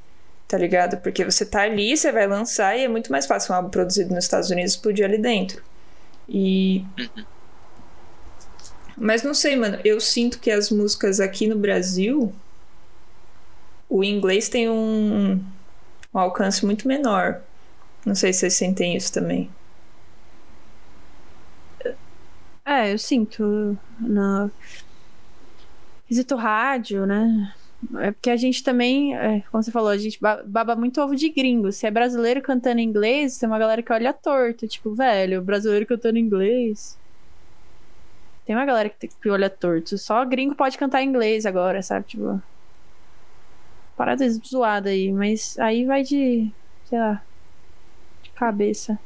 [0.47, 0.99] tá ligado?
[0.99, 4.15] Porque você tá ali, você vai lançar e é muito mais fácil um álbum produzido
[4.15, 5.63] nos Estados Unidos explodir ali dentro.
[6.29, 6.85] E.
[8.97, 12.33] Mas não sei, mano, eu sinto que as músicas aqui no Brasil,
[13.89, 15.43] o inglês tem um,
[16.15, 17.41] um alcance muito menor.
[18.05, 19.51] Não sei se vocês sentem isso também.
[22.65, 24.51] É, eu sinto no
[26.07, 27.55] quesito rádio, né?
[27.99, 31.29] É porque a gente também, é, como você falou, a gente baba muito ovo de
[31.29, 31.73] gringo.
[31.73, 34.69] Se é brasileiro cantando inglês, tem uma galera que olha torto.
[34.69, 36.97] Tipo, velho, brasileiro cantando inglês.
[38.45, 39.99] Tem uma galera que olha torto.
[39.99, 42.07] Só gringo pode cantar inglês agora, sabe?
[42.07, 42.41] Tipo.
[43.97, 45.13] Parada zoada aí.
[45.13, 46.51] Mas aí vai de.
[46.89, 47.23] Sei lá
[48.31, 48.99] cabeça.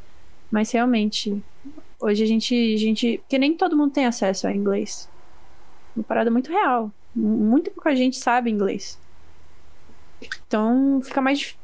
[0.51, 1.43] Mas realmente,
[2.01, 3.19] hoje a gente, a gente.
[3.19, 5.09] Porque nem todo mundo tem acesso a inglês.
[5.95, 6.91] Uma parada muito real.
[7.15, 8.99] Muito pouca gente sabe inglês.
[10.21, 11.57] Então fica mais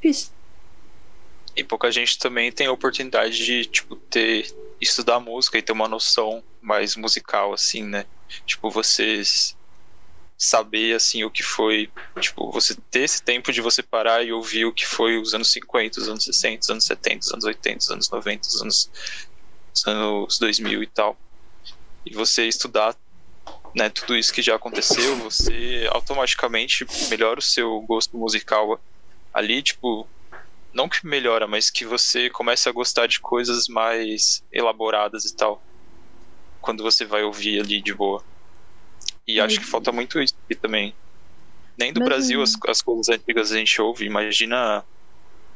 [0.00, 0.32] difícil.
[1.54, 4.54] E pouca gente também tem a oportunidade de, tipo, ter.
[4.80, 8.04] estudar música e ter uma noção mais musical, assim, né?
[8.44, 9.55] Tipo, vocês
[10.38, 11.90] saber assim o que foi,
[12.20, 15.50] tipo, você ter esse tempo de você parar e ouvir o que foi os anos
[15.50, 18.90] 50, os anos 60, os anos 70, os anos 80, os anos 90, os anos,
[19.74, 21.16] os anos 2000 e tal.
[22.04, 22.94] E você estudar
[23.74, 28.80] né, tudo isso que já aconteceu, você automaticamente melhora o seu gosto musical
[29.32, 30.08] ali, tipo,
[30.72, 35.62] não que melhora, mas que você começa a gostar de coisas mais elaboradas e tal.
[36.60, 38.22] Quando você vai ouvir ali de boa.
[39.26, 40.94] E acho que falta muito isso aqui também.
[41.78, 44.84] Nem do Brasil as, as coisas antigas a gente ouve, imagina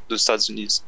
[0.09, 0.85] dos Estados Unidos.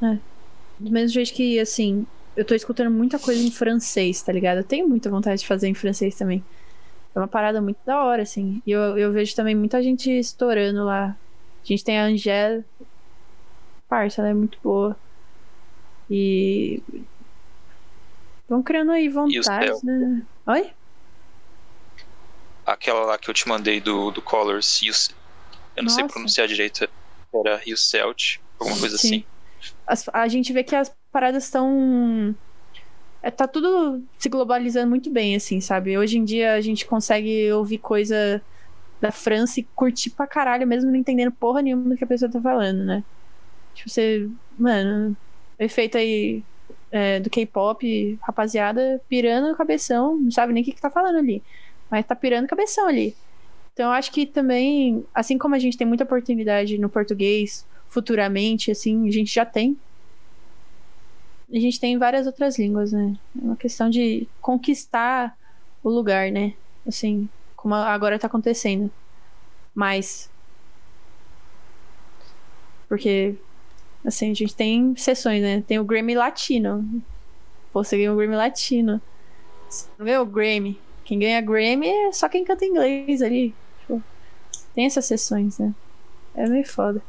[0.00, 0.20] Né?
[0.20, 0.32] É.
[0.78, 4.58] Do mesmo jeito que, assim, eu tô escutando muita coisa em francês, tá ligado?
[4.58, 6.44] Eu tenho muita vontade de fazer em francês também.
[7.14, 8.62] É uma parada muito da hora, assim.
[8.66, 11.16] E eu, eu vejo também muita gente estourando lá.
[11.62, 12.64] A gente tem a Angèle.
[13.88, 14.96] Parça, ela é muito boa.
[16.10, 16.82] E.
[18.48, 20.22] Vão criando aí vontades, né?
[20.46, 20.70] Oi?
[22.72, 24.80] Aquela lá que eu te mandei do, do Colors,
[25.76, 25.96] eu não Nossa.
[25.96, 26.88] sei pronunciar direito,
[27.34, 29.08] era Rio Celt, alguma coisa Sim.
[29.08, 29.24] assim.
[29.86, 32.34] As, a gente vê que as paradas estão.
[33.22, 35.96] É, tá tudo se globalizando muito bem, assim, sabe?
[35.96, 38.42] Hoje em dia a gente consegue ouvir coisa
[39.00, 42.30] da França e curtir pra caralho, mesmo não entendendo porra nenhuma do que a pessoa
[42.30, 43.04] tá falando, né?
[43.74, 44.28] Tipo, você.
[44.58, 45.16] Mano,
[45.58, 46.42] efeito aí
[46.90, 51.18] é, do K-pop, rapaziada, pirando o cabeção, não sabe nem o que, que tá falando
[51.18, 51.42] ali.
[51.92, 53.14] Mas tá pirando cabeção ali.
[53.74, 58.70] Então eu acho que também, assim como a gente tem muita oportunidade no português, futuramente,
[58.70, 59.76] assim, a gente já tem.
[61.52, 63.14] A gente tem várias outras línguas, né?
[63.38, 65.36] É uma questão de conquistar
[65.84, 66.54] o lugar, né?
[66.86, 68.90] Assim, como agora tá acontecendo.
[69.74, 70.30] Mas.
[72.88, 73.34] Porque,
[74.02, 75.62] assim, a gente tem sessões, né?
[75.66, 77.02] Tem o Grammy Latino.
[77.70, 78.98] Pô, você ganhou o Grammy Latino.
[79.68, 80.80] Você não ganhou o Grammy.
[81.12, 83.54] Quem ganha Grammy é só quem canta inglês ali.
[83.80, 84.02] Tipo,
[84.74, 85.74] tem essas sessões, né?
[86.34, 87.02] É meio foda.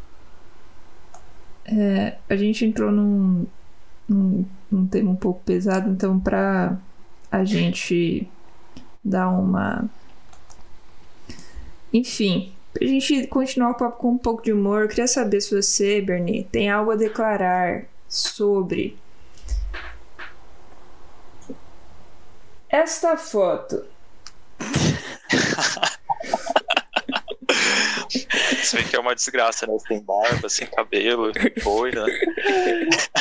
[1.63, 3.47] É, a gente entrou num,
[4.05, 6.77] num, num tema um pouco pesado, então pra
[7.31, 8.27] a gente
[9.01, 9.89] dar uma.
[11.93, 15.55] Enfim, pra gente continuar o papo com um pouco de humor, eu queria saber se
[15.55, 18.97] você, Bernie, tem algo a declarar sobre
[22.67, 23.92] esta foto.
[28.61, 29.77] Você vê que é uma desgraça, né?
[29.87, 31.31] Sem barba, sem cabelo,
[31.63, 32.05] boina.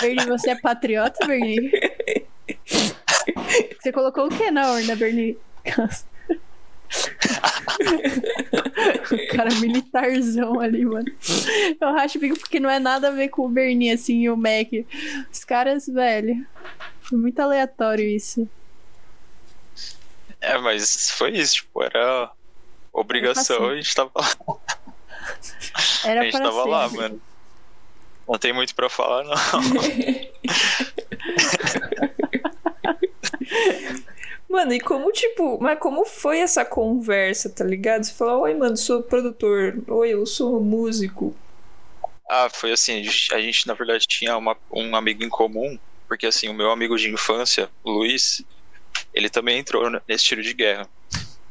[0.00, 1.70] Bernie, você é patriota, Bernie?
[3.80, 5.38] Você colocou o que na urna, Bernie?
[9.34, 11.10] cara militarzão ali, mano.
[11.80, 14.68] Eu acho porque não é nada a ver com o Bernie, assim, e o Mac.
[15.32, 16.46] Os caras, velho.
[17.00, 18.48] Foi muito aleatório isso.
[20.42, 22.30] É, mas foi isso, tipo, era
[22.92, 24.28] obrigação, a gente tava lá.
[26.04, 26.68] Era a gente tava ser.
[26.68, 27.22] lá, mano.
[28.28, 29.34] Não tem muito pra falar, não.
[34.48, 38.04] Mano, e como, tipo, mas como foi essa conversa, tá ligado?
[38.04, 39.82] Você falou, oi, mano, sou produtor.
[39.88, 41.34] Oi, eu sou músico.
[42.28, 43.00] Ah, foi assim,
[43.32, 46.96] a gente, na verdade tinha uma- um amigo em comum, porque assim, o meu amigo
[46.98, 48.42] de infância, o Luiz,
[49.12, 50.88] ele também entrou nesse tiro de guerra.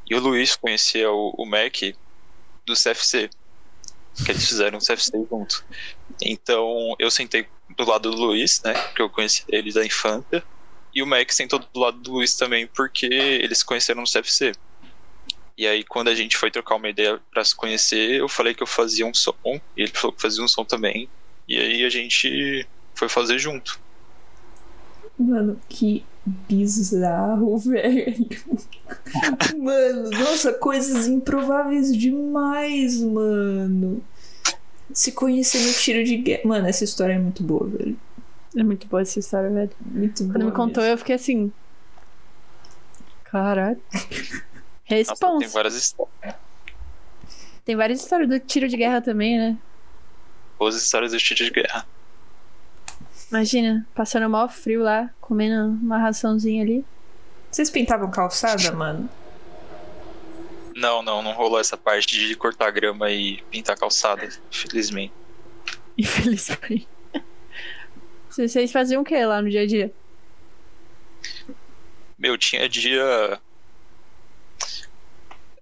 [0.10, 1.76] E o Luiz conhecia o, o Mac
[2.66, 3.30] do CFC,
[4.26, 5.66] que eles fizeram o CFC junto.
[6.22, 7.48] Então eu sentei
[7.78, 10.44] do lado do Luiz, né, porque eu conheci ele da infância,
[10.94, 14.54] e o Mac sentou do lado do Luiz também, porque eles se conheceram no CFC.
[15.58, 18.64] E aí, quando a gente foi trocar uma ideia pra se conhecer, eu falei que
[18.64, 21.08] eu fazia um som, e ele falou que fazia um som também.
[21.48, 23.80] E aí a gente foi fazer junto.
[25.18, 28.27] Mano, que bizarro, velho.
[29.57, 34.03] Mano, nossa, coisas improváveis demais, mano.
[34.93, 36.41] Se conhecer no tiro de guerra.
[36.45, 37.98] Mano, essa história é muito boa, velho.
[38.57, 39.72] É muito boa essa história, velho.
[39.80, 40.34] Muito boa.
[40.35, 40.93] Quando me contou, mesmo.
[40.93, 41.52] eu fiquei assim.
[43.23, 43.80] Caralho.
[43.93, 44.43] Nossa,
[44.84, 45.39] Responsa.
[45.39, 46.35] tem várias histórias.
[47.64, 49.57] Tem várias histórias do tiro de guerra também, né?
[50.60, 51.88] Boas histórias do tiro de guerra.
[53.32, 56.86] Imagina, passando mal frio lá, comendo uma raçãozinha ali.
[57.49, 59.10] Vocês pintavam calçada, mano?
[60.76, 65.14] Não, não, não rolou essa parte de cortar grama e pintar calçada, felizmente.
[65.98, 66.88] Infelizmente.
[68.30, 69.94] Vocês faziam o que lá no dia a dia?
[72.18, 73.40] Meu, tinha dia.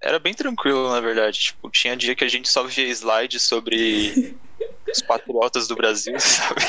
[0.01, 1.39] Era bem tranquilo, na verdade.
[1.39, 4.35] Tipo, tinha dia que a gente só via slide sobre
[4.91, 6.61] os patriotas do Brasil, sabe?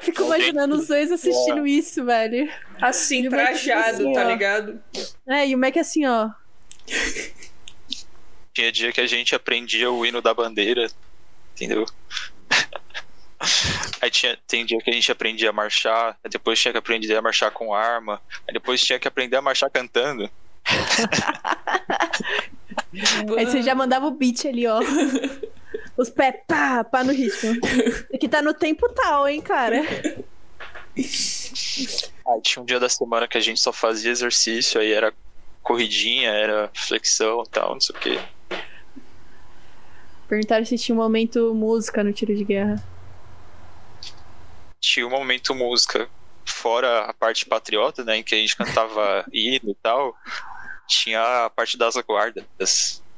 [0.00, 2.50] Fico imaginando os dois assistindo isso, velho.
[2.80, 4.28] Assim, E trajado, assim, tá ó.
[4.28, 4.82] ligado?
[5.26, 6.30] É, e o Mac assim, ó.
[8.52, 10.88] Tinha dia que a gente aprendia o hino da bandeira,
[11.54, 11.84] entendeu?
[14.00, 17.14] Aí tinha, tem dia que a gente aprendia a marchar, aí depois tinha que aprender
[17.16, 20.30] a marchar com arma, aí depois tinha que aprender a marchar cantando.
[23.36, 24.80] Aí você já mandava o beat ali, ó.
[25.96, 27.58] Os pés, pá, pá no ritmo.
[28.14, 29.82] Aqui tá no tempo tal, hein, cara.
[30.96, 35.12] Aí tinha um dia da semana que a gente só fazia exercício, aí era
[35.62, 38.20] corridinha, era flexão e tal, não sei o quê.
[40.28, 42.82] Perguntaram se tinha um momento música no tiro de guerra.
[44.80, 46.08] Tinha um momento música,
[46.44, 50.16] fora a parte patriota, né, em que a gente cantava hino e tal,
[50.86, 52.44] tinha a parte das guardas,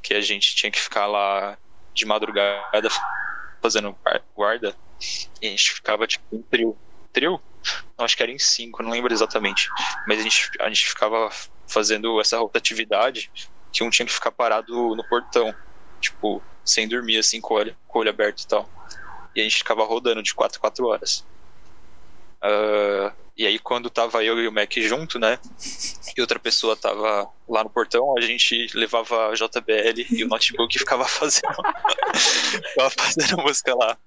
[0.01, 1.57] que a gente tinha que ficar lá
[1.93, 2.89] de madrugada
[3.61, 3.95] fazendo
[4.35, 4.75] guarda,
[5.41, 6.77] e a gente ficava tipo em trio.
[7.11, 7.41] Trio?
[7.97, 9.69] Não, acho que era em cinco, não lembro exatamente.
[10.07, 11.29] Mas a gente, a gente ficava
[11.67, 13.31] fazendo essa rotatividade
[13.71, 15.53] que um tinha que ficar parado no portão,
[15.99, 18.69] tipo, sem dormir, assim, com o olho, com o olho aberto e tal.
[19.35, 21.25] E a gente ficava rodando de 4 a 4 horas.
[22.41, 25.39] Ah, e aí, quando tava eu e o Mac junto, né?
[26.17, 30.75] E outra pessoa tava lá no portão, a gente levava a JBL e o notebook
[30.75, 31.55] e ficava fazendo.
[32.17, 33.97] ficava fazendo música lá.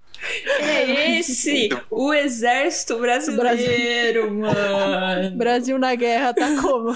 [0.61, 5.35] É esse o exército brasileiro, mano.
[5.35, 6.95] Brasil na guerra tá como?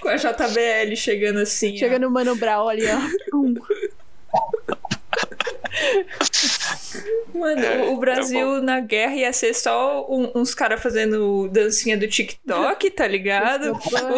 [0.00, 1.74] Com a JBL chegando assim.
[1.74, 1.78] ó.
[1.78, 2.98] Chega no Mano Brown ali, ó.
[7.34, 11.48] Mano, É, o- o Brasil tá na guerra ia ser só um- uns caras fazendo
[11.48, 13.72] dancinha do TikTok, tá ligado?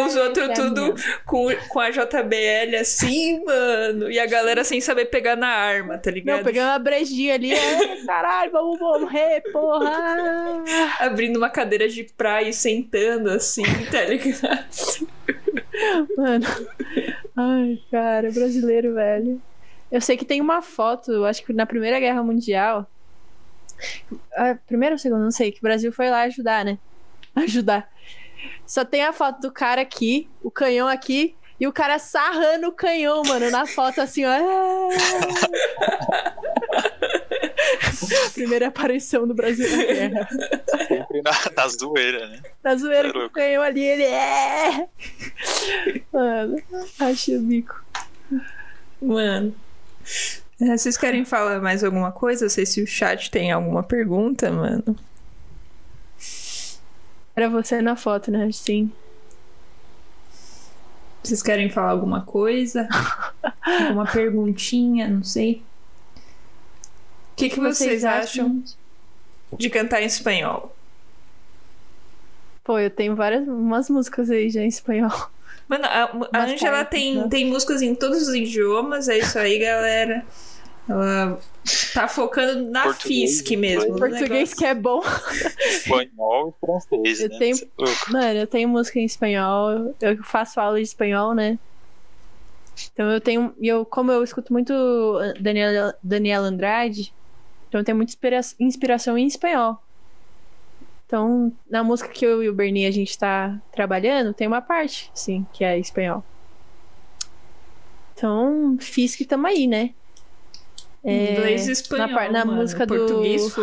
[0.06, 0.94] Os outros tudo
[1.26, 4.10] com, com a JBL assim, mano.
[4.10, 6.38] E a galera sem saber pegar na arma, tá ligado?
[6.38, 10.62] Não, pegando uma brejinha ali, é, caralho, vamos morrer, porra!
[11.00, 15.06] Abrindo uma cadeira de praia e sentando assim, tá ligado?
[16.16, 16.46] Mano,
[17.36, 19.40] ai, cara, brasileiro, velho.
[19.92, 22.90] Eu sei que tem uma foto, acho que na Primeira Guerra Mundial.
[24.34, 26.78] A primeira ou segunda, não sei, que o Brasil foi lá ajudar, né?
[27.36, 27.92] Ajudar.
[28.66, 32.72] Só tem a foto do cara aqui, o canhão aqui, e o cara sarrando o
[32.72, 34.32] canhão, mano, na foto assim, ó.
[38.32, 40.26] Primeira aparição do Brasil na Guerra.
[40.88, 42.40] Sempre na, na zoeira, né?
[42.64, 44.88] Na zoeira É que ganhou ali, ele é.
[46.10, 46.56] Mano,
[46.98, 47.84] achei o bico.
[49.00, 49.54] Mano.
[50.60, 52.44] É, Vocês querem falar mais alguma coisa?
[52.44, 54.96] Não sei se o chat tem alguma pergunta, mano.
[57.34, 58.50] Era você na foto, né?
[58.52, 58.92] Sim.
[61.22, 62.88] Vocês querem falar alguma coisa?
[63.62, 65.08] alguma perguntinha?
[65.08, 65.62] Não sei.
[67.32, 68.62] O que, que vocês, acham
[69.56, 70.76] de cantar em espanhol?
[72.62, 75.10] Pô, eu tenho várias umas músicas aí já em espanhol.
[75.68, 77.28] Mano, a, a Angela tem, né?
[77.30, 80.24] tem músicas em todos os idiomas, é isso aí, galera.
[80.88, 81.38] Ela
[81.94, 83.92] tá focando na Português, FISC mesmo.
[83.92, 84.56] no Português negócio.
[84.56, 85.00] que é bom.
[85.64, 87.38] Espanhol e francês, Eu né?
[87.38, 88.12] tenho- é.
[88.12, 89.94] Mano, eu tenho música em espanhol.
[90.00, 91.58] Eu faço aula de espanhol, né?
[92.92, 93.54] Então eu tenho.
[93.60, 94.72] Eu, como eu escuto muito
[95.40, 97.12] Daniela, Daniela Andrade,
[97.68, 99.80] então eu tenho muita inspira- inspiração em espanhol.
[101.12, 105.10] Então, na música que eu e o Bernie a gente tá trabalhando, tem uma parte,
[105.12, 106.24] sim, que é espanhol.
[108.14, 109.90] Então, fiz que tamo aí, né?
[111.04, 112.08] É, Inglês e espanhol.
[112.08, 112.62] na na mano.
[112.62, 113.54] música do- Português,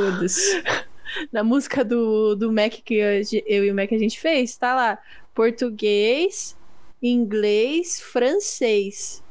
[1.34, 4.76] na música do, do Mac que eu, eu e o Mac a gente fez, tá
[4.76, 5.00] lá.
[5.34, 6.56] Português,
[7.02, 9.24] inglês, francês.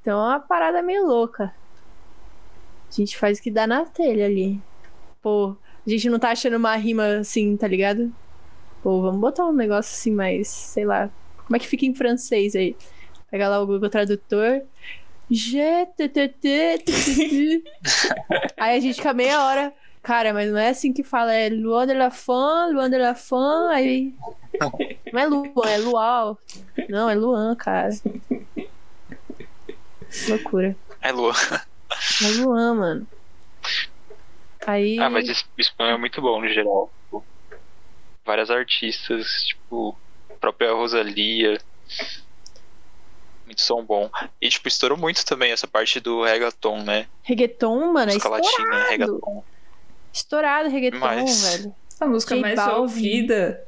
[0.00, 1.54] Então é uma parada meio louca.
[2.88, 4.60] A gente faz o que dá na telha ali.
[5.22, 5.54] Pô,
[5.90, 8.12] a gente não tá achando uma rima assim, tá ligado?
[8.82, 11.10] Pô, vamos botar um negócio assim mais, sei lá.
[11.46, 12.76] Como é que fica em francês aí?
[13.30, 14.62] Pega lá o Google Tradutor.
[15.30, 15.36] Te.
[18.56, 19.72] Aí a gente fica meia hora.
[20.02, 23.14] Cara, mas não é assim que fala, é Luan de la Fan, Luan de la
[23.14, 24.14] Fan, aí.
[25.12, 26.38] Não é Luan, é Luau.
[26.88, 27.90] Não, é Luan, cara.
[30.28, 30.74] Loucura.
[31.02, 31.34] É Lua.
[32.22, 33.06] É Luan, mano.
[34.70, 34.98] Aí.
[34.98, 36.90] Ah, mas esse espanhol é muito bom no geral.
[37.04, 37.24] Tipo,
[38.24, 39.96] várias artistas, tipo,
[40.30, 41.58] a própria Rosalia.
[43.46, 44.08] Muito som bom.
[44.40, 47.06] E, tipo, estourou muito também essa parte do reggaeton, né?
[47.22, 48.46] Reggaeton, mano, é Música estourado.
[48.46, 49.44] latina, reggaeton.
[50.12, 51.74] Estourado reggaeton, Mas- velho.
[52.00, 52.80] A música J mais Balvin.
[52.80, 53.62] ouvida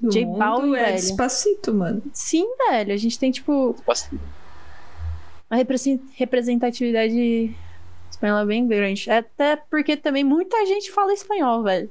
[0.00, 0.94] do J mundo Balvin, é velho.
[0.96, 2.02] Despacito, mano.
[2.14, 2.94] Sim, velho.
[2.94, 3.76] A gente tem, tipo,
[5.50, 7.54] uma represen- representatividade
[8.24, 9.10] espanhola bem grande.
[9.10, 11.90] Até porque também muita gente fala espanhol, velho.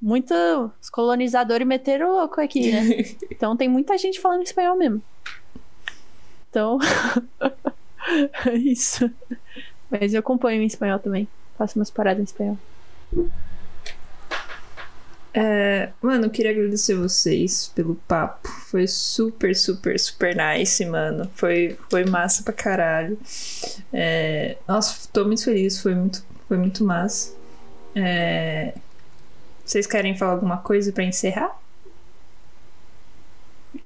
[0.00, 3.04] Muitos colonizadores meteram o louco aqui, né?
[3.30, 5.02] Então tem muita gente falando espanhol mesmo.
[6.48, 6.78] Então.
[8.46, 9.10] é isso.
[9.90, 11.26] Mas eu componho em espanhol também.
[11.58, 12.58] Faço umas paradas em espanhol.
[15.38, 18.48] É, mano, eu queria agradecer vocês pelo papo.
[18.48, 21.30] Foi super, super, super nice, mano.
[21.34, 23.18] Foi, foi massa pra caralho.
[23.92, 25.78] É, nossa, tô muito feliz.
[25.78, 27.36] Foi muito, foi muito massa.
[27.94, 28.72] É,
[29.62, 31.54] vocês querem falar alguma coisa pra encerrar?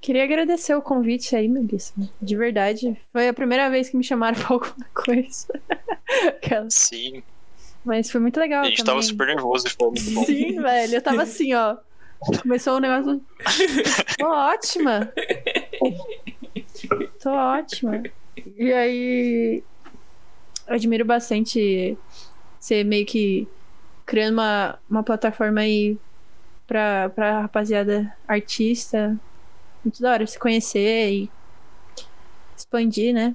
[0.00, 1.92] Queria agradecer o convite aí, Melissa.
[2.22, 2.96] De verdade.
[3.12, 5.48] Foi a primeira vez que me chamaram pra alguma coisa.
[6.68, 7.24] Sim.
[7.84, 8.62] Mas foi muito legal.
[8.62, 8.92] A gente também.
[8.92, 10.24] tava super nervoso e foi muito bom.
[10.24, 10.94] Sim, velho.
[10.94, 11.76] Eu tava assim, ó.
[12.42, 13.20] Começou o negócio.
[14.18, 15.12] Tô ótima.
[17.22, 18.02] Tô ótima.
[18.56, 19.62] E aí.
[20.66, 21.96] Eu admiro bastante
[22.60, 23.48] você meio que
[24.04, 25.96] criando uma, uma plataforma aí
[26.66, 29.18] pra, pra rapaziada artista.
[29.82, 31.30] Muito da hora se conhecer e
[32.56, 33.34] expandir, né?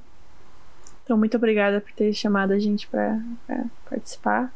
[1.05, 4.51] Então, muito obrigada por ter chamado a gente pra, pra participar.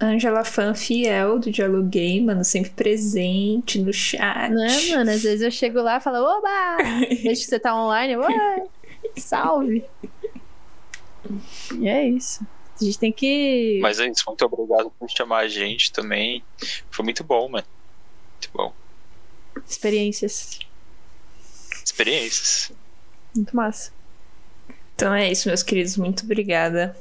[0.00, 4.50] Angela, fã fiel do Dialoguei, mano, sempre presente no chat.
[4.50, 5.10] Né, mano?
[5.10, 6.76] Às vezes eu chego lá e falo, oba!
[7.08, 8.66] Desde que você tá online, eu, "Ué,
[9.16, 9.84] salve!
[11.74, 12.46] E é isso.
[12.80, 13.80] A gente tem que.
[13.82, 16.44] Mas é isso, muito obrigado por chamar a gente também.
[16.90, 17.66] Foi muito bom, mano.
[18.34, 18.72] Muito bom.
[19.66, 20.60] Experiências.
[21.84, 22.70] Experiências.
[23.34, 23.90] Muito massa.
[24.98, 25.96] Então é isso, meus queridos.
[25.96, 26.96] Muito obrigada.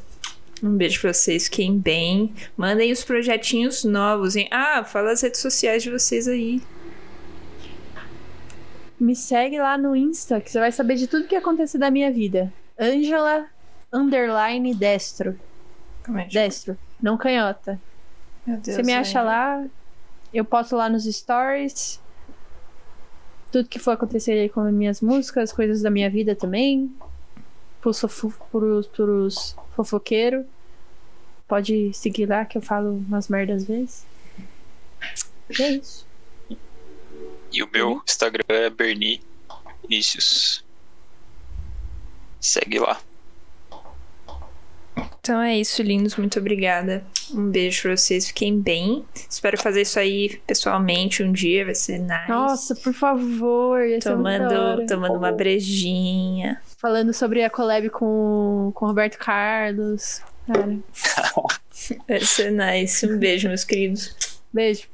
[0.62, 1.46] Um beijo pra vocês.
[1.46, 2.32] Fiquem bem.
[2.56, 4.48] Mandem os projetinhos novos, hein?
[4.52, 6.62] Ah, fala as redes sociais de vocês aí.
[9.00, 12.12] Me segue lá no Insta, que você vai saber de tudo que acontece da minha
[12.12, 12.54] vida.
[12.78, 13.48] Angela
[13.92, 15.36] underline destro.
[16.04, 17.82] Calma aí, Destro, não canhota.
[18.46, 19.58] Meu Deus, Você me acha Angela.
[19.58, 19.66] lá,
[20.32, 22.00] eu posto lá nos stories.
[23.52, 26.92] Tudo que for acontecer aí com as minhas músicas, coisas da minha vida também.
[27.88, 28.02] Pros,
[28.52, 30.46] pros, pros fofoqueiros.
[31.48, 34.06] Pode seguir lá que eu falo umas merdas às vezes.
[35.50, 36.06] E é isso.
[37.54, 39.22] E o meu Instagram é Berni
[39.82, 40.66] Vinícius.
[42.42, 43.00] Segue lá.
[45.20, 46.16] Então é isso, lindos.
[46.16, 47.06] Muito obrigada.
[47.34, 48.28] Um beijo pra vocês.
[48.28, 49.06] Fiquem bem.
[49.30, 51.66] Espero fazer isso aí pessoalmente um dia.
[51.66, 52.30] Vai ser nice.
[52.30, 53.82] Nossa, por favor.
[54.02, 56.62] tomando, tomando uma brejinha.
[56.78, 60.22] Falando sobre a collab com, com o Roberto Carlos.
[60.48, 60.78] Cara,
[62.08, 63.06] Vai ser nice.
[63.06, 64.16] Um beijo, meus queridos.
[64.54, 64.88] beijo.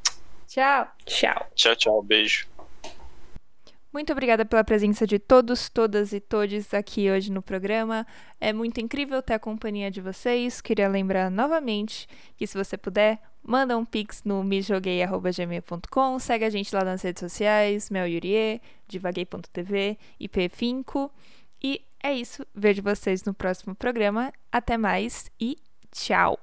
[0.47, 0.87] Tchau.
[1.05, 1.47] Tchau.
[1.55, 2.01] Tchau, tchau.
[2.03, 2.47] Beijo.
[3.93, 8.07] Muito obrigada pela presença de todos, todas e todes aqui hoje no programa.
[8.41, 10.61] É muito incrível ter a companhia de vocês.
[10.61, 16.73] Queria lembrar novamente que se você puder, manda um pix no mejoguei.gmail.com, segue a gente
[16.73, 21.11] lá nas redes sociais, Mel Yurie, divaguei.tv, IP5.
[21.61, 22.43] E é isso.
[22.55, 24.33] Vejo vocês no próximo programa.
[24.51, 25.55] Até mais e
[25.91, 26.39] tchau!